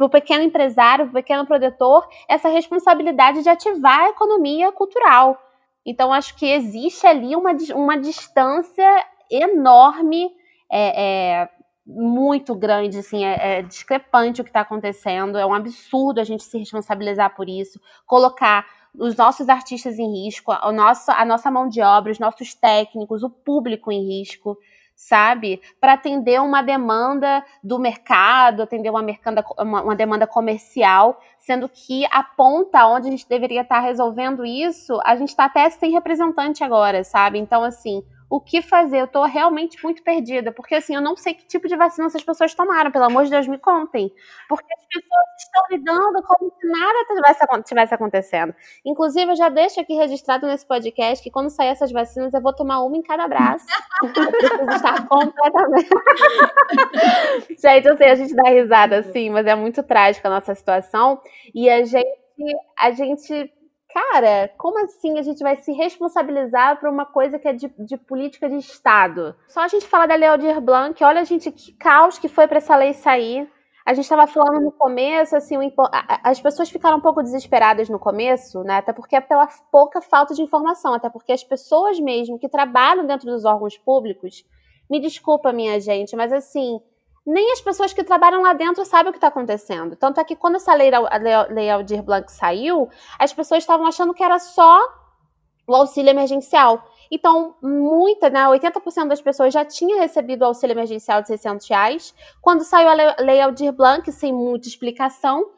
o 0.00 0.08
pequeno 0.08 0.44
empresário, 0.44 1.06
para 1.06 1.10
o 1.10 1.22
pequeno 1.22 1.46
produtor, 1.46 2.06
essa 2.28 2.48
responsabilidade 2.48 3.42
de 3.42 3.48
ativar 3.48 4.00
a 4.00 4.10
economia 4.10 4.70
cultural. 4.72 5.40
Então, 5.84 6.12
acho 6.12 6.36
que 6.36 6.46
existe 6.46 7.06
ali 7.06 7.34
uma, 7.34 7.52
uma 7.74 7.98
distância 7.98 9.06
enorme 9.30 10.30
é, 10.70 11.04
é, 11.42 11.48
muito 11.86 12.54
grande, 12.54 12.98
assim, 12.98 13.24
é, 13.24 13.58
é 13.58 13.62
discrepante 13.62 14.40
o 14.40 14.44
que 14.44 14.50
está 14.50 14.62
acontecendo, 14.62 15.38
é 15.38 15.46
um 15.46 15.54
absurdo 15.54 16.20
a 16.20 16.24
gente 16.24 16.42
se 16.42 16.58
responsabilizar 16.58 17.34
por 17.36 17.48
isso, 17.48 17.80
colocar 18.04 18.66
os 18.98 19.16
nossos 19.16 19.48
artistas 19.48 19.98
em 19.98 20.24
risco, 20.24 20.50
a 20.50 20.72
nossa, 20.72 21.12
a 21.12 21.24
nossa 21.24 21.50
mão 21.50 21.68
de 21.68 21.80
obra, 21.82 22.10
os 22.10 22.18
nossos 22.18 22.54
técnicos, 22.54 23.22
o 23.22 23.30
público 23.30 23.92
em 23.92 24.18
risco, 24.18 24.58
sabe? 24.96 25.60
Para 25.78 25.92
atender 25.92 26.40
uma 26.40 26.62
demanda 26.62 27.44
do 27.62 27.78
mercado, 27.78 28.62
atender 28.62 28.88
uma, 28.88 29.02
mercanda, 29.02 29.44
uma, 29.58 29.82
uma, 29.82 29.94
demanda 29.94 30.26
comercial, 30.26 31.20
sendo 31.38 31.68
que 31.68 32.06
a 32.06 32.22
ponta 32.22 32.86
onde 32.86 33.08
a 33.08 33.10
gente 33.10 33.28
deveria 33.28 33.60
estar 33.60 33.76
tá 33.76 33.80
resolvendo 33.82 34.44
isso, 34.44 34.98
a 35.04 35.14
gente 35.14 35.28
está 35.28 35.44
até 35.44 35.68
sem 35.68 35.92
representante 35.92 36.64
agora, 36.64 37.04
sabe? 37.04 37.38
Então, 37.38 37.62
assim, 37.62 38.02
o 38.28 38.40
que 38.40 38.60
fazer. 38.60 39.00
Eu 39.00 39.06
tô 39.06 39.24
realmente 39.24 39.82
muito 39.82 40.02
perdida, 40.02 40.52
porque 40.52 40.74
assim, 40.74 40.94
eu 40.94 41.00
não 41.00 41.16
sei 41.16 41.34
que 41.34 41.46
tipo 41.46 41.68
de 41.68 41.76
vacina 41.76 42.06
essas 42.06 42.22
pessoas 42.22 42.54
tomaram, 42.54 42.90
pelo 42.90 43.04
amor 43.04 43.24
de 43.24 43.30
Deus, 43.30 43.46
me 43.46 43.58
contem. 43.58 44.12
Porque 44.48 44.72
as 44.74 44.84
pessoas 44.86 45.26
estão 45.38 45.62
lidando 45.70 46.22
como 46.22 46.52
se 46.60 46.66
nada 46.66 47.62
tivesse 47.62 47.94
acontecendo. 47.94 48.54
Inclusive, 48.84 49.32
eu 49.32 49.36
já 49.36 49.48
deixo 49.48 49.80
aqui 49.80 49.94
registrado 49.94 50.46
nesse 50.46 50.66
podcast 50.66 51.22
que 51.22 51.30
quando 51.30 51.50
sair 51.50 51.68
essas 51.68 51.92
vacinas, 51.92 52.32
eu 52.34 52.40
vou 52.40 52.54
tomar 52.54 52.82
uma 52.82 52.96
em 52.96 53.02
cada 53.02 53.28
braço. 53.28 53.66
eu 54.02 54.30
preciso 54.32 54.70
estar 54.70 55.06
completamente. 55.08 55.88
gente, 57.60 57.86
eu 57.86 57.96
sei, 57.96 58.10
a 58.10 58.14
gente 58.14 58.34
dá 58.34 58.50
risada 58.50 58.98
assim, 58.98 59.30
mas 59.30 59.46
é 59.46 59.54
muito 59.54 59.82
trágica 59.82 60.28
a 60.28 60.32
nossa 60.32 60.54
situação. 60.54 61.20
E 61.54 61.68
a 61.68 61.84
gente, 61.84 62.06
a 62.78 62.90
gente 62.90 63.52
cara, 63.96 64.50
como 64.58 64.78
assim 64.84 65.18
a 65.18 65.22
gente 65.22 65.42
vai 65.42 65.56
se 65.56 65.72
responsabilizar 65.72 66.78
por 66.78 66.90
uma 66.90 67.06
coisa 67.06 67.38
que 67.38 67.48
é 67.48 67.54
de, 67.54 67.72
de 67.78 67.96
política 67.96 68.46
de 68.46 68.56
Estado? 68.56 69.34
Só 69.48 69.60
a 69.60 69.68
gente 69.68 69.86
falar 69.86 70.06
da 70.06 70.14
Lei 70.14 70.28
Aldir 70.28 70.60
Blanc, 70.60 71.02
olha, 71.02 71.24
gente, 71.24 71.50
que 71.50 71.72
caos 71.72 72.18
que 72.18 72.28
foi 72.28 72.46
para 72.46 72.58
essa 72.58 72.76
lei 72.76 72.92
sair. 72.92 73.50
A 73.86 73.94
gente 73.94 74.04
estava 74.04 74.26
falando 74.26 74.60
no 74.60 74.72
começo, 74.72 75.34
assim, 75.34 75.56
as 76.22 76.40
pessoas 76.40 76.68
ficaram 76.68 76.98
um 76.98 77.00
pouco 77.00 77.22
desesperadas 77.22 77.88
no 77.88 77.98
começo, 77.98 78.62
né? 78.64 78.78
Até 78.78 78.92
porque 78.92 79.16
é 79.16 79.20
pela 79.20 79.48
pouca 79.70 80.02
falta 80.02 80.34
de 80.34 80.42
informação, 80.42 80.92
até 80.92 81.08
porque 81.08 81.32
as 81.32 81.44
pessoas 81.44 81.98
mesmo 81.98 82.38
que 82.38 82.48
trabalham 82.48 83.06
dentro 83.06 83.30
dos 83.30 83.44
órgãos 83.44 83.78
públicos, 83.78 84.44
me 84.90 85.00
desculpa, 85.00 85.52
minha 85.52 85.80
gente, 85.80 86.16
mas 86.16 86.32
assim, 86.32 86.80
nem 87.26 87.52
as 87.52 87.60
pessoas 87.60 87.92
que 87.92 88.04
trabalham 88.04 88.42
lá 88.42 88.52
dentro 88.52 88.84
sabem 88.84 89.10
o 89.10 89.12
que 89.12 89.18
está 89.18 89.28
acontecendo. 89.28 89.96
Tanto 89.96 90.20
é 90.20 90.24
que 90.24 90.36
quando 90.36 90.56
essa 90.56 90.72
lei, 90.74 90.90
a 90.94 91.46
lei 91.48 91.68
Aldir 91.68 92.02
Blanc 92.02 92.30
saiu, 92.30 92.88
as 93.18 93.32
pessoas 93.32 93.64
estavam 93.64 93.86
achando 93.86 94.14
que 94.14 94.22
era 94.22 94.38
só 94.38 94.80
o 95.66 95.74
auxílio 95.74 96.10
emergencial. 96.10 96.88
Então, 97.10 97.56
muita, 97.60 98.30
né, 98.30 98.46
80% 98.46 99.08
das 99.08 99.20
pessoas 99.20 99.52
já 99.52 99.64
tinha 99.64 100.00
recebido 100.00 100.42
o 100.42 100.46
auxílio 100.46 100.74
emergencial 100.74 101.20
de 101.20 101.28
600 101.28 101.68
reais. 101.68 102.14
Quando 102.40 102.62
saiu 102.62 102.88
a 102.88 102.94
Lei 103.20 103.40
Aldir 103.40 103.72
Blanc, 103.72 104.10
sem 104.12 104.32
muita 104.32 104.68
explicação, 104.68 105.50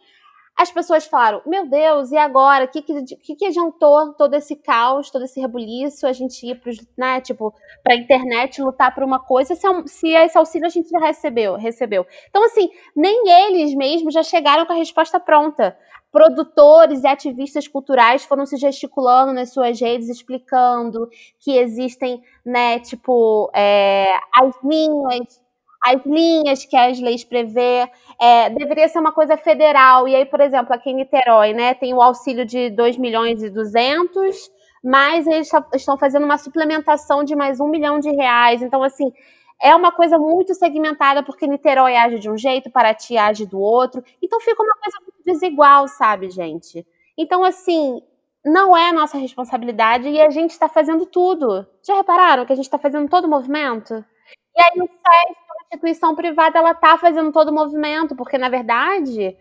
as 0.59 0.73
pessoas 0.73 1.07
falaram: 1.07 1.41
Meu 1.47 1.65
Deus, 1.67 2.11
e 2.11 2.17
agora? 2.17 2.65
O 2.65 2.69
que, 2.69 2.83
que, 2.83 3.37
que 3.37 3.47
adiantou 3.47 4.13
todo 4.15 4.35
esse 4.35 4.57
caos, 4.57 5.09
todo 5.09 5.25
esse 5.25 5.41
rebuliço, 5.41 6.05
a 6.05 6.13
gente 6.13 6.45
ir 6.45 6.61
para 6.61 6.73
né, 6.97 7.21
tipo, 7.21 7.55
a 7.89 7.95
internet 7.95 8.61
lutar 8.61 8.93
por 8.93 9.05
uma 9.05 9.21
coisa 9.21 9.55
se, 9.55 9.65
é 9.65 9.87
se 9.87 10.09
esse 10.09 10.37
auxílio 10.37 10.67
a 10.67 10.71
gente 10.71 10.89
já 10.89 10.99
recebeu, 10.99 11.55
recebeu? 11.55 12.05
Então, 12.29 12.45
assim, 12.45 12.69
nem 12.97 13.23
eles 13.29 13.73
mesmos 13.73 14.13
já 14.13 14.25
chegaram 14.25 14.67
com 14.67 14.73
a 14.73 14.77
resposta 14.77 15.21
pronta. 15.21 15.79
Produtores 16.11 17.05
e 17.05 17.07
ativistas 17.07 17.69
culturais 17.69 18.25
foram 18.25 18.45
se 18.45 18.57
gesticulando 18.57 19.33
nas 19.33 19.53
suas 19.53 19.81
redes, 19.81 20.09
explicando 20.09 21.09
que 21.39 21.57
existem, 21.57 22.21
né, 22.45 22.81
tipo, 22.81 23.49
é, 23.55 24.13
as 24.35 24.55
linhas 24.65 25.41
as 25.85 26.05
linhas 26.05 26.65
que 26.65 26.77
as 26.77 27.01
leis 27.01 27.25
prevê, 27.25 27.89
é, 28.21 28.51
deveria 28.51 28.89
ser 28.89 28.99
uma 28.99 29.13
coisa 29.13 29.37
federal. 29.37 30.09
E 30.09 30.15
aí, 30.15 30.25
por 30.25 30.41
exemplo, 30.41 30.75
aqui 30.75 30.91
em 30.91 30.97
Niterói, 30.97 31.53
né, 31.53 31.75
tem 31.75 31.95
o 31.95 32.03
auxílio 32.03 32.45
de 32.45 32.71
2 32.71 32.97
milhões 32.99 33.43
e 33.43 33.51
200, 33.51 34.51
mas 34.83 35.27
eles 35.27 35.51
estão 35.75 35.97
fazendo 35.97 36.25
uma 36.25 36.39
suplementação 36.39 37.25
de 37.25 37.35
mais 37.37 37.61
um 37.61 37.69
milhão 37.69 37.99
de 38.01 38.11
reais. 38.11 38.63
Então, 38.63 38.83
assim, 38.83 39.13
é 39.61 39.75
uma 39.75 39.93
coisa 39.93 40.19
muito 40.19 40.55
segmentada, 40.55 41.23
porque 41.23 41.47
Niterói 41.47 41.97
age 41.97 42.19
de 42.19 42.31
um 42.31 42.37
jeito, 42.37 42.71
Paraty 42.71 43.17
age 43.17 43.47
do 43.47 43.61
outro. 43.61 44.03
Então, 44.23 44.41
fica 44.41 44.63
uma 44.63 44.75
coisa 44.75 44.99
muito 45.01 45.25
desigual, 45.25 45.89
sabe, 45.89 46.31
gente? 46.31 46.87
Então, 47.17 47.45
assim, 47.45 48.01
não 48.45 48.77
é 48.77 48.93
nossa 48.93 49.19
responsabilidade 49.19 50.09
e 50.09 50.21
a 50.21 50.31
gente 50.31 50.51
está 50.51 50.69
fazendo 50.69 51.07
tudo. 51.07 51.67
Já 51.83 51.97
repararam 51.97 52.47
que 52.47 52.53
a 52.53 52.57
gente 52.57 52.67
está 52.67 52.79
fazendo 52.79 53.09
todo 53.09 53.25
o 53.27 53.31
movimento? 53.31 54.05
E 54.57 54.61
aí 54.61 54.81
o 54.81 54.87
SESC 54.87 55.48
instituição 55.73 56.15
privada 56.15 56.59
ela 56.59 56.75
tá 56.75 56.97
fazendo 56.97 57.33
todo 57.33 57.51
o 57.51 57.55
movimento, 57.55 58.17
porque 58.17 58.39
na 58.39 58.49
verdade 58.49 59.37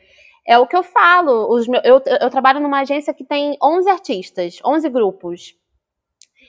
é 0.45 0.57
o 0.57 0.67
que 0.67 0.75
eu 0.75 0.84
falo. 0.84 1.53
Os 1.53 1.67
meus, 1.67 1.84
eu, 1.84 2.01
eu 2.21 2.30
trabalho 2.30 2.59
numa 2.59 2.82
agência 2.82 3.13
que 3.13 3.23
tem 3.23 3.57
11 3.61 3.89
artistas, 3.89 4.59
11 4.65 4.89
grupos. 4.89 5.55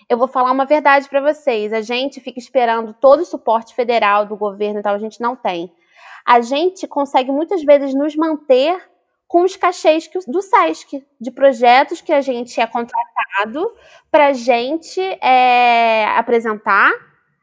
Eu 0.08 0.16
vou 0.16 0.28
falar 0.28 0.52
uma 0.52 0.64
verdade 0.64 1.08
para 1.08 1.20
vocês. 1.20 1.72
A 1.72 1.80
gente 1.80 2.20
fica 2.20 2.38
esperando 2.38 2.94
todo 2.94 3.20
o 3.20 3.26
suporte 3.26 3.74
federal 3.74 4.26
do 4.26 4.36
governo, 4.36 4.80
então 4.80 4.94
a 4.94 4.98
gente 4.98 5.20
não 5.20 5.36
tem. 5.36 5.72
A 6.24 6.40
gente 6.40 6.86
consegue 6.86 7.30
muitas 7.30 7.62
vezes 7.62 7.94
nos 7.94 8.14
manter 8.16 8.82
com 9.26 9.42
os 9.42 9.56
cachês 9.56 10.08
do 10.26 10.40
SESC, 10.40 11.04
de 11.20 11.30
projetos 11.30 12.00
que 12.00 12.12
a 12.12 12.22
gente 12.22 12.58
é 12.58 12.66
contratado 12.66 13.70
para 14.10 14.28
a 14.28 14.32
gente 14.32 15.00
é, 15.00 16.06
apresentar 16.16 16.90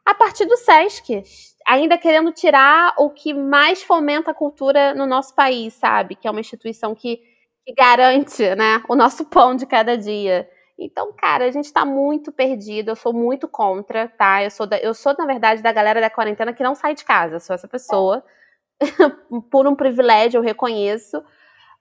a 0.03 0.15
partir 0.15 0.45
do 0.45 0.57
SESC 0.57 1.23
ainda 1.65 1.97
querendo 1.97 2.31
tirar 2.31 2.93
o 2.97 3.09
que 3.09 3.33
mais 3.33 3.81
fomenta 3.81 4.31
a 4.31 4.33
cultura 4.33 4.93
no 4.93 5.05
nosso 5.07 5.33
país, 5.33 5.73
sabe? 5.73 6.15
Que 6.15 6.27
é 6.27 6.31
uma 6.31 6.39
instituição 6.39 6.93
que, 6.93 7.17
que 7.65 7.73
garante, 7.73 8.43
né, 8.55 8.83
o 8.87 8.95
nosso 8.95 9.25
pão 9.29 9.55
de 9.55 9.65
cada 9.65 9.97
dia. 9.97 10.47
Então, 10.77 11.11
cara, 11.13 11.45
a 11.45 11.51
gente 11.51 11.71
tá 11.71 11.85
muito 11.85 12.31
perdido. 12.31 12.91
Eu 12.91 12.95
sou 12.95 13.13
muito 13.13 13.47
contra, 13.47 14.07
tá? 14.09 14.43
Eu 14.43 14.51
sou, 14.51 14.67
da, 14.67 14.77
eu 14.77 14.93
sou, 14.93 15.15
na 15.17 15.25
verdade, 15.25 15.61
da 15.61 15.71
galera 15.71 16.01
da 16.01 16.09
quarentena 16.09 16.53
que 16.53 16.63
não 16.63 16.75
sai 16.75 16.93
de 16.93 17.03
casa. 17.03 17.39
Sou 17.39 17.53
essa 17.53 17.67
pessoa. 17.67 18.23
Por 19.49 19.67
um 19.67 19.75
privilégio, 19.75 20.37
eu 20.39 20.43
reconheço 20.43 21.23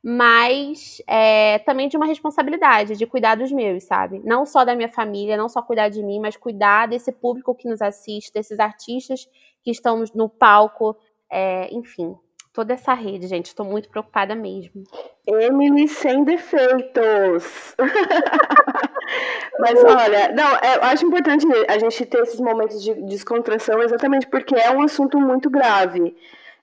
mas 0.06 1.02
é, 1.08 1.60
também 1.60 1.88
de 1.88 1.96
uma 1.96 2.04
responsabilidade 2.04 2.94
de 2.94 3.06
cuidar 3.06 3.36
dos 3.36 3.50
meus, 3.50 3.84
sabe? 3.84 4.20
Não 4.22 4.44
só 4.44 4.62
da 4.62 4.76
minha 4.76 4.90
família, 4.90 5.34
não 5.34 5.48
só 5.48 5.62
cuidar 5.62 5.88
de 5.88 6.02
mim, 6.02 6.20
mas 6.20 6.36
cuidar 6.36 6.86
desse 6.86 7.10
público 7.10 7.54
que 7.54 7.66
nos 7.66 7.80
assiste, 7.80 8.30
desses 8.30 8.60
artistas 8.60 9.26
que 9.64 9.70
estão 9.70 10.04
no 10.14 10.28
palco, 10.28 10.96
é, 11.30 11.68
enfim, 11.72 12.14
toda 12.52 12.74
essa 12.74 12.94
rede, 12.94 13.26
gente. 13.26 13.46
Estou 13.46 13.66
muito 13.66 13.88
preocupada 13.88 14.34
mesmo. 14.34 14.84
Emily 15.26 15.88
sem 15.88 16.22
defeitos. 16.22 17.74
Mas 19.58 19.82
olha, 19.82 20.32
não, 20.32 20.56
é, 20.56 20.76
eu 20.76 20.82
acho 20.84 21.06
importante 21.06 21.46
a 21.68 21.78
gente 21.78 22.06
ter 22.06 22.22
esses 22.22 22.40
momentos 22.40 22.82
de 22.82 22.94
descontração 23.06 23.82
exatamente 23.82 24.26
porque 24.28 24.54
é 24.54 24.70
um 24.70 24.82
assunto 24.82 25.18
muito 25.18 25.50
grave. 25.50 26.16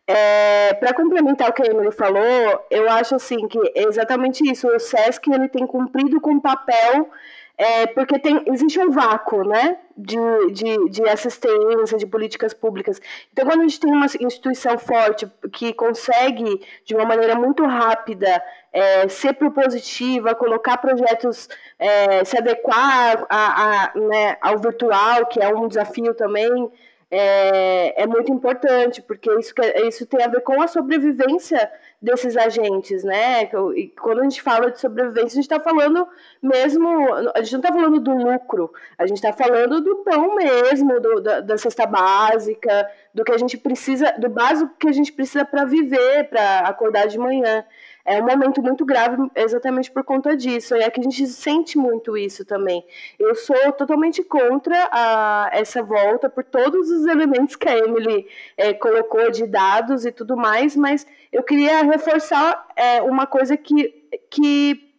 É, 0.08 0.74
para 0.74 0.94
complementar 0.94 1.50
o 1.50 1.54
que 1.54 1.62
a 1.62 1.66
Emily 1.66 1.92
falou, 1.92 2.66
eu 2.70 2.90
acho 2.90 3.16
assim 3.16 3.48
que 3.48 3.60
é 3.76 3.84
exatamente 3.84 4.50
isso. 4.50 4.68
O 4.68 4.80
SESC 4.80 5.28
ele 5.32 5.48
tem 5.48 5.66
cumprido 5.68 6.20
com 6.20 6.36
o 6.36 6.42
papel 6.42 7.10
é, 7.58 7.86
porque 7.88 8.18
tem, 8.18 8.44
existe 8.48 8.80
um 8.80 8.90
vácuo 8.90 9.44
né, 9.44 9.78
de, 9.96 10.18
de, 10.52 10.90
de, 10.90 11.10
assistência, 11.10 11.98
de 11.98 12.08
políticas 12.08 12.54
públicas. 12.54 13.00
Então, 13.32 13.46
quando 13.46 13.60
a 13.60 13.64
gente 13.64 13.80
tem 13.80 13.92
uma 13.92 14.06
instituição 14.06 14.78
forte 14.78 15.32
que 15.54 15.74
consegue, 15.74 16.62
de 16.86 16.96
uma 16.96 17.06
maneira 17.06 17.36
muito 17.36 17.64
rápida, 17.64 18.42
é, 18.74 19.08
ser 19.08 19.34
propositiva, 19.34 20.34
colocar 20.34 20.78
projetos, 20.78 21.50
é, 21.78 22.24
se 22.24 22.38
adequar 22.38 23.26
a, 23.30 23.90
a, 23.90 24.00
né, 24.00 24.38
ao 24.42 24.58
virtual, 24.58 25.26
que 25.28 25.42
é 25.42 25.54
um 25.54 25.68
desafio 25.68 26.14
também, 26.16 26.72
é, 27.12 28.04
é 28.04 28.08
muito 28.08 28.32
importante, 28.32 29.02
porque 29.02 29.30
isso, 29.38 29.54
isso 29.86 30.06
tem 30.06 30.24
a 30.24 30.30
ver 30.30 30.42
com 30.42 30.62
a 30.62 30.68
sobrevivência 30.68 31.70
desses 32.02 32.36
agentes, 32.36 33.04
né? 33.04 33.44
E 33.76 33.88
quando 33.90 34.22
a 34.22 34.24
gente 34.24 34.42
fala 34.42 34.72
de 34.72 34.80
sobrevivência, 34.80 35.28
a 35.28 35.42
gente 35.42 35.44
está 35.44 35.60
falando 35.60 36.08
mesmo, 36.42 37.14
a 37.36 37.42
gente 37.44 37.52
não 37.52 37.60
está 37.60 37.72
falando 37.72 38.00
do 38.00 38.12
lucro, 38.12 38.74
a 38.98 39.06
gente 39.06 39.18
está 39.18 39.32
falando 39.32 39.82
do 39.82 39.98
pão 39.98 40.36
mesmo, 40.36 41.00
do, 41.00 41.22
da, 41.22 41.42
da, 41.42 41.58
cesta 41.60 41.86
básica, 41.86 42.90
do 43.14 43.24
que 43.24 43.32
a 43.32 43.38
gente 43.38 43.56
precisa, 43.56 44.16
do 44.18 44.30
básico 44.30 44.74
que 44.80 44.88
a 44.88 44.92
gente 44.92 45.14
precisa 45.14 45.46
para 45.46 45.64
viver, 45.64 46.28
para 46.30 46.62
acordar 46.62 47.08
de 47.08 47.20
manhã 47.20 47.64
é 48.06 48.22
um 48.22 48.26
momento 48.26 48.62
muito 48.62 48.86
grave 48.86 49.18
exatamente 49.36 49.92
por 49.92 50.04
conta 50.04 50.36
disso. 50.36 50.76
E 50.76 50.82
é 50.82 50.90
que 50.90 51.00
a 51.00 51.04
gente 51.04 51.28
sente 51.28 51.78
muito 51.78 52.18
isso 52.18 52.46
também. 52.46 52.86
Eu 53.20 53.36
sou 53.36 53.72
totalmente 53.74 54.24
contra 54.24 54.90
a, 54.92 55.50
essa 55.54 55.84
volta 55.84 56.30
por 56.30 56.44
todos 56.44 56.90
os 56.90 57.06
elementos 57.06 57.56
que 57.56 57.68
a 57.68 57.78
Emily 57.78 58.28
é, 58.58 58.74
colocou 58.74 59.30
de 59.32 59.46
dados 59.46 60.06
e 60.06 60.12
tudo 60.12 60.36
mais, 60.36 60.76
mas 60.76 61.06
eu 61.32 61.44
queria 61.44 61.84
reforçar 61.84 62.68
é, 62.76 63.02
uma 63.02 63.26
coisa 63.26 63.56
que, 63.56 63.94
que 64.30 64.91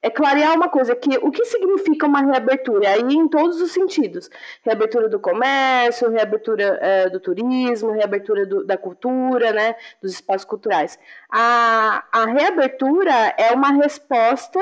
é 0.00 0.08
clarear 0.10 0.54
uma 0.54 0.68
coisa, 0.68 0.94
que 0.94 1.18
o 1.18 1.30
que 1.30 1.44
significa 1.44 2.06
uma 2.06 2.20
reabertura? 2.20 2.90
Aí 2.90 3.02
em 3.02 3.26
todos 3.28 3.60
os 3.60 3.72
sentidos. 3.72 4.30
Reabertura 4.62 5.08
do 5.08 5.18
comércio, 5.18 6.10
reabertura 6.10 6.78
é, 6.80 7.10
do 7.10 7.18
turismo, 7.18 7.90
reabertura 7.90 8.46
do, 8.46 8.64
da 8.64 8.76
cultura, 8.76 9.52
né, 9.52 9.74
dos 10.00 10.12
espaços 10.12 10.44
culturais. 10.44 10.98
A, 11.30 12.04
a 12.12 12.26
reabertura 12.26 13.34
é 13.36 13.52
uma 13.52 13.72
resposta 13.72 14.60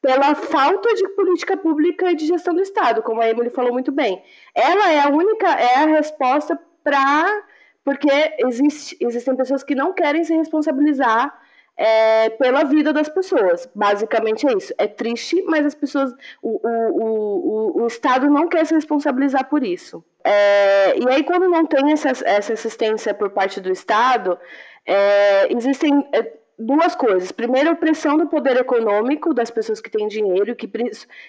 pela 0.00 0.34
falta 0.34 0.92
de 0.94 1.08
política 1.10 1.56
pública 1.56 2.10
e 2.10 2.16
de 2.16 2.26
gestão 2.26 2.52
do 2.52 2.60
Estado, 2.60 3.02
como 3.02 3.20
a 3.20 3.28
Emily 3.28 3.50
falou 3.50 3.72
muito 3.72 3.92
bem. 3.92 4.20
Ela 4.52 4.90
é 4.90 4.98
a 4.98 5.08
única, 5.08 5.48
é 5.48 5.76
a 5.76 5.86
resposta 5.86 6.58
para... 6.82 7.44
Porque 7.84 8.08
existe, 8.38 8.96
existem 9.00 9.34
pessoas 9.34 9.64
que 9.64 9.74
não 9.74 9.92
querem 9.92 10.22
se 10.22 10.32
responsabilizar 10.34 11.36
é, 11.76 12.30
pela 12.30 12.64
vida 12.64 12.92
das 12.92 13.08
pessoas. 13.08 13.68
Basicamente 13.74 14.46
é 14.46 14.52
isso. 14.56 14.72
É 14.78 14.86
triste, 14.86 15.42
mas 15.42 15.66
as 15.66 15.74
pessoas, 15.74 16.12
o, 16.42 16.60
o, 16.66 17.78
o, 17.78 17.82
o 17.82 17.86
Estado 17.86 18.28
não 18.28 18.48
quer 18.48 18.66
se 18.66 18.74
responsabilizar 18.74 19.48
por 19.48 19.64
isso. 19.64 20.04
É, 20.24 20.98
e 20.98 21.08
aí, 21.08 21.24
quando 21.24 21.48
não 21.48 21.66
tem 21.66 21.92
essa, 21.92 22.10
essa 22.24 22.52
assistência 22.52 23.12
por 23.12 23.30
parte 23.30 23.60
do 23.60 23.70
Estado, 23.70 24.38
é, 24.86 25.52
existem 25.52 26.06
é, 26.12 26.32
duas 26.58 26.94
coisas. 26.94 27.32
Primeiro, 27.32 27.70
a 27.70 27.74
pressão 27.74 28.16
do 28.16 28.26
poder 28.26 28.56
econômico 28.56 29.34
das 29.34 29.50
pessoas 29.50 29.80
que 29.80 29.90
têm 29.90 30.06
dinheiro, 30.06 30.54
que, 30.54 30.70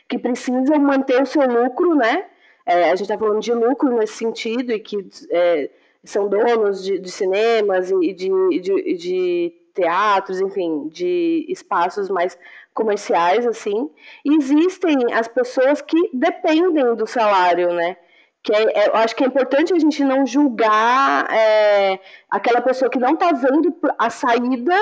que 0.07 0.17
precisam 0.19 0.77
manter 0.79 1.21
o 1.21 1.25
seu 1.25 1.47
lucro, 1.47 1.95
né? 1.95 2.25
É, 2.65 2.85
a 2.85 2.95
gente 2.95 3.03
está 3.03 3.17
falando 3.17 3.41
de 3.41 3.53
lucro 3.53 3.97
nesse 3.97 4.13
sentido 4.13 4.71
e 4.71 4.79
que 4.79 5.05
é, 5.31 5.69
são 6.03 6.29
donos 6.29 6.83
de, 6.83 6.97
de 6.97 7.11
cinemas 7.11 7.91
e 7.91 8.13
de, 8.13 8.29
de, 8.61 8.97
de 8.97 9.53
teatros, 9.73 10.39
enfim, 10.39 10.87
de 10.87 11.45
espaços 11.49 12.09
mais 12.09 12.37
comerciais, 12.73 13.45
assim. 13.45 13.89
Existem 14.25 15.13
as 15.13 15.27
pessoas 15.27 15.81
que 15.81 16.09
dependem 16.13 16.95
do 16.95 17.07
salário, 17.07 17.73
né? 17.73 17.97
Que 18.41 18.53
é, 18.53 18.83
é, 18.83 18.87
eu 18.89 18.95
acho 18.95 19.15
que 19.15 19.23
é 19.23 19.27
importante 19.27 19.73
a 19.73 19.79
gente 19.79 20.03
não 20.03 20.25
julgar 20.25 21.31
é, 21.33 21.99
aquela 22.29 22.61
pessoa 22.61 22.89
que 22.89 22.99
não 22.99 23.13
está 23.13 23.31
vendo 23.31 23.73
a 23.97 24.09
saída, 24.09 24.75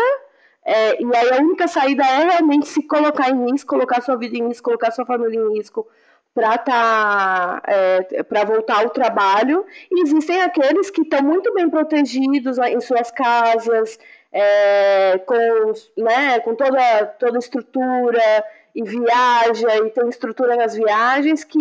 é, 0.66 1.02
e 1.02 1.16
aí 1.16 1.30
a 1.32 1.42
única 1.42 1.68
saída 1.68 2.04
é 2.04 2.30
realmente 2.30 2.68
se 2.68 2.84
colocar 2.84 3.30
em 3.30 3.52
risco, 3.52 3.70
colocar 3.70 4.02
sua 4.02 4.16
vida 4.16 4.38
em 4.38 4.48
risco, 4.48 4.64
colocar 4.64 4.92
sua 4.92 5.06
família 5.06 5.40
em 5.40 5.58
risco 5.58 5.88
para 6.34 6.58
tá, 6.58 7.62
é, 7.68 8.24
para 8.24 8.46
voltar 8.46 8.80
ao 8.80 8.90
trabalho, 8.90 9.66
e 9.92 10.02
existem 10.02 10.42
aqueles 10.42 10.90
que 10.90 11.02
estão 11.02 11.22
muito 11.22 11.54
bem 11.54 11.70
protegidos 11.70 12.58
em 12.58 12.80
suas 12.80 13.12
casas, 13.12 14.00
é, 14.32 15.18
com, 15.20 15.74
né, 15.98 16.40
com 16.40 16.56
toda, 16.56 17.06
toda 17.20 17.38
estrutura, 17.38 18.44
e 18.74 18.84
viaja, 18.84 19.78
e 19.86 19.90
tem 19.90 20.08
estrutura 20.10 20.56
nas 20.56 20.76
viagens, 20.76 21.44
que 21.44 21.60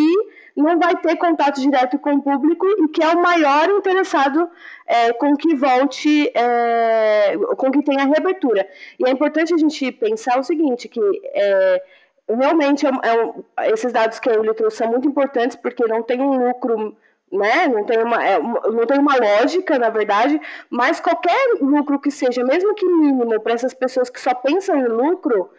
não 0.57 0.79
vai 0.79 0.97
ter 0.97 1.16
contato 1.16 1.61
direto 1.61 1.99
com 1.99 2.14
o 2.14 2.23
público 2.23 2.66
e 2.66 2.89
que 2.89 3.03
é 3.03 3.09
o 3.09 3.21
maior 3.21 3.68
interessado 3.71 4.49
é, 4.87 5.12
com 5.12 5.37
que 5.37 5.55
volte, 5.55 6.31
é, 6.35 7.37
com 7.57 7.71
que 7.71 7.83
tenha 7.83 8.05
reabertura. 8.05 8.66
E 8.99 9.09
é 9.09 9.11
importante 9.11 9.53
a 9.55 9.57
gente 9.57 9.91
pensar 9.93 10.39
o 10.39 10.45
seguinte, 10.45 10.89
que 10.89 11.01
é, 11.35 11.83
realmente 12.29 12.87
é, 12.87 12.91
é 13.59 13.73
esses 13.73 13.93
dados 13.93 14.18
que 14.18 14.29
ele 14.29 14.55
trouxe 14.55 14.79
são 14.79 14.89
muito 14.89 15.09
importantes 15.09 15.57
porque 15.57 15.85
não 15.87 16.03
tem 16.03 16.21
um 16.21 16.49
lucro 16.49 16.97
né? 17.31 17.68
Não 17.68 17.85
tem 17.85 18.03
uma, 18.03 18.24
é, 18.24 18.39
não 18.39 18.87
tem 18.87 18.99
uma 18.99 19.16
lógica, 19.16 19.78
na 19.78 19.89
verdade, 19.89 20.41
mas 20.68 21.01
qualquer 21.01 21.55
lucro 21.61 21.99
que 22.01 22.11
seja, 22.11 22.43
mesmo 22.45 22.74
que 22.74 22.85
mínimo, 22.85 23.41
para 23.41 23.55
essas 23.55 23.72
pessoas 23.72 24.11
que 24.11 24.20
só 24.20 24.35
pensam 24.35 24.76
em 24.76 24.87
lucro, 24.87 25.51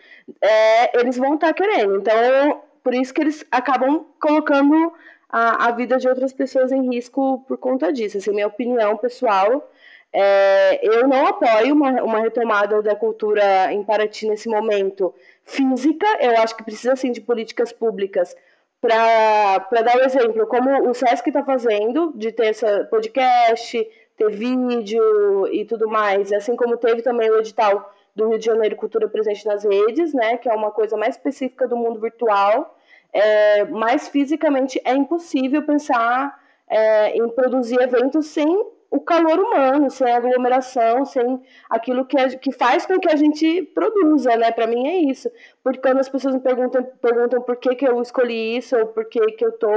é, 0.42 1.00
eles 1.00 1.18
vão 1.18 1.36
estar 1.36 1.48
tá 1.48 1.54
querendo. 1.54 1.98
Então, 1.98 2.62
por 2.84 2.94
isso 2.94 3.14
que 3.14 3.22
eles 3.22 3.46
acabam 3.52 4.06
colocando 4.20 4.94
a, 5.30 5.68
a 5.68 5.72
vida 5.72 5.98
de 5.98 6.08
outras 6.08 6.34
pessoas 6.34 6.72
em 6.72 6.90
risco 6.94 7.44
por 7.48 7.58
conta 7.58 7.92
disso. 7.92 8.18
Assim, 8.18 8.32
minha 8.32 8.48
opinião 8.48 8.98
pessoal, 8.98 9.72
é, 10.12 10.80
eu 10.86 11.08
não 11.08 11.26
apoio 11.28 11.74
uma, 11.74 12.04
uma 12.04 12.20
retomada 12.20 12.82
da 12.82 12.96
cultura 12.96 13.72
em 13.72 13.84
Paraty 13.84 14.28
nesse 14.28 14.50
momento 14.50 15.14
física. 15.46 16.06
Eu 16.20 16.38
acho 16.38 16.56
que 16.56 16.64
precisa 16.64 16.96
sim 16.96 17.12
de 17.12 17.22
políticas 17.22 17.72
públicas 17.72 18.36
para 18.82 19.82
dar 19.84 19.96
o 19.98 20.00
um 20.00 20.04
exemplo, 20.04 20.48
como 20.48 20.90
o 20.90 20.94
SESC 20.94 21.28
está 21.28 21.44
fazendo, 21.44 22.12
de 22.16 22.32
ter 22.32 22.48
esse 22.48 22.84
podcast, 22.86 23.88
ter 24.18 24.30
vídeo 24.32 25.48
e 25.54 25.64
tudo 25.66 25.88
mais, 25.88 26.34
assim 26.34 26.56
como 26.56 26.76
teve 26.78 27.04
também 27.04 27.30
o 27.30 27.38
edital 27.38 27.94
do 28.16 28.30
Rio 28.30 28.40
de 28.40 28.46
Janeiro 28.46 28.76
Cultura 28.76 29.08
Presente 29.08 29.46
nas 29.46 29.64
Redes, 29.64 30.14
né, 30.14 30.36
que 30.38 30.50
é 30.50 30.54
uma 30.54 30.72
coisa 30.72 30.98
mais 30.98 31.16
específica 31.16 31.68
do 31.68 31.78
mundo 31.78 32.00
virtual, 32.00 32.76
é, 33.14 33.66
mas 33.66 34.08
fisicamente 34.08 34.82
é 34.84 34.94
impossível 34.94 35.64
pensar 35.64 36.40
é, 36.68 37.16
em 37.16 37.30
produzir 37.30 37.80
eventos 37.80 38.28
sem 38.28 38.66
o 38.92 39.00
calor 39.00 39.40
humano, 39.40 39.90
sem 39.90 40.12
a 40.12 40.18
aglomeração, 40.18 41.06
sem 41.06 41.42
aquilo 41.70 42.06
que, 42.06 42.20
é, 42.20 42.28
que 42.38 42.52
faz 42.52 42.86
com 42.86 43.00
que 43.00 43.10
a 43.10 43.16
gente 43.16 43.64
produza, 43.74 44.36
né? 44.36 44.52
Para 44.52 44.68
mim 44.68 44.86
é 44.86 44.98
isso. 45.10 45.32
Porque 45.64 45.80
quando 45.80 46.00
as 46.00 46.10
pessoas 46.10 46.36
me 46.36 46.42
perguntam, 46.42 46.84
perguntam 47.02 47.42
por 47.42 47.56
que, 47.56 47.74
que 47.74 47.88
eu 47.88 48.02
escolhi 48.02 48.58
isso, 48.58 48.78
ou 48.78 48.88
por 48.88 49.06
que, 49.06 49.20
que 49.32 49.46
eu 49.46 49.54
tô 49.54 49.72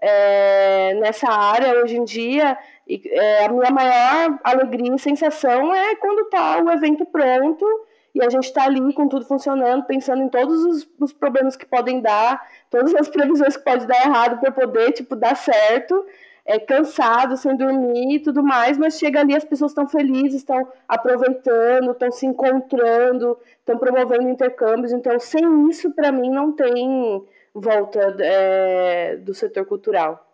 é, 0.00 0.94
nessa 0.94 1.28
área 1.28 1.82
hoje 1.82 1.96
em 1.96 2.04
dia, 2.04 2.56
e, 2.86 3.02
é, 3.10 3.46
a 3.46 3.48
minha 3.48 3.70
maior 3.72 4.38
alegria 4.44 4.94
e 4.94 4.98
sensação 4.98 5.74
é 5.74 5.96
quando 5.96 6.30
tá 6.30 6.62
o 6.62 6.70
evento 6.70 7.04
pronto 7.04 7.66
e 8.14 8.22
a 8.22 8.28
gente 8.28 8.44
está 8.44 8.64
ali 8.64 8.92
com 8.92 9.08
tudo 9.08 9.24
funcionando, 9.24 9.84
pensando 9.86 10.22
em 10.22 10.28
todos 10.28 10.64
os, 10.64 10.88
os, 11.00 11.12
problemas 11.12 11.56
que 11.56 11.64
podem 11.64 12.00
dar, 12.00 12.46
todas 12.70 12.94
as 12.94 13.08
previsões 13.08 13.56
que 13.56 13.64
podem 13.64 13.86
dar 13.86 14.04
errado 14.04 14.38
para 14.38 14.52
poder, 14.52 14.92
tipo, 14.92 15.16
dar 15.16 15.34
certo 15.34 16.04
é, 16.44 16.58
cansado, 16.58 17.36
sem 17.36 17.56
dormir 17.56 18.16
e 18.16 18.20
tudo 18.20 18.42
mais, 18.42 18.76
mas 18.76 18.98
chega 18.98 19.20
ali, 19.20 19.34
as 19.34 19.44
pessoas 19.44 19.70
estão 19.70 19.86
felizes, 19.86 20.36
estão 20.36 20.66
aproveitando, 20.88 21.92
estão 21.92 22.10
se 22.10 22.26
encontrando, 22.26 23.38
estão 23.58 23.78
promovendo 23.78 24.28
intercâmbios. 24.28 24.92
Então, 24.92 25.18
sem 25.20 25.68
isso, 25.68 25.90
para 25.92 26.10
mim, 26.10 26.30
não 26.30 26.52
tem 26.52 27.22
volta 27.54 28.16
é, 28.20 29.16
do 29.16 29.34
setor 29.34 29.66
cultural. 29.66 30.31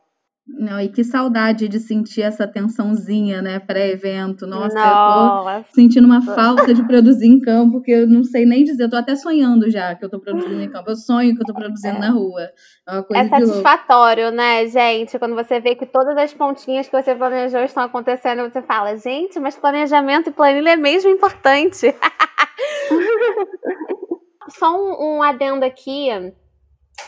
Não, 0.48 0.80
e 0.80 0.88
que 0.88 1.04
saudade 1.04 1.68
de 1.68 1.78
sentir 1.78 2.22
essa 2.22 2.46
tensãozinha, 2.46 3.42
né, 3.42 3.58
pré-evento. 3.58 4.46
Nossa, 4.46 4.74
Nossa, 4.74 5.58
eu 5.58 5.64
tô 5.64 5.74
sentindo 5.74 6.06
uma 6.06 6.22
falta 6.22 6.72
de 6.72 6.82
produzir 6.86 7.26
em 7.26 7.38
campo, 7.38 7.82
que 7.82 7.90
eu 7.90 8.08
não 8.08 8.24
sei 8.24 8.46
nem 8.46 8.64
dizer. 8.64 8.84
Eu 8.84 8.90
tô 8.90 8.96
até 8.96 9.14
sonhando 9.14 9.70
já 9.70 9.94
que 9.94 10.04
eu 10.04 10.08
tô 10.08 10.18
produzindo 10.18 10.62
em 10.62 10.70
campo. 10.70 10.90
Eu 10.90 10.96
sonho 10.96 11.36
que 11.36 11.42
eu 11.42 11.46
tô 11.46 11.52
produzindo 11.52 11.98
é. 11.98 12.00
na 12.00 12.10
rua. 12.10 12.50
É, 12.88 13.18
é 13.18 13.28
satisfatório, 13.28 14.30
né, 14.30 14.66
gente? 14.66 15.18
Quando 15.18 15.34
você 15.34 15.60
vê 15.60 15.74
que 15.74 15.84
todas 15.84 16.16
as 16.16 16.32
pontinhas 16.32 16.88
que 16.88 17.02
você 17.02 17.14
planejou 17.14 17.60
estão 17.60 17.82
acontecendo, 17.82 18.50
você 18.50 18.62
fala, 18.62 18.96
gente, 18.96 19.38
mas 19.38 19.54
planejamento 19.54 20.30
e 20.30 20.32
planilha 20.32 20.70
é 20.70 20.76
mesmo 20.76 21.10
importante. 21.10 21.94
Só 24.48 24.74
um, 24.74 25.18
um 25.18 25.22
adendo 25.22 25.62
aqui, 25.62 26.08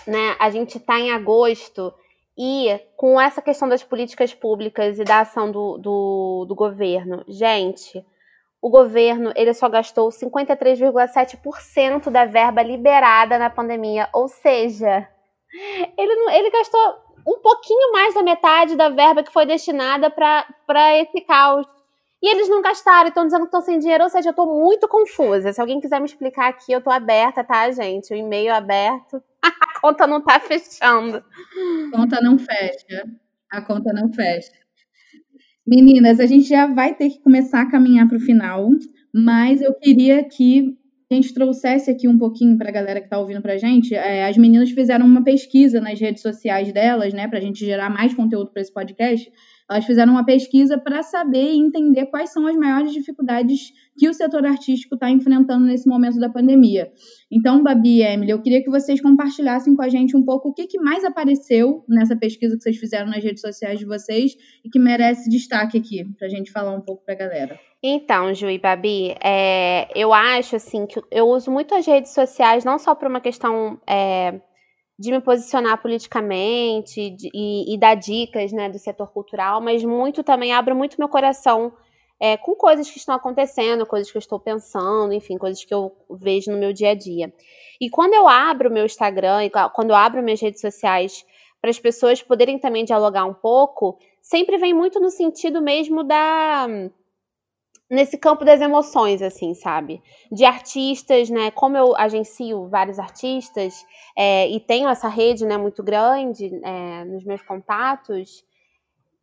né? 0.06 0.36
A 0.38 0.50
gente 0.50 0.78
tá 0.78 1.00
em 1.00 1.10
agosto 1.10 1.90
e 2.36 2.80
com 2.96 3.20
essa 3.20 3.42
questão 3.42 3.68
das 3.68 3.82
políticas 3.82 4.32
públicas 4.32 4.98
e 4.98 5.04
da 5.04 5.20
ação 5.20 5.50
do, 5.50 5.78
do, 5.78 6.44
do 6.48 6.54
governo, 6.54 7.24
gente, 7.28 8.04
o 8.62 8.70
governo 8.70 9.32
ele 9.36 9.54
só 9.54 9.68
gastou 9.68 10.08
53,7% 10.08 12.10
da 12.10 12.24
verba 12.24 12.62
liberada 12.62 13.38
na 13.38 13.50
pandemia, 13.50 14.08
ou 14.12 14.28
seja, 14.28 15.08
ele, 15.96 16.12
ele 16.34 16.50
gastou 16.50 16.80
um 17.26 17.38
pouquinho 17.40 17.92
mais 17.92 18.14
da 18.14 18.22
metade 18.22 18.76
da 18.76 18.88
verba 18.88 19.22
que 19.22 19.32
foi 19.32 19.46
destinada 19.46 20.10
para 20.10 20.98
esse 20.98 21.20
caos. 21.22 21.66
E 22.22 22.30
eles 22.30 22.48
não 22.48 22.60
gastaram, 22.60 23.08
estão 23.08 23.24
dizendo 23.24 23.42
que 23.42 23.46
estão 23.46 23.62
sem 23.62 23.78
dinheiro, 23.78 24.04
ou 24.04 24.10
seja, 24.10 24.28
eu 24.28 24.32
estou 24.32 24.46
muito 24.46 24.86
confusa. 24.86 25.52
Se 25.52 25.60
alguém 25.60 25.80
quiser 25.80 26.00
me 26.00 26.06
explicar 26.06 26.48
aqui, 26.48 26.70
eu 26.70 26.78
estou 26.78 26.92
aberta, 26.92 27.42
tá, 27.42 27.70
gente? 27.70 28.12
O 28.12 28.16
e-mail 28.16 28.52
aberto. 28.52 29.22
a 29.42 29.80
conta 29.80 30.06
não 30.06 30.20
tá 30.20 30.38
fechando. 30.38 31.16
A 31.16 31.96
conta 31.96 32.20
não 32.20 32.38
fecha. 32.38 33.08
A 33.50 33.62
conta 33.62 33.92
não 33.92 34.12
fecha. 34.12 34.52
Meninas, 35.66 36.20
a 36.20 36.26
gente 36.26 36.48
já 36.48 36.66
vai 36.66 36.94
ter 36.94 37.10
que 37.10 37.20
começar 37.20 37.62
a 37.62 37.70
caminhar 37.70 38.06
para 38.06 38.16
o 38.16 38.20
final, 38.20 38.68
mas 39.14 39.62
eu 39.62 39.72
queria 39.74 40.22
que 40.24 40.76
a 41.10 41.14
gente 41.14 41.34
trouxesse 41.34 41.90
aqui 41.90 42.06
um 42.06 42.18
pouquinho 42.18 42.56
para 42.56 42.68
a 42.68 42.72
galera 42.72 43.00
que 43.00 43.06
está 43.06 43.18
ouvindo 43.18 43.42
para 43.42 43.54
a 43.54 43.58
gente. 43.58 43.94
É, 43.94 44.28
as 44.28 44.36
meninas 44.36 44.70
fizeram 44.70 45.04
uma 45.06 45.24
pesquisa 45.24 45.80
nas 45.80 45.98
redes 45.98 46.22
sociais 46.22 46.72
delas, 46.72 47.12
né, 47.12 47.26
para 47.26 47.38
a 47.38 47.42
gente 47.42 47.64
gerar 47.64 47.90
mais 47.90 48.14
conteúdo 48.14 48.50
para 48.52 48.62
esse 48.62 48.72
podcast. 48.72 49.30
Elas 49.70 49.84
fizeram 49.84 50.12
uma 50.12 50.24
pesquisa 50.24 50.76
para 50.76 51.00
saber 51.02 51.52
e 51.52 51.58
entender 51.58 52.06
quais 52.06 52.32
são 52.32 52.44
as 52.46 52.56
maiores 52.56 52.92
dificuldades 52.92 53.72
que 53.96 54.08
o 54.08 54.12
setor 54.14 54.44
artístico 54.44 54.96
está 54.96 55.08
enfrentando 55.08 55.64
nesse 55.64 55.88
momento 55.88 56.18
da 56.18 56.28
pandemia. 56.28 56.90
Então, 57.30 57.62
Babi 57.62 57.98
e 57.98 58.02
Emily, 58.02 58.32
eu 58.32 58.42
queria 58.42 58.64
que 58.64 58.70
vocês 58.70 59.00
compartilhassem 59.00 59.76
com 59.76 59.82
a 59.82 59.88
gente 59.88 60.16
um 60.16 60.24
pouco 60.24 60.48
o 60.48 60.52
que, 60.52 60.66
que 60.66 60.80
mais 60.80 61.04
apareceu 61.04 61.84
nessa 61.88 62.16
pesquisa 62.16 62.56
que 62.56 62.62
vocês 62.62 62.78
fizeram 62.78 63.06
nas 63.08 63.22
redes 63.22 63.42
sociais 63.42 63.78
de 63.78 63.84
vocês 63.84 64.32
e 64.64 64.68
que 64.68 64.78
merece 64.78 65.30
destaque 65.30 65.78
aqui, 65.78 66.04
para 66.18 66.26
a 66.26 66.30
gente 66.30 66.50
falar 66.50 66.72
um 66.72 66.80
pouco 66.80 67.04
para 67.04 67.14
a 67.14 67.18
galera. 67.18 67.60
Então, 67.82 68.34
Ju 68.34 68.50
e 68.50 68.58
Babi, 68.58 69.14
é, 69.22 69.88
eu 69.94 70.12
acho 70.12 70.56
assim 70.56 70.84
que 70.84 71.00
eu 71.10 71.28
uso 71.28 71.50
muito 71.50 71.74
as 71.74 71.86
redes 71.86 72.12
sociais 72.12 72.64
não 72.64 72.78
só 72.78 72.94
por 72.94 73.08
uma 73.08 73.20
questão 73.20 73.80
é, 73.86 74.40
de 75.00 75.10
me 75.10 75.18
posicionar 75.18 75.80
politicamente 75.80 77.08
de, 77.08 77.30
e, 77.32 77.74
e, 77.74 77.78
dar 77.78 77.94
dicas 77.94 78.52
né, 78.52 78.68
do 78.68 78.78
setor 78.78 79.10
cultural, 79.10 79.58
mas 79.58 79.82
muito 79.82 80.22
também 80.22 80.52
abro 80.52 80.76
muito 80.76 80.96
meu 80.98 81.08
coração 81.08 81.72
é, 82.20 82.36
com 82.36 82.54
coisas 82.54 82.90
que 82.90 82.98
estão 82.98 83.14
acontecendo, 83.14 83.86
coisas 83.86 84.10
que 84.10 84.18
eu 84.18 84.20
estou 84.20 84.38
pensando, 84.38 85.14
enfim, 85.14 85.38
coisas 85.38 85.64
que 85.64 85.72
eu 85.72 85.90
vejo 86.10 86.52
no 86.52 86.58
meu 86.58 86.70
dia 86.70 86.90
a 86.90 86.94
dia. 86.94 87.32
E 87.80 87.88
quando 87.88 88.12
eu 88.12 88.28
abro 88.28 88.70
meu 88.70 88.84
Instagram, 88.84 89.46
e 89.46 89.50
quando 89.72 89.88
eu 89.88 89.96
abro 89.96 90.22
minhas 90.22 90.42
redes 90.42 90.60
sociais 90.60 91.24
para 91.62 91.70
as 91.70 91.80
pessoas 91.80 92.22
poderem 92.22 92.58
também 92.58 92.84
dialogar 92.84 93.24
um 93.24 93.32
pouco, 93.32 93.98
sempre 94.20 94.58
vem 94.58 94.74
muito 94.74 95.00
no 95.00 95.08
sentido 95.08 95.62
mesmo 95.62 96.04
da 96.04 96.66
nesse 97.90 98.16
campo 98.16 98.44
das 98.44 98.60
emoções, 98.60 99.20
assim, 99.20 99.52
sabe? 99.52 100.00
De 100.30 100.44
artistas, 100.44 101.28
né? 101.28 101.50
Como 101.50 101.76
eu 101.76 101.96
agencio 101.96 102.68
vários 102.68 103.00
artistas 103.00 103.84
é, 104.16 104.48
e 104.48 104.60
tenho 104.60 104.88
essa 104.88 105.08
rede, 105.08 105.44
né, 105.44 105.56
muito 105.56 105.82
grande 105.82 106.50
é, 106.64 107.04
nos 107.04 107.24
meus 107.24 107.42
contatos, 107.42 108.44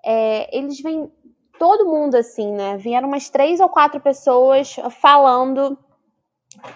é, 0.04 0.56
eles 0.56 0.82
vêm 0.82 1.10
todo 1.58 1.88
mundo 1.88 2.16
assim, 2.16 2.52
né? 2.52 2.78
Vieram 2.78 3.08
umas 3.08 3.30
três 3.30 3.60
ou 3.62 3.70
quatro 3.70 4.02
pessoas 4.02 4.76
falando 5.02 5.78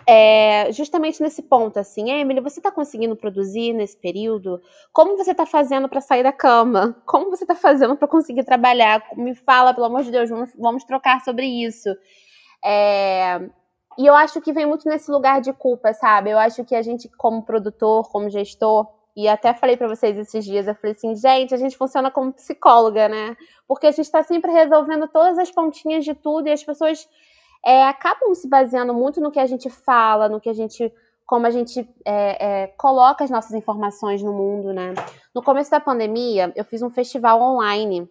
é, 0.07 0.71
justamente 0.71 1.21
nesse 1.21 1.41
ponto, 1.41 1.79
assim, 1.79 2.11
Emily, 2.11 2.39
você 2.39 2.59
está 2.59 2.71
conseguindo 2.71 3.15
produzir 3.15 3.73
nesse 3.73 3.97
período? 3.97 4.61
Como 4.93 5.17
você 5.17 5.31
está 5.31 5.45
fazendo 5.45 5.89
para 5.89 6.01
sair 6.01 6.23
da 6.23 6.31
cama? 6.31 6.95
Como 7.05 7.29
você 7.29 7.43
está 7.43 7.55
fazendo 7.55 7.95
para 7.95 8.07
conseguir 8.07 8.43
trabalhar? 8.43 9.03
Me 9.15 9.33
fala, 9.35 9.73
pelo 9.73 9.87
amor 9.87 10.03
de 10.03 10.11
Deus, 10.11 10.29
vamos, 10.29 10.51
vamos 10.57 10.83
trocar 10.83 11.21
sobre 11.21 11.45
isso. 11.45 11.89
É, 12.63 13.49
e 13.97 14.05
eu 14.05 14.15
acho 14.15 14.39
que 14.41 14.53
vem 14.53 14.65
muito 14.65 14.87
nesse 14.87 15.11
lugar 15.11 15.41
de 15.41 15.51
culpa, 15.53 15.93
sabe? 15.93 16.29
Eu 16.29 16.39
acho 16.39 16.63
que 16.63 16.75
a 16.75 16.81
gente, 16.81 17.09
como 17.17 17.43
produtor, 17.43 18.09
como 18.09 18.29
gestor, 18.29 18.87
e 19.15 19.27
até 19.27 19.53
falei 19.53 19.75
para 19.75 19.87
vocês 19.87 20.17
esses 20.17 20.45
dias, 20.45 20.67
eu 20.67 20.75
falei 20.75 20.93
assim, 20.93 21.13
gente, 21.15 21.53
a 21.53 21.57
gente 21.57 21.75
funciona 21.75 22.09
como 22.09 22.31
psicóloga, 22.31 23.09
né? 23.09 23.35
Porque 23.67 23.87
a 23.87 23.91
gente 23.91 24.05
está 24.05 24.23
sempre 24.23 24.51
resolvendo 24.51 25.07
todas 25.07 25.37
as 25.37 25.51
pontinhas 25.51 26.05
de 26.05 26.13
tudo 26.13 26.47
e 26.47 26.51
as 26.51 26.63
pessoas 26.63 27.09
é, 27.65 27.83
acabam 27.83 28.33
se 28.33 28.47
baseando 28.47 28.93
muito 28.93 29.21
no 29.21 29.31
que 29.31 29.39
a 29.39 29.45
gente 29.45 29.69
fala, 29.69 30.27
no 30.27 30.39
que 30.39 30.49
a 30.49 30.53
gente 30.53 30.91
como 31.31 31.47
a 31.47 31.49
gente 31.49 31.89
é, 32.03 32.63
é, 32.63 32.67
coloca 32.75 33.23
as 33.23 33.29
nossas 33.29 33.53
informações 33.53 34.21
no 34.21 34.33
mundo, 34.33 34.73
né? 34.73 34.93
No 35.33 35.41
começo 35.41 35.71
da 35.71 35.79
pandemia, 35.79 36.51
eu 36.57 36.65
fiz 36.65 36.81
um 36.81 36.89
festival 36.89 37.41
online. 37.41 38.05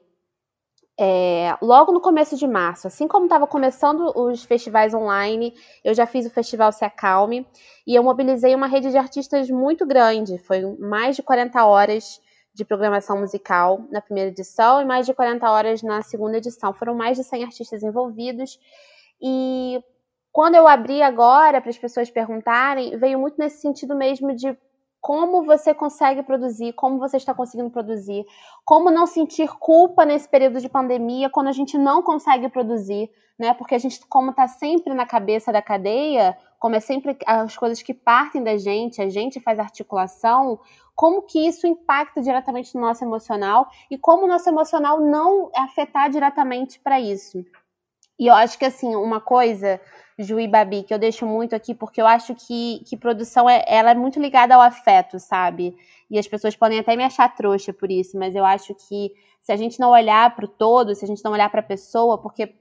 É, 0.98 1.54
logo 1.60 1.92
no 1.92 2.00
começo 2.00 2.34
de 2.34 2.46
março, 2.46 2.86
assim 2.86 3.06
como 3.06 3.26
estava 3.26 3.46
começando 3.46 4.10
os 4.16 4.44
festivais 4.44 4.94
online, 4.94 5.52
eu 5.84 5.92
já 5.92 6.06
fiz 6.06 6.24
o 6.24 6.30
festival 6.30 6.72
Se 6.72 6.82
Acalme 6.82 7.46
e 7.86 7.94
eu 7.94 8.02
mobilizei 8.02 8.54
uma 8.54 8.66
rede 8.66 8.90
de 8.90 8.96
artistas 8.96 9.50
muito 9.50 9.84
grande. 9.84 10.38
Foi 10.38 10.62
mais 10.78 11.14
de 11.14 11.22
40 11.22 11.62
horas 11.66 12.22
de 12.54 12.64
programação 12.64 13.18
musical 13.18 13.84
na 13.90 14.00
primeira 14.00 14.30
edição 14.30 14.80
e 14.80 14.86
mais 14.86 15.04
de 15.04 15.12
40 15.12 15.50
horas 15.50 15.82
na 15.82 16.00
segunda 16.00 16.38
edição. 16.38 16.72
Foram 16.72 16.94
mais 16.94 17.18
de 17.18 17.24
100 17.24 17.44
artistas 17.44 17.82
envolvidos. 17.82 18.58
E 19.20 19.82
quando 20.32 20.54
eu 20.54 20.66
abri 20.66 21.02
agora 21.02 21.60
para 21.60 21.70
as 21.70 21.78
pessoas 21.78 22.10
perguntarem, 22.10 22.96
veio 22.98 23.18
muito 23.18 23.36
nesse 23.38 23.60
sentido 23.60 23.94
mesmo 23.94 24.34
de 24.34 24.56
como 25.00 25.44
você 25.44 25.72
consegue 25.72 26.22
produzir, 26.22 26.74
como 26.74 26.98
você 26.98 27.16
está 27.16 27.32
conseguindo 27.32 27.70
produzir, 27.70 28.24
como 28.64 28.90
não 28.90 29.06
sentir 29.06 29.48
culpa 29.58 30.04
nesse 30.04 30.28
período 30.28 30.60
de 30.60 30.68
pandemia 30.68 31.30
quando 31.30 31.48
a 31.48 31.52
gente 31.52 31.78
não 31.78 32.02
consegue 32.02 32.48
produzir, 32.48 33.10
né? 33.38 33.54
Porque 33.54 33.74
a 33.74 33.78
gente, 33.78 34.06
como 34.06 34.30
está 34.30 34.46
sempre 34.46 34.92
na 34.92 35.06
cabeça 35.06 35.50
da 35.50 35.62
cadeia, 35.62 36.36
como 36.58 36.76
é 36.76 36.80
sempre 36.80 37.16
as 37.26 37.56
coisas 37.56 37.80
que 37.80 37.94
partem 37.94 38.44
da 38.44 38.58
gente, 38.58 39.00
a 39.00 39.08
gente 39.08 39.40
faz 39.40 39.58
articulação, 39.58 40.60
como 40.94 41.22
que 41.22 41.46
isso 41.46 41.66
impacta 41.66 42.20
diretamente 42.20 42.74
no 42.74 42.82
nosso 42.82 43.02
emocional 43.02 43.68
e 43.90 43.96
como 43.96 44.24
o 44.24 44.28
nosso 44.28 44.50
emocional 44.50 45.00
não 45.00 45.50
afetar 45.56 46.10
diretamente 46.10 46.78
para 46.78 47.00
isso. 47.00 47.42
E 48.20 48.26
eu 48.26 48.34
acho 48.34 48.58
que 48.58 48.66
assim, 48.66 48.94
uma 48.94 49.18
coisa 49.18 49.80
Ju 50.18 50.38
e 50.38 50.46
Babi, 50.46 50.82
que 50.82 50.92
eu 50.92 50.98
deixo 50.98 51.26
muito 51.26 51.56
aqui, 51.56 51.74
porque 51.74 52.02
eu 52.02 52.06
acho 52.06 52.34
que, 52.34 52.82
que 52.86 52.94
produção 52.94 53.48
é, 53.48 53.64
ela 53.66 53.92
é 53.92 53.94
muito 53.94 54.20
ligada 54.20 54.54
ao 54.54 54.60
afeto, 54.60 55.18
sabe? 55.18 55.74
E 56.10 56.18
as 56.18 56.28
pessoas 56.28 56.54
podem 56.54 56.78
até 56.78 56.94
me 56.94 57.02
achar 57.02 57.34
trouxa 57.34 57.72
por 57.72 57.90
isso, 57.90 58.18
mas 58.18 58.34
eu 58.36 58.44
acho 58.44 58.74
que 58.74 59.10
se 59.40 59.50
a 59.50 59.56
gente 59.56 59.80
não 59.80 59.90
olhar 59.90 60.36
para 60.36 60.44
o 60.44 60.48
todo, 60.48 60.94
se 60.94 61.02
a 61.02 61.08
gente 61.08 61.24
não 61.24 61.32
olhar 61.32 61.48
para 61.50 61.60
a 61.60 61.62
pessoa, 61.62 62.18
porque 62.18 62.54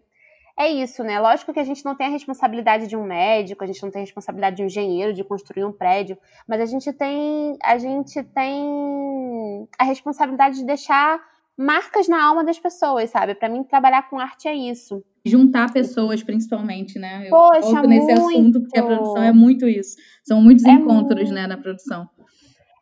é 0.57 0.70
isso, 0.70 1.03
né? 1.03 1.20
Lógico 1.20 1.53
que 1.53 1.60
a 1.60 1.66
gente 1.66 1.84
não 1.84 1.93
tem 1.93 2.07
a 2.07 2.12
responsabilidade 2.12 2.88
de 2.88 2.95
um 2.95 3.03
médico, 3.03 3.62
a 3.62 3.68
gente 3.68 3.84
não 3.84 3.91
tem 3.91 4.01
a 4.01 4.05
responsabilidade 4.05 4.55
de 4.55 4.64
um 4.64 4.68
engenheiro 4.68 5.14
de 5.14 5.26
construir 5.26 5.66
um 5.66 5.74
prédio, 5.74 6.18
mas 6.47 6.62
a 6.62 6.66
gente 6.66 6.93
tem 6.93 7.57
a 7.62 7.78
gente 7.78 8.24
tem 8.24 9.68
a 9.78 9.84
responsabilidade 9.84 10.57
de 10.57 10.66
deixar 10.66 11.20
marcas 11.60 12.07
na 12.07 12.24
alma 12.24 12.43
das 12.43 12.57
pessoas, 12.57 13.10
sabe? 13.10 13.36
Para 13.36 13.49
mim 13.49 13.64
trabalhar 13.64 14.10
com 14.10 14.18
arte 14.18 14.47
é 14.47 14.55
isso 14.55 15.03
juntar 15.26 15.72
pessoas, 15.72 16.24
principalmente, 16.24 16.97
né? 16.97 17.28
Eu 17.28 17.32
Poxa, 17.32 17.82
nesse 17.84 18.07
muito. 18.07 18.22
assunto, 18.22 18.62
porque 18.62 18.80
a 18.80 18.84
produção 18.84 19.22
é 19.22 19.34
muito 19.34 19.68
isso. 19.68 19.97
São 20.24 20.41
muitos 20.41 20.66
é 20.66 20.72
encontros, 20.72 21.26
muito. 21.26 21.34
né, 21.34 21.45
na 21.45 21.57
produção. 21.57 22.10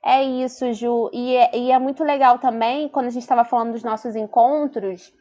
É 0.06 0.24
isso, 0.24 0.72
Ju. 0.74 1.10
E 1.12 1.36
é, 1.36 1.58
e 1.58 1.72
é 1.72 1.80
muito 1.80 2.04
legal 2.04 2.40
também, 2.40 2.88
quando 2.88 3.08
a 3.08 3.10
gente 3.10 3.24
estava 3.24 3.44
falando 3.44 3.74
dos 3.74 3.84
nossos 3.84 4.16
encontros, 4.16 5.12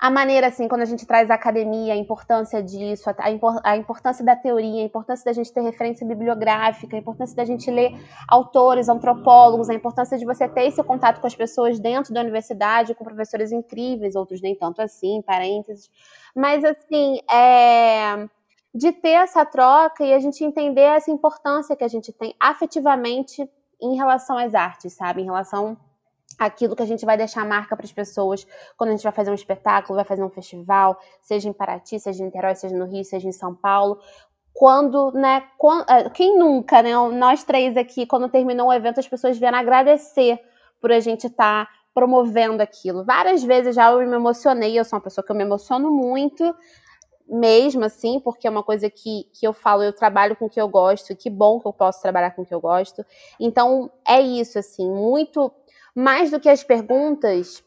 a 0.00 0.10
maneira, 0.10 0.46
assim, 0.46 0.66
quando 0.66 0.80
a 0.80 0.86
gente 0.86 1.04
traz 1.04 1.30
a 1.30 1.34
academia, 1.34 1.92
a 1.92 1.96
importância 1.96 2.62
disso, 2.62 3.10
a, 3.10 3.14
a, 3.64 3.76
importância 3.76 4.24
da 4.24 4.34
teoria, 4.34 4.80
a 4.82 4.86
importância 4.86 5.26
da 5.26 5.32
gente 5.32 5.52
ter 5.52 5.60
referência 5.60 6.06
bibliográfica, 6.06 6.96
a 6.96 6.98
importância 6.98 7.36
da 7.36 7.44
gente 7.44 7.70
ler 7.70 7.92
autores, 8.26 8.88
antropólogos, 8.88 9.68
a 9.68 9.74
importância 9.74 10.16
de 10.16 10.24
você 10.24 10.48
ter 10.48 10.68
esse 10.68 10.82
contato 10.82 11.20
com 11.20 11.26
as 11.26 11.34
pessoas 11.34 11.78
dentro 11.78 12.14
da 12.14 12.22
universidade, 12.22 12.94
com 12.94 13.04
professores 13.04 13.52
incríveis, 13.52 14.16
outros 14.16 14.40
nem 14.40 14.56
tanto 14.56 14.80
assim, 14.80 15.20
parênteses. 15.20 15.90
Mas, 16.34 16.64
assim, 16.64 17.18
é 17.30 18.26
de 18.74 18.92
ter 18.92 19.10
essa 19.10 19.44
troca 19.44 20.04
e 20.04 20.14
a 20.14 20.18
gente 20.18 20.44
entender 20.44 20.82
essa 20.82 21.10
importância 21.10 21.74
que 21.76 21.84
a 21.84 21.88
gente 21.88 22.12
tem 22.12 22.34
afetivamente 22.40 23.46
em 23.82 23.96
relação 23.96 24.38
às 24.38 24.54
artes, 24.54 24.92
sabe? 24.92 25.22
Em 25.22 25.24
relação 25.24 25.76
aquilo 26.40 26.74
que 26.74 26.82
a 26.82 26.86
gente 26.86 27.04
vai 27.04 27.18
deixar 27.18 27.44
marca 27.44 27.76
para 27.76 27.84
as 27.84 27.92
pessoas 27.92 28.46
quando 28.76 28.88
a 28.88 28.92
gente 28.92 29.02
vai 29.02 29.12
fazer 29.12 29.30
um 29.30 29.34
espetáculo, 29.34 29.96
vai 29.96 30.04
fazer 30.06 30.24
um 30.24 30.30
festival, 30.30 30.98
seja 31.20 31.46
em 31.46 31.52
Paraty, 31.52 32.00
seja 32.00 32.22
em 32.22 32.26
Niterói, 32.26 32.54
seja 32.54 32.74
no 32.74 32.86
Rio, 32.86 33.04
seja 33.04 33.28
em 33.28 33.32
São 33.32 33.54
Paulo. 33.54 34.00
Quando, 34.54 35.12
né, 35.12 35.44
é, 35.88 36.08
quem 36.08 36.38
nunca, 36.38 36.82
né, 36.82 36.92
nós 37.10 37.44
três 37.44 37.76
aqui, 37.76 38.06
quando 38.06 38.28
terminou 38.28 38.68
o 38.68 38.72
evento, 38.72 38.98
as 38.98 39.06
pessoas 39.06 39.36
vieram 39.38 39.58
agradecer 39.58 40.40
por 40.80 40.90
a 40.90 40.98
gente 40.98 41.26
estar 41.26 41.66
tá 41.66 41.72
promovendo 41.92 42.62
aquilo. 42.62 43.04
Várias 43.04 43.42
vezes 43.42 43.74
já 43.74 43.90
eu 43.90 43.98
me 44.08 44.16
emocionei, 44.16 44.78
eu 44.78 44.84
sou 44.84 44.96
uma 44.98 45.02
pessoa 45.02 45.24
que 45.24 45.30
eu 45.30 45.36
me 45.36 45.42
emociono 45.42 45.90
muito, 45.90 46.54
mesmo 47.28 47.84
assim, 47.84 48.18
porque 48.18 48.46
é 48.46 48.50
uma 48.50 48.62
coisa 48.62 48.88
que, 48.90 49.28
que 49.32 49.46
eu 49.46 49.52
falo, 49.52 49.82
eu 49.82 49.92
trabalho 49.92 50.34
com 50.34 50.46
o 50.46 50.50
que 50.50 50.60
eu 50.60 50.68
gosto, 50.68 51.12
e 51.12 51.16
que 51.16 51.30
bom 51.30 51.60
que 51.60 51.66
eu 51.66 51.72
posso 51.72 52.00
trabalhar 52.00 52.30
com 52.32 52.42
o 52.42 52.46
que 52.46 52.54
eu 52.54 52.60
gosto. 52.60 53.04
Então, 53.38 53.90
é 54.06 54.20
isso, 54.20 54.58
assim, 54.58 54.90
muito 54.90 55.52
mais 55.94 56.30
do 56.30 56.40
que 56.40 56.48
as 56.48 56.62
perguntas, 56.62 57.62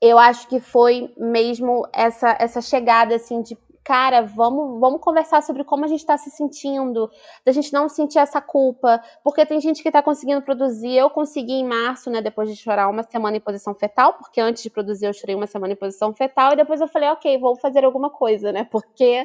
eu 0.00 0.18
acho 0.18 0.48
que 0.48 0.60
foi 0.60 1.12
mesmo 1.16 1.86
essa, 1.92 2.36
essa 2.38 2.60
chegada 2.60 3.14
assim 3.16 3.42
de 3.42 3.56
cara, 3.84 4.22
vamos, 4.22 4.80
vamos 4.80 5.00
conversar 5.00 5.42
sobre 5.42 5.64
como 5.64 5.84
a 5.84 5.88
gente 5.88 6.00
está 6.00 6.16
se 6.16 6.30
sentindo, 6.30 7.10
da 7.44 7.52
gente 7.52 7.72
não 7.72 7.88
sentir 7.88 8.18
essa 8.18 8.40
culpa, 8.40 9.02
porque 9.22 9.44
tem 9.44 9.60
gente 9.60 9.82
que 9.82 9.88
está 9.88 10.02
conseguindo 10.02 10.42
produzir. 10.42 10.96
Eu 10.96 11.10
consegui 11.10 11.54
em 11.54 11.66
março, 11.66 12.10
né, 12.10 12.20
depois 12.20 12.48
de 12.48 12.56
chorar 12.56 12.88
uma 12.88 13.02
semana 13.02 13.36
em 13.36 13.40
posição 13.40 13.74
fetal, 13.74 14.14
porque 14.14 14.40
antes 14.40 14.62
de 14.62 14.70
produzir 14.70 15.06
eu 15.06 15.12
chorei 15.12 15.34
uma 15.34 15.46
semana 15.46 15.72
em 15.72 15.76
posição 15.76 16.12
fetal, 16.14 16.52
e 16.52 16.56
depois 16.56 16.80
eu 16.80 16.88
falei, 16.88 17.08
ok, 17.10 17.38
vou 17.38 17.56
fazer 17.56 17.84
alguma 17.84 18.10
coisa, 18.10 18.52
né, 18.52 18.64
porque 18.70 19.22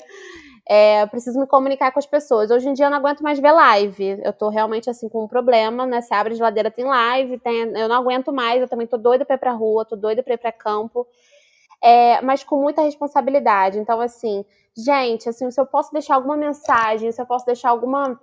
é, 0.69 1.05
preciso 1.05 1.39
me 1.39 1.47
comunicar 1.47 1.91
com 1.91 1.99
as 1.99 2.05
pessoas. 2.05 2.51
Hoje 2.51 2.67
em 2.67 2.73
dia 2.73 2.87
eu 2.87 2.89
não 2.89 2.97
aguento 2.97 3.21
mais 3.21 3.39
ver 3.39 3.51
live. 3.51 4.19
Eu 4.21 4.33
tô 4.33 4.49
realmente 4.49 4.89
assim 4.89 5.07
com 5.07 5.23
um 5.23 5.27
problema, 5.27 5.85
né? 5.85 6.01
Você 6.01 6.13
abre 6.13 6.33
a 6.33 6.35
geladeira, 6.35 6.69
tem 6.69 6.83
live, 6.83 7.39
tem... 7.39 7.71
eu 7.77 7.87
não 7.87 7.95
aguento 7.95 8.33
mais, 8.33 8.61
eu 8.61 8.67
também 8.67 8.85
tô 8.85 8.97
doida 8.97 9.23
pra 9.23 9.35
ir 9.35 9.39
pra 9.39 9.53
rua, 9.53 9.85
tô 9.85 9.95
doida 9.95 10.21
pra 10.21 10.33
ir 10.33 10.37
pra 10.37 10.51
campo. 10.51 11.07
É, 11.83 12.21
mas 12.21 12.43
com 12.43 12.61
muita 12.61 12.81
responsabilidade. 12.81 13.77
Então, 13.77 14.01
assim, 14.01 14.43
gente, 14.75 15.29
assim, 15.29 15.49
se 15.51 15.59
eu 15.59 15.65
posso 15.65 15.91
deixar 15.91 16.15
alguma 16.15 16.37
mensagem, 16.37 17.11
se 17.11 17.21
eu 17.21 17.25
posso 17.25 17.45
deixar 17.45 17.69
alguma 17.69 18.19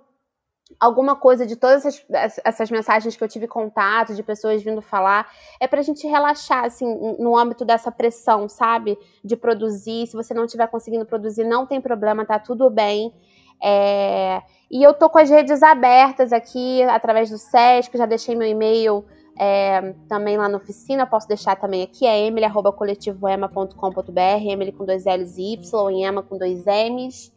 alguma 0.79 1.15
coisa 1.15 1.45
de 1.45 1.55
todas 1.55 1.85
essas, 1.85 2.05
essas, 2.43 2.71
mensagens 2.71 3.15
que 3.15 3.23
eu 3.23 3.27
tive 3.27 3.47
contato, 3.47 4.15
de 4.15 4.23
pessoas 4.23 4.63
vindo 4.63 4.81
falar, 4.81 5.29
é 5.59 5.67
pra 5.67 5.81
gente 5.81 6.07
relaxar, 6.07 6.65
assim, 6.65 6.87
no 7.19 7.37
âmbito 7.37 7.63
dessa 7.63 7.91
pressão, 7.91 8.49
sabe? 8.49 8.97
De 9.23 9.35
produzir. 9.35 10.07
Se 10.07 10.15
você 10.15 10.33
não 10.33 10.45
estiver 10.45 10.67
conseguindo 10.67 11.05
produzir, 11.05 11.43
não 11.43 11.65
tem 11.65 11.79
problema, 11.79 12.25
tá 12.25 12.39
tudo 12.39 12.69
bem. 12.69 13.13
É... 13.63 14.41
E 14.69 14.83
eu 14.83 14.93
tô 14.93 15.09
com 15.09 15.19
as 15.19 15.29
redes 15.29 15.61
abertas 15.61 16.33
aqui, 16.33 16.81
através 16.83 17.29
do 17.29 17.37
SESC, 17.37 17.95
já 17.95 18.05
deixei 18.05 18.35
meu 18.35 18.47
e-mail 18.47 19.05
é, 19.37 19.93
também 20.07 20.37
lá 20.37 20.47
na 20.47 20.57
oficina, 20.57 21.05
posso 21.05 21.27
deixar 21.27 21.55
também 21.55 21.83
aqui, 21.83 22.05
é 22.05 22.25
emily.coletivoema.com.br, 22.25 24.47
emily 24.47 24.71
com 24.71 24.85
dois 24.85 25.05
L's 25.05 25.37
e 25.37 25.53
Y, 25.53 25.91
e 25.91 26.03
ema 26.03 26.23
com 26.23 26.37
dois 26.37 26.63
M's 26.65 27.35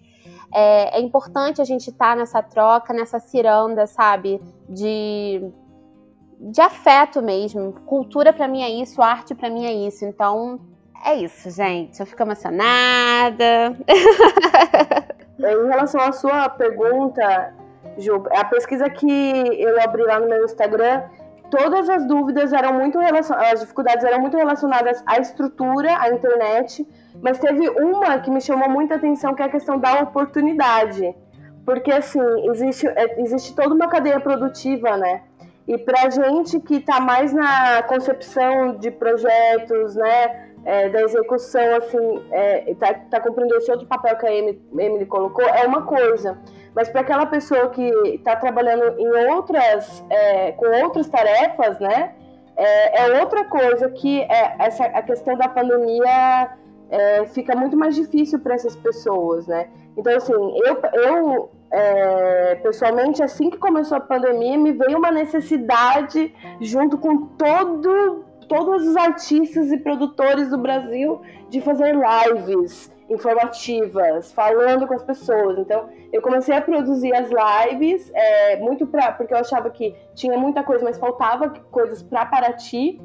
é, 0.52 0.98
é 0.98 1.00
importante 1.00 1.60
a 1.60 1.64
gente 1.64 1.90
estar 1.90 2.10
tá 2.10 2.16
nessa 2.16 2.42
troca, 2.42 2.92
nessa 2.92 3.18
ciranda, 3.18 3.86
sabe? 3.86 4.40
De, 4.68 5.50
de 6.40 6.60
afeto 6.60 7.22
mesmo. 7.22 7.72
Cultura 7.86 8.32
para 8.32 8.48
mim 8.48 8.62
é 8.62 8.70
isso, 8.70 9.02
arte 9.02 9.34
para 9.34 9.50
mim 9.50 9.66
é 9.66 9.72
isso. 9.72 10.04
Então, 10.04 10.60
é 11.04 11.16
isso, 11.16 11.50
gente. 11.50 12.00
Eu 12.00 12.06
fico 12.06 12.22
emocionada. 12.22 13.76
em 15.38 15.68
relação 15.68 16.00
à 16.00 16.12
sua 16.12 16.48
pergunta, 16.48 17.54
Ju, 17.98 18.24
a 18.30 18.44
pesquisa 18.44 18.88
que 18.88 19.06
eu 19.06 19.80
abri 19.82 20.02
lá 20.02 20.18
no 20.18 20.28
meu 20.28 20.44
Instagram, 20.44 21.02
todas 21.50 21.88
as 21.88 22.06
dúvidas 22.06 22.52
eram 22.52 22.74
muito 22.74 22.98
relacionadas, 22.98 23.52
as 23.52 23.60
dificuldades 23.60 24.04
eram 24.04 24.20
muito 24.20 24.36
relacionadas 24.36 25.02
à 25.06 25.18
estrutura, 25.18 25.96
à 26.00 26.10
internet, 26.10 26.86
mas 27.22 27.38
teve 27.38 27.68
uma 27.68 28.18
que 28.18 28.30
me 28.30 28.40
chamou 28.40 28.68
muita 28.68 28.94
atenção, 28.96 29.34
que 29.34 29.42
é 29.42 29.46
a 29.46 29.48
questão 29.48 29.78
da 29.78 30.00
oportunidade. 30.00 31.14
Porque, 31.64 31.92
assim, 31.92 32.20
existe, 32.50 32.86
é, 32.86 33.20
existe 33.20 33.54
toda 33.54 33.74
uma 33.74 33.88
cadeia 33.88 34.18
produtiva, 34.20 34.96
né? 34.96 35.22
E 35.66 35.76
para 35.76 36.08
gente 36.08 36.58
que 36.60 36.76
está 36.76 36.98
mais 36.98 37.32
na 37.32 37.82
concepção 37.82 38.78
de 38.78 38.90
projetos, 38.90 39.94
né, 39.94 40.48
é, 40.64 40.88
da 40.88 41.02
execução, 41.02 41.76
assim, 41.76 42.24
está 42.66 42.88
é, 42.88 42.94
tá 43.10 43.20
cumprindo 43.20 43.54
esse 43.56 43.70
outro 43.70 43.86
papel 43.86 44.16
que 44.16 44.26
a 44.26 44.34
Emily 44.34 45.04
colocou, 45.06 45.44
é 45.44 45.66
uma 45.66 45.82
coisa. 45.82 46.38
Mas 46.74 46.88
para 46.88 47.00
aquela 47.00 47.26
pessoa 47.26 47.68
que 47.70 47.82
está 48.14 48.36
trabalhando 48.36 48.98
em 48.98 49.08
outras, 49.30 50.04
é, 50.10 50.52
com 50.52 50.66
outras 50.82 51.08
tarefas, 51.08 51.78
né, 51.80 52.14
é, 52.56 53.02
é, 53.02 53.20
outra 53.20 53.44
coisa 53.44 53.88
que 53.90 54.20
é, 54.22 54.56
essa, 54.58 54.84
a 54.84 55.02
questão 55.02 55.36
da 55.36 55.48
pandemia 55.48 56.50
é, 56.90 57.24
fica 57.26 57.54
muito 57.54 57.76
mais 57.76 57.94
difícil 57.94 58.40
para 58.40 58.54
essas 58.54 58.74
pessoas, 58.74 59.46
né? 59.46 59.68
Então, 59.96 60.14
assim, 60.16 60.32
eu, 60.32 60.80
eu 60.92 61.50
é, 61.70 62.54
pessoalmente, 62.56 63.22
assim 63.22 63.50
que 63.50 63.58
começou 63.58 63.98
a 63.98 64.00
pandemia, 64.00 64.56
me 64.56 64.72
veio 64.72 64.98
uma 64.98 65.10
necessidade, 65.10 66.34
junto 66.60 66.98
com 66.98 67.26
todo 67.26 68.24
todos 68.48 68.88
os 68.88 68.96
artistas 68.96 69.70
e 69.70 69.76
produtores 69.76 70.48
do 70.48 70.56
Brasil 70.56 71.20
de 71.50 71.60
fazer 71.60 71.94
lives 71.94 72.90
informativas, 73.08 74.32
falando 74.32 74.86
com 74.86 74.94
as 74.94 75.02
pessoas. 75.02 75.58
Então, 75.58 75.88
eu 76.12 76.20
comecei 76.20 76.54
a 76.54 76.60
produzir 76.60 77.12
as 77.14 77.30
lives, 77.30 78.10
é, 78.14 78.56
muito 78.56 78.86
pra, 78.86 79.12
porque 79.12 79.32
eu 79.32 79.38
achava 79.38 79.70
que 79.70 79.94
tinha 80.14 80.36
muita 80.38 80.62
coisa, 80.62 80.84
mas 80.84 80.98
faltava 80.98 81.50
coisas 81.70 82.02
para 82.02 82.26
Paraty, 82.26 83.00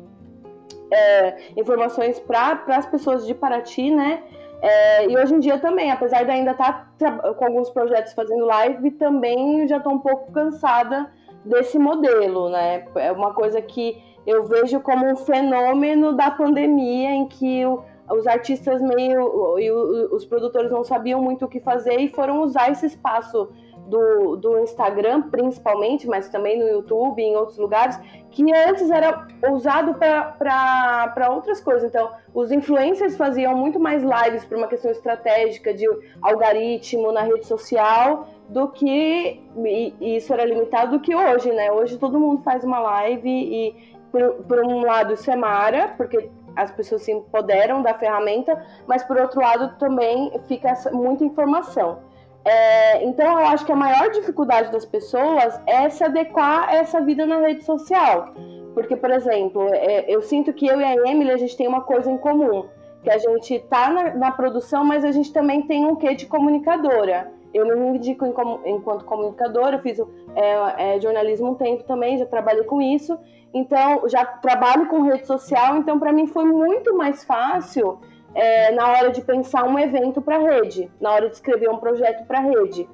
é, 0.92 1.36
informações 1.56 2.20
para 2.20 2.62
as 2.68 2.86
pessoas 2.86 3.26
de 3.26 3.34
Paraty, 3.34 3.92
né? 3.92 4.24
É, 4.62 5.08
e 5.10 5.18
hoje 5.18 5.36
em 5.36 5.40
dia 5.40 5.58
também, 5.60 5.92
apesar 5.92 6.24
de 6.24 6.32
ainda 6.32 6.52
estar 6.52 6.94
tá 6.98 7.34
com 7.34 7.46
alguns 7.46 7.70
projetos 7.70 8.14
fazendo 8.14 8.46
live, 8.46 8.92
também 8.92 9.68
já 9.68 9.78
estou 9.78 9.94
um 9.94 10.00
pouco 10.00 10.32
cansada 10.32 11.12
desse 11.44 11.78
modelo, 11.78 12.50
né? 12.50 12.86
É 12.96 13.12
uma 13.12 13.34
coisa 13.34 13.62
que 13.62 14.02
eu 14.26 14.46
vejo 14.46 14.80
como 14.80 15.06
um 15.06 15.16
fenômeno 15.16 16.14
da 16.14 16.32
pandemia 16.32 17.12
em 17.12 17.28
que 17.28 17.66
o, 17.66 17.84
os 18.14 18.28
artistas 18.28 18.82
meio 18.82 19.60
e 19.60 19.72
os 19.72 20.26
produtores 20.26 20.72
não 20.72 20.84
sabiam 20.84 21.22
muito 21.22 21.46
o 21.46 21.48
que 21.48 21.60
fazer 21.60 22.00
e 22.00 22.10
foram 22.10 22.42
usar 22.42 22.72
esse 22.72 22.86
espaço 22.86 23.50
do, 23.88 24.36
do 24.38 24.60
Instagram, 24.60 25.24
principalmente, 25.24 26.08
mas 26.08 26.30
também 26.30 26.58
no 26.58 26.68
YouTube 26.68 27.22
e 27.22 27.26
em 27.26 27.36
outros 27.36 27.58
lugares, 27.58 28.00
que 28.32 28.44
antes 28.54 28.90
era 28.90 29.28
usado 29.52 29.96
para 29.96 31.30
outras 31.30 31.60
coisas. 31.60 31.90
Então, 31.90 32.10
os 32.34 32.52
influencers 32.52 33.18
faziam 33.18 33.56
muito 33.56 33.80
mais 33.80 34.02
lives 34.02 34.46
por 34.46 34.58
uma 34.58 34.68
questão 34.68 34.92
estratégica 34.92 35.74
de 35.74 35.86
algoritmo 36.22 37.12
na 37.12 37.22
rede 37.22 37.46
social 37.46 38.28
do 38.50 38.70
que 38.70 39.42
e 39.66 40.16
isso 40.18 40.34
era 40.34 40.46
limitado 40.46 40.98
do 40.98 41.00
que 41.00 41.16
hoje, 41.16 41.52
né? 41.52 41.72
Hoje 41.72 41.98
todo 41.98 42.20
mundo 42.20 42.42
faz 42.44 42.64
uma 42.64 42.80
live 42.80 43.30
e 43.30 43.94
por, 44.12 44.44
por 44.44 44.60
um 44.60 44.82
lado 44.82 45.14
isso 45.14 45.30
é 45.30 45.36
mara, 45.36 45.94
porque 45.98 46.30
as 46.56 46.72
pessoas 46.72 47.04
se 47.04 47.12
empoderam 47.12 47.82
da 47.82 47.94
ferramenta, 47.94 48.64
mas 48.88 49.04
por 49.04 49.18
outro 49.18 49.42
lado 49.42 49.78
também 49.78 50.32
fica 50.48 50.74
muita 50.92 51.24
informação. 51.24 52.00
É, 52.46 53.04
então 53.06 53.40
eu 53.40 53.48
acho 53.48 53.66
que 53.66 53.72
a 53.72 53.76
maior 53.76 54.10
dificuldade 54.12 54.72
das 54.72 54.86
pessoas 54.86 55.60
é 55.66 55.90
se 55.90 56.04
adequar 56.04 56.70
a 56.70 56.76
essa 56.76 57.00
vida 57.02 57.26
na 57.26 57.38
rede 57.38 57.64
social. 57.64 58.34
Porque, 58.74 58.96
por 58.96 59.12
exemplo, 59.12 59.70
é, 59.72 60.06
eu 60.08 60.22
sinto 60.22 60.52
que 60.52 60.68
eu 60.68 60.80
e 60.82 60.84
a 60.84 60.96
Emily 61.10 61.32
a 61.32 61.38
gente 61.38 61.56
tem 61.56 61.68
uma 61.68 61.82
coisa 61.82 62.12
em 62.12 62.18
comum, 62.18 62.66
que 63.04 63.10
a 63.10 63.18
gente 63.18 63.60
tá 63.70 63.90
na, 63.90 64.16
na 64.16 64.32
produção, 64.32 64.84
mas 64.84 65.06
a 65.06 65.12
gente 65.12 65.32
também 65.32 65.62
tem 65.62 65.86
um 65.86 65.96
quê 65.96 66.16
de 66.16 66.26
comunicadora. 66.26 67.32
Eu 67.54 67.68
me 67.68 67.98
indico 67.98 68.26
enquanto 68.66 69.06
comunicadora, 69.06 69.76
eu 69.76 69.82
fiz 69.82 70.00
é, 70.36 70.96
é, 70.96 71.00
jornalismo 71.00 71.52
um 71.52 71.56
tempo 71.56 71.84
também, 71.84 72.18
já 72.18 72.26
trabalhei 72.26 72.64
com 72.64 72.82
isso, 72.82 73.18
então 73.54 74.08
já 74.08 74.26
trabalho 74.26 74.88
com 74.88 75.02
rede 75.02 75.28
social, 75.28 75.78
então 75.78 76.00
para 76.00 76.12
mim 76.12 76.26
foi 76.26 76.46
muito 76.46 76.98
mais 76.98 77.24
fácil 77.24 78.00
é, 78.34 78.72
na 78.72 78.88
hora 78.88 79.12
de 79.12 79.22
pensar 79.22 79.66
um 79.66 79.78
evento 79.78 80.22
para 80.22 80.40
rede, 80.40 80.92
na 81.00 81.12
hora 81.12 81.30
de 81.30 81.36
escrever 81.36 81.70
um 81.70 81.78
projeto 81.78 82.26
para 82.26 82.40
rede. 82.40 82.90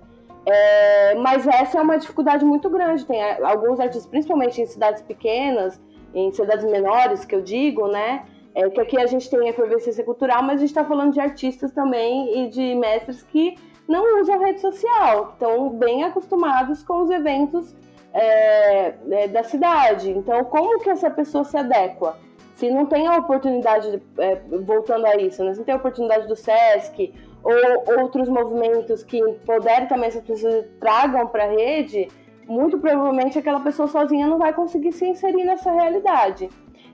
É, 0.45 1.16
mas 1.16 1.47
essa 1.47 1.78
é 1.80 1.82
uma 1.82 1.97
dificuldade 1.97 2.43
muito 2.43 2.70
grande. 2.70 3.05
Tem 3.05 3.22
é, 3.22 3.41
alguns 3.43 3.80
artistas, 3.80 4.07
principalmente 4.07 4.62
em 4.62 4.66
cidades 4.66 5.01
pequenas, 5.01 5.80
em 6.14 6.32
cidades 6.32 6.66
menores, 6.66 7.24
que 7.24 7.36
eu 7.36 7.41
digo, 7.41 7.88
né? 7.88 8.26
É, 8.55 8.68
que 8.70 8.82
aqui 8.82 8.97
a 8.97 9.05
gente 9.05 9.30
tem 9.30 9.47
efervescência 9.47 10.03
cultural, 10.03 10.41
mas 10.41 10.55
a 10.55 10.60
gente 10.60 10.70
está 10.70 10.84
falando 10.84 11.14
de 11.14 11.20
artistas 11.20 11.72
também 11.72 12.43
e 12.43 12.49
de 12.49 12.74
mestres 12.76 13.22
que 13.22 13.55
não 13.90 14.22
usam 14.22 14.40
rede 14.40 14.62
social, 14.62 15.32
estão 15.34 15.70
bem 15.72 16.04
acostumados 16.04 16.84
com 16.84 17.02
os 17.02 17.10
eventos 17.10 17.76
é, 18.14 18.94
é, 19.10 19.28
da 19.28 19.44
cidade. 19.44 20.12
Então, 20.12 20.46
como 20.46 20.80
que 20.80 20.92
essa 20.92 21.10
pessoa 21.10 21.44
se 21.44 21.58
adequa? 21.58 22.16
Se 22.56 22.70
não 22.70 22.86
tem 22.86 23.08
a 23.08 23.18
oportunidade, 23.18 24.02
é, 24.20 24.36
voltando 24.62 25.08
a 25.08 25.16
isso, 25.16 25.44
né? 25.44 25.54
se 25.54 25.60
não 25.60 25.66
tem 25.66 25.74
a 25.74 25.78
oportunidade 25.78 26.28
do 26.28 26.36
SESC 26.36 27.14
ou 27.44 28.00
outros 28.00 28.30
movimentos 28.30 29.02
que 29.02 29.18
empoderem 29.18 29.88
também 29.88 30.10
essas 30.10 30.24
pessoas 30.24 30.66
tragam 30.80 31.26
para 31.26 31.46
a 31.46 31.50
rede, 31.50 32.10
muito 32.48 32.78
provavelmente 32.78 33.40
aquela 33.40 33.62
pessoa 33.62 33.88
sozinha 33.88 34.28
não 34.28 34.38
vai 34.38 34.54
conseguir 34.54 34.92
se 34.92 35.06
inserir 35.06 35.46
nessa 35.46 35.72
realidade. 35.72 36.50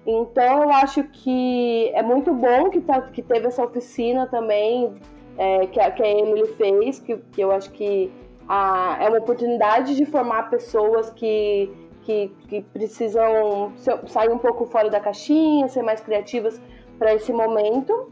Então 0.05 0.63
eu 0.63 0.71
acho 0.71 1.03
que 1.03 1.89
é 1.93 2.03
muito 2.03 2.33
bom 2.33 2.69
que, 2.69 2.79
tá, 2.79 3.01
que 3.01 3.23
teve 3.23 3.47
essa 3.47 3.63
oficina 3.65 4.27
também 4.27 4.93
é, 5.37 5.67
que, 5.67 5.79
a, 5.79 5.91
que 5.91 6.03
a 6.03 6.07
Emily 6.07 6.47
fez, 6.55 6.99
que, 6.99 7.17
que 7.17 7.41
eu 7.41 7.51
acho 7.51 7.71
que 7.71 8.11
a, 8.47 8.97
é 9.01 9.09
uma 9.09 9.17
oportunidade 9.17 9.95
de 9.95 10.05
formar 10.05 10.49
pessoas 10.49 11.09
que, 11.09 11.71
que, 12.03 12.31
que 12.47 12.61
precisam 12.61 13.73
sair 14.07 14.29
um 14.29 14.37
pouco 14.37 14.65
fora 14.65 14.89
da 14.89 14.99
caixinha, 14.99 15.67
ser 15.67 15.81
mais 15.81 15.99
criativas 16.01 16.61
para 16.97 17.13
esse 17.13 17.33
momento. 17.33 18.11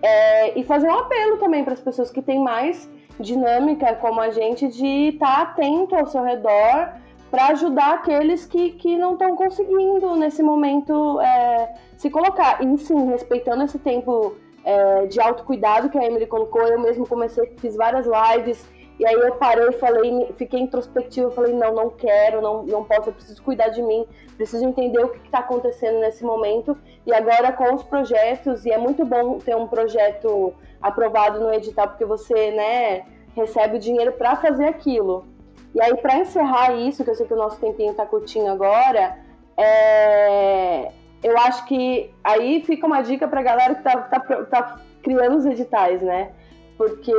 É, 0.00 0.58
e 0.58 0.62
fazer 0.62 0.86
um 0.86 0.94
apelo 0.94 1.38
também 1.38 1.64
para 1.64 1.72
as 1.74 1.80
pessoas 1.80 2.10
que 2.10 2.22
têm 2.22 2.38
mais 2.38 2.88
dinâmica, 3.18 3.96
como 3.96 4.20
a 4.20 4.30
gente, 4.30 4.68
de 4.68 5.08
estar 5.08 5.34
tá 5.34 5.42
atento 5.42 5.96
ao 5.96 6.06
seu 6.06 6.22
redor 6.22 6.92
para 7.30 7.48
ajudar 7.48 7.94
aqueles 7.94 8.46
que, 8.46 8.70
que 8.72 8.96
não 8.96 9.12
estão 9.12 9.36
conseguindo 9.36 10.16
nesse 10.16 10.42
momento 10.42 11.20
é, 11.20 11.74
se 11.96 12.08
colocar. 12.10 12.64
E 12.64 12.78
sim, 12.78 13.06
respeitando 13.06 13.64
esse 13.64 13.78
tempo 13.78 14.36
é, 14.64 15.06
de 15.06 15.20
autocuidado 15.20 15.90
que 15.90 15.98
a 15.98 16.04
Emily 16.04 16.26
colocou, 16.26 16.62
eu 16.62 16.80
mesmo 16.80 17.06
comecei, 17.06 17.52
fiz 17.58 17.76
várias 17.76 18.06
lives 18.06 18.66
e 18.98 19.06
aí 19.06 19.14
eu 19.14 19.36
parei 19.36 19.70
falei, 19.72 20.34
fiquei 20.36 20.58
introspectiva, 20.60 21.30
falei, 21.30 21.54
não, 21.54 21.72
não 21.72 21.90
quero, 21.90 22.42
não, 22.42 22.64
não 22.64 22.82
posso, 22.82 23.10
eu 23.10 23.12
preciso 23.12 23.40
cuidar 23.42 23.68
de 23.68 23.80
mim, 23.80 24.04
preciso 24.36 24.64
entender 24.64 24.98
o 24.98 25.10
que 25.10 25.24
está 25.24 25.38
acontecendo 25.38 26.00
nesse 26.00 26.24
momento. 26.24 26.76
E 27.06 27.14
agora 27.14 27.52
com 27.52 27.74
os 27.74 27.84
projetos, 27.84 28.66
e 28.66 28.72
é 28.72 28.78
muito 28.78 29.04
bom 29.04 29.38
ter 29.38 29.54
um 29.54 29.68
projeto 29.68 30.52
aprovado 30.82 31.38
no 31.38 31.52
edital, 31.52 31.88
porque 31.88 32.04
você, 32.04 32.50
né, 32.50 33.04
recebe 33.36 33.76
o 33.76 33.80
dinheiro 33.80 34.12
para 34.12 34.34
fazer 34.34 34.64
aquilo. 34.64 35.24
E 35.72 35.80
aí, 35.80 35.96
para 35.96 36.18
encerrar 36.18 36.74
isso, 36.74 37.04
que 37.04 37.10
eu 37.10 37.14
sei 37.14 37.26
que 37.26 37.34
o 37.34 37.36
nosso 37.36 37.60
tempinho 37.60 37.92
está 37.92 38.04
curtinho 38.04 38.50
agora, 38.50 39.16
é... 39.56 40.90
eu 41.22 41.36
acho 41.38 41.64
que 41.66 42.10
aí 42.22 42.62
fica 42.64 42.86
uma 42.86 43.02
dica 43.02 43.26
para 43.26 43.42
galera 43.42 43.74
que 43.74 43.80
está 43.80 43.96
tá, 43.96 44.20
tá 44.20 44.80
criando 45.02 45.36
os 45.36 45.46
editais, 45.46 46.02
né? 46.02 46.32
porque 46.78 47.12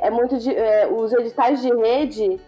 é 0.00 0.08
muito 0.10 0.38
de, 0.38 0.54
é, 0.54 0.86
os 0.86 1.12
editais 1.12 1.60
de 1.60 1.74
rede 1.74 2.40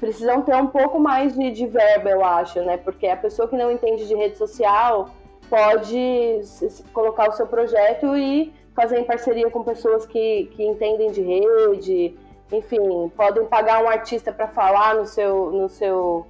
precisam 0.00 0.42
ter 0.42 0.56
um 0.56 0.66
pouco 0.66 0.98
mais 0.98 1.34
de, 1.34 1.52
de 1.52 1.66
verba, 1.68 2.10
eu 2.10 2.22
acho, 2.22 2.60
né? 2.62 2.76
Porque 2.76 3.06
a 3.06 3.16
pessoa 3.16 3.48
que 3.48 3.56
não 3.56 3.70
entende 3.70 4.06
de 4.06 4.14
rede 4.14 4.36
social 4.36 5.08
pode 5.48 6.40
colocar 6.92 7.28
o 7.28 7.32
seu 7.32 7.46
projeto 7.46 8.16
e 8.16 8.52
fazer 8.74 8.98
em 8.98 9.04
parceria 9.04 9.48
com 9.48 9.62
pessoas 9.62 10.04
que, 10.04 10.50
que 10.52 10.64
entendem 10.64 11.12
de 11.12 11.22
rede, 11.22 12.14
enfim, 12.52 13.08
podem 13.16 13.46
pagar 13.46 13.82
um 13.82 13.88
artista 13.88 14.32
para 14.32 14.48
falar 14.48 14.96
no 14.96 15.06
seu, 15.06 15.52
no 15.52 15.68
seu, 15.68 16.26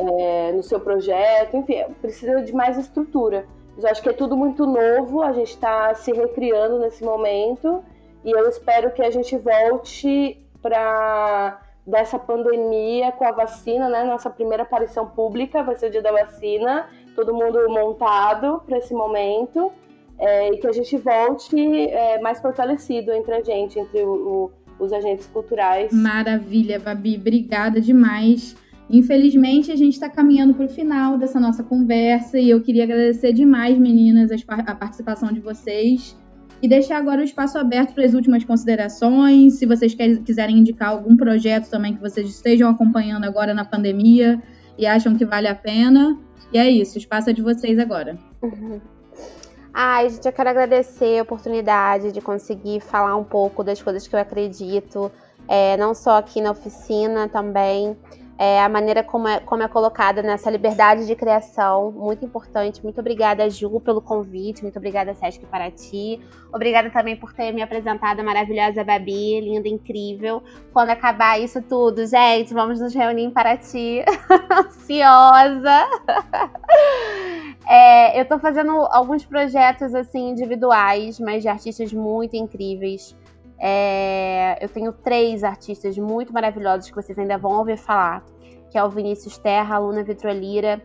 é, 0.00 0.52
no 0.52 0.62
seu 0.62 0.80
projeto, 0.80 1.56
enfim, 1.56 1.84
precisa 2.00 2.42
de 2.42 2.52
mais 2.52 2.78
estrutura. 2.78 3.46
Eu 3.76 3.88
acho 3.88 4.02
que 4.02 4.08
é 4.08 4.12
tudo 4.12 4.36
muito 4.36 4.66
novo, 4.66 5.22
a 5.22 5.32
gente 5.32 5.50
está 5.50 5.94
se 5.94 6.12
recriando 6.12 6.78
nesse 6.78 7.04
momento 7.04 7.82
e 8.24 8.30
eu 8.30 8.48
espero 8.48 8.90
que 8.92 9.02
a 9.02 9.10
gente 9.10 9.36
volte 9.36 10.38
para 10.60 11.62
dessa 11.86 12.18
pandemia 12.18 13.10
com 13.12 13.24
a 13.24 13.32
vacina, 13.32 13.88
né? 13.88 14.04
Nossa 14.04 14.28
primeira 14.28 14.62
aparição 14.62 15.06
pública 15.06 15.62
vai 15.62 15.74
ser 15.76 15.86
o 15.86 15.90
dia 15.90 16.02
da 16.02 16.12
vacina, 16.12 16.88
todo 17.16 17.34
mundo 17.34 17.58
montado 17.68 18.62
para 18.66 18.78
esse 18.78 18.92
momento. 18.92 19.72
É, 20.18 20.52
e 20.52 20.58
que 20.58 20.66
a 20.66 20.72
gente 20.72 20.98
volte 20.98 21.58
é, 21.58 22.20
mais 22.20 22.38
fortalecido 22.38 23.10
entre 23.10 23.34
a 23.34 23.42
gente, 23.42 23.78
entre 23.78 24.02
o, 24.02 24.50
o, 24.78 24.84
os 24.84 24.92
agentes 24.92 25.26
culturais. 25.26 25.90
Maravilha, 25.94 26.78
Babi, 26.78 27.16
obrigada 27.16 27.80
demais. 27.80 28.54
Infelizmente, 28.90 29.70
a 29.70 29.76
gente 29.76 29.94
está 29.94 30.08
caminhando 30.08 30.52
para 30.52 30.66
o 30.66 30.68
final 30.68 31.16
dessa 31.16 31.38
nossa 31.38 31.62
conversa 31.62 32.38
e 32.38 32.50
eu 32.50 32.60
queria 32.60 32.82
agradecer 32.82 33.32
demais, 33.32 33.78
meninas, 33.78 34.30
a 34.48 34.74
participação 34.74 35.32
de 35.32 35.38
vocês. 35.38 36.16
E 36.60 36.68
deixar 36.68 36.98
agora 36.98 37.20
o 37.20 37.24
espaço 37.24 37.56
aberto 37.56 37.94
para 37.94 38.04
as 38.04 38.12
últimas 38.12 38.44
considerações. 38.44 39.54
Se 39.54 39.64
vocês 39.64 39.94
quiserem 39.94 40.58
indicar 40.58 40.90
algum 40.90 41.16
projeto 41.16 41.70
também 41.70 41.94
que 41.94 42.00
vocês 42.00 42.28
estejam 42.28 42.68
acompanhando 42.68 43.24
agora 43.24 43.54
na 43.54 43.64
pandemia 43.64 44.42
e 44.76 44.86
acham 44.86 45.14
que 45.16 45.24
vale 45.24 45.46
a 45.46 45.54
pena. 45.54 46.18
E 46.52 46.58
é 46.58 46.68
isso, 46.68 46.96
o 46.96 46.98
espaço 46.98 47.30
é 47.30 47.32
de 47.32 47.42
vocês 47.42 47.78
agora. 47.78 48.18
Uhum. 48.42 48.80
Ai, 49.72 50.10
gente, 50.10 50.26
eu 50.26 50.32
quero 50.32 50.50
agradecer 50.50 51.20
a 51.20 51.22
oportunidade 51.22 52.10
de 52.10 52.20
conseguir 52.20 52.80
falar 52.80 53.14
um 53.16 53.24
pouco 53.24 53.62
das 53.62 53.80
coisas 53.80 54.06
que 54.08 54.16
eu 54.16 54.18
acredito, 54.18 55.12
é, 55.46 55.76
não 55.76 55.94
só 55.94 56.18
aqui 56.18 56.40
na 56.40 56.50
oficina 56.50 57.28
também 57.28 57.96
é, 58.42 58.58
a 58.58 58.70
maneira 58.70 59.04
como 59.04 59.28
é, 59.28 59.38
como 59.38 59.62
é 59.62 59.68
colocada 59.68 60.22
nessa 60.22 60.50
liberdade 60.50 61.06
de 61.06 61.14
criação, 61.14 61.92
muito 61.92 62.24
importante. 62.24 62.82
Muito 62.82 62.98
obrigada, 62.98 63.50
Ju, 63.50 63.78
pelo 63.80 64.00
convite, 64.00 64.62
muito 64.62 64.78
obrigada, 64.78 65.12
Sesc 65.12 65.44
Paraty. 65.44 66.18
Obrigada 66.50 66.88
também 66.88 67.16
por 67.16 67.34
ter 67.34 67.52
me 67.52 67.60
apresentado 67.60 68.20
a 68.20 68.22
maravilhosa 68.22 68.82
Babi, 68.82 69.42
linda, 69.42 69.68
incrível. 69.68 70.42
Quando 70.72 70.88
acabar 70.88 71.38
isso 71.38 71.60
tudo, 71.60 72.06
gente, 72.06 72.54
vamos 72.54 72.80
nos 72.80 72.94
reunir 72.94 73.24
em 73.24 73.30
Paraty. 73.30 74.02
Ansiosa! 74.50 75.86
É, 77.68 78.18
eu 78.18 78.24
tô 78.24 78.38
fazendo 78.38 78.70
alguns 78.90 79.22
projetos 79.24 79.94
assim 79.94 80.30
individuais, 80.30 81.20
mas 81.20 81.42
de 81.42 81.48
artistas 81.48 81.92
muito 81.92 82.36
incríveis. 82.36 83.14
É, 83.60 84.58
eu 84.64 84.68
tenho 84.68 84.92
três 84.92 85.44
artistas 85.44 85.98
muito 85.98 86.32
maravilhosos 86.32 86.88
que 86.88 86.96
vocês 86.96 87.18
ainda 87.18 87.36
vão 87.36 87.58
ouvir 87.58 87.76
falar, 87.76 88.24
que 88.70 88.78
é 88.78 88.82
o 88.82 88.88
Vinícius 88.88 89.36
Terra, 89.36 89.76
a 89.76 89.78
Luna 89.78 90.02
Vitrolira 90.02 90.82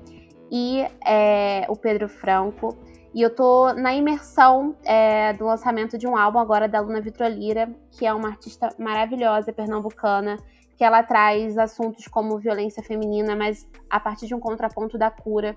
e 0.51 0.85
é, 1.05 1.65
o 1.69 1.75
Pedro 1.75 2.09
Franco. 2.09 2.77
E 3.13 3.21
eu 3.21 3.33
tô 3.33 3.71
na 3.71 3.95
imersão 3.95 4.75
é, 4.83 5.31
do 5.33 5.45
lançamento 5.45 5.97
de 5.97 6.05
um 6.05 6.17
álbum 6.17 6.37
agora 6.37 6.67
da 6.67 6.81
Luna 6.81 6.99
Vitrolira, 6.99 7.73
que 7.91 8.05
é 8.05 8.13
uma 8.13 8.27
artista 8.27 8.67
maravilhosa, 8.77 9.53
pernambucana, 9.53 10.37
que 10.75 10.83
ela 10.83 11.01
traz 11.01 11.57
assuntos 11.57 12.07
como 12.09 12.37
violência 12.37 12.83
feminina, 12.83 13.33
mas 13.33 13.65
a 13.89 14.01
partir 14.01 14.27
de 14.27 14.35
um 14.35 14.39
contraponto 14.39 14.97
da 14.97 15.09
cura. 15.09 15.55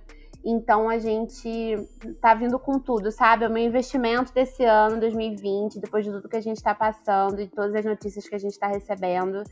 Então 0.51 0.89
a 0.89 0.99
gente 0.99 1.77
tá 2.23 2.33
vindo 2.33 2.59
com 2.59 2.79
tudo, 2.79 3.13
sabe? 3.13 3.45
O 3.45 3.51
meu 3.51 3.63
investimento 3.63 4.33
desse 4.33 4.65
ano, 4.65 4.99
2020, 4.99 5.79
depois 5.79 6.07
de 6.07 6.11
tudo 6.11 6.27
que 6.27 6.39
a 6.39 6.41
gente 6.41 6.57
está 6.57 6.75
passando 6.75 7.39
e 7.39 7.47
todas 7.47 7.75
as 7.75 7.85
notícias 7.85 8.27
que 8.27 8.35
a 8.35 8.39
gente 8.39 8.53
está 8.53 8.67
recebendo. 8.67 9.45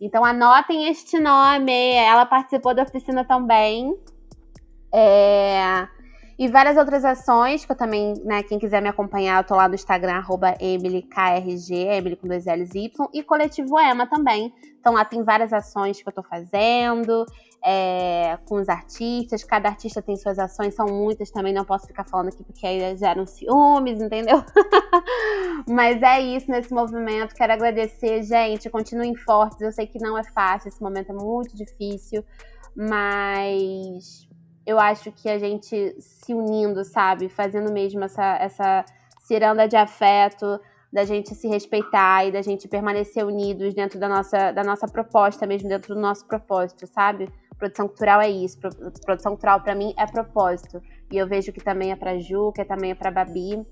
Então 0.00 0.24
anotem 0.24 0.86
este 0.86 1.18
nome. 1.18 1.94
Ela 1.96 2.24
participou 2.24 2.72
da 2.72 2.84
oficina 2.84 3.24
também. 3.24 3.98
É... 4.94 5.88
E 6.38 6.48
várias 6.48 6.76
outras 6.76 7.04
ações 7.04 7.64
que 7.64 7.70
eu 7.70 7.76
também, 7.76 8.14
né, 8.24 8.42
quem 8.42 8.58
quiser 8.58 8.82
me 8.82 8.88
acompanhar, 8.88 9.40
eu 9.40 9.46
tô 9.46 9.54
lá 9.54 9.68
no 9.68 9.74
Instagram, 9.74 10.14
arroba 10.14 10.54
EmilyKRG, 10.60 11.74
Emily 11.74 12.16
com 12.16 12.26
dois 12.26 12.46
L's 12.46 12.74
Y, 12.74 13.08
e 13.12 13.22
Coletivo 13.22 13.78
Ema 13.78 14.06
também. 14.06 14.52
Então 14.80 14.94
lá 14.94 15.04
tem 15.04 15.22
várias 15.22 15.52
ações 15.52 16.02
que 16.02 16.08
eu 16.08 16.12
tô 16.12 16.22
fazendo, 16.22 17.24
é, 17.64 18.36
com 18.46 18.56
os 18.56 18.68
artistas, 18.68 19.44
cada 19.44 19.68
artista 19.68 20.02
tem 20.02 20.16
suas 20.16 20.38
ações, 20.38 20.74
são 20.74 20.86
muitas 20.86 21.30
também, 21.30 21.54
não 21.54 21.64
posso 21.64 21.86
ficar 21.86 22.04
falando 22.04 22.28
aqui 22.28 22.42
porque 22.42 22.66
aí 22.66 22.96
geram 22.96 23.24
ciúmes, 23.24 24.02
entendeu? 24.02 24.44
Mas 25.66 26.02
é 26.02 26.20
isso 26.20 26.50
nesse 26.50 26.74
movimento, 26.74 27.34
quero 27.34 27.52
agradecer, 27.52 28.22
gente, 28.24 28.68
continuem 28.68 29.14
fortes, 29.14 29.60
eu 29.60 29.72
sei 29.72 29.86
que 29.86 29.98
não 29.98 30.18
é 30.18 30.24
fácil, 30.24 30.68
esse 30.68 30.82
momento 30.82 31.10
é 31.10 31.14
muito 31.14 31.56
difícil, 31.56 32.24
mas 32.76 34.28
eu 34.66 34.78
acho 34.78 35.12
que 35.12 35.28
a 35.28 35.38
gente 35.38 35.94
se 36.00 36.32
unindo, 36.34 36.84
sabe? 36.84 37.28
Fazendo 37.28 37.72
mesmo 37.72 38.04
essa, 38.04 38.36
essa 38.36 38.84
ciranda 39.20 39.68
de 39.68 39.76
afeto, 39.76 40.58
da 40.92 41.04
gente 41.04 41.34
se 41.34 41.48
respeitar 41.48 42.24
e 42.24 42.32
da 42.32 42.40
gente 42.40 42.68
permanecer 42.68 43.26
unidos 43.26 43.74
dentro 43.74 43.98
da 43.98 44.08
nossa, 44.08 44.52
da 44.52 44.62
nossa 44.62 44.86
proposta, 44.86 45.46
mesmo 45.46 45.68
dentro 45.68 45.94
do 45.94 46.00
nosso 46.00 46.24
propósito, 46.26 46.86
sabe? 46.86 47.28
Produção 47.58 47.88
cultural 47.88 48.20
é 48.20 48.30
isso. 48.30 48.58
Produção 49.04 49.32
cultural 49.32 49.60
para 49.60 49.74
mim 49.74 49.92
é 49.98 50.06
propósito. 50.06 50.80
E 51.10 51.16
eu 51.16 51.26
vejo 51.26 51.52
que 51.52 51.62
também 51.62 51.92
é 51.92 51.96
para 51.96 52.18
Ju, 52.18 52.52
que 52.52 52.64
também 52.64 52.92
é 52.92 52.94
para 52.94 53.10
Babi. 53.10 53.64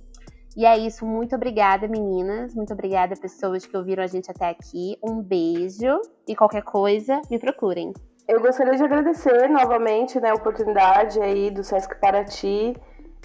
E 0.57 0.67
é 0.67 0.77
isso. 0.77 1.07
Muito 1.07 1.35
obrigada, 1.35 1.89
meninas. 1.89 2.55
Muito 2.55 2.73
obrigada, 2.73 3.15
pessoas 3.17 3.65
que 3.65 3.77
ouviram 3.77 4.03
a 4.03 4.07
gente 4.07 4.31
até 4.31 4.49
aqui. 4.49 4.97
Um 5.03 5.23
beijo. 5.23 6.01
E 6.27 6.35
qualquer 6.35 6.63
coisa, 6.63 7.21
me 7.31 7.39
procurem. 7.39 7.93
Eu 8.33 8.41
gostaria 8.41 8.75
de 8.75 8.83
agradecer 8.83 9.47
novamente 9.51 10.19
né, 10.19 10.31
a 10.31 10.35
oportunidade 10.35 11.21
aí 11.21 11.51
do 11.51 11.63
Sesc 11.63 12.01
Paraty, 12.01 12.75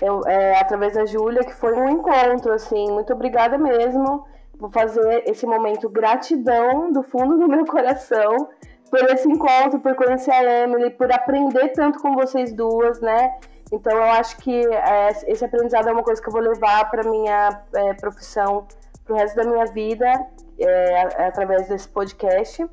eu, 0.02 0.20
é, 0.28 0.60
através 0.60 0.96
da 0.96 1.06
Júlia, 1.06 1.46
que 1.46 1.54
foi 1.54 1.74
um 1.74 1.88
encontro, 1.88 2.52
assim, 2.52 2.92
muito 2.92 3.14
obrigada 3.14 3.58
mesmo. 3.58 4.26
Vou 4.60 4.70
fazer 4.70 5.24
esse 5.26 5.46
momento 5.46 5.88
gratidão 5.88 6.92
do 6.92 7.04
fundo 7.04 7.38
do 7.38 7.48
meu 7.48 7.66
coração 7.66 8.50
por 8.92 9.00
esse 9.10 9.30
encontro, 9.30 9.80
por 9.80 9.96
conhecer 9.96 10.32
a 10.32 10.64
Emily, 10.64 10.90
por 10.90 11.10
aprender 11.10 11.70
tanto 11.70 12.02
com 12.02 12.14
vocês 12.14 12.52
duas, 12.52 13.00
né? 13.00 13.34
Então 13.72 13.96
eu 13.96 14.04
acho 14.04 14.36
que 14.40 14.68
é, 14.68 15.08
esse 15.26 15.46
aprendizado 15.46 15.88
é 15.88 15.92
uma 15.94 16.04
coisa 16.04 16.22
que 16.22 16.28
eu 16.28 16.34
vou 16.34 16.42
levar 16.42 16.92
para 16.92 17.10
minha 17.10 17.62
é, 17.74 17.94
profissão 17.94 18.68
para 19.06 19.14
o 19.14 19.18
resto 19.18 19.38
da 19.38 19.46
minha 19.46 19.66
vida, 19.68 20.28
é, 20.60 21.26
através 21.28 21.70
desse 21.70 21.88
podcast. 21.88 22.68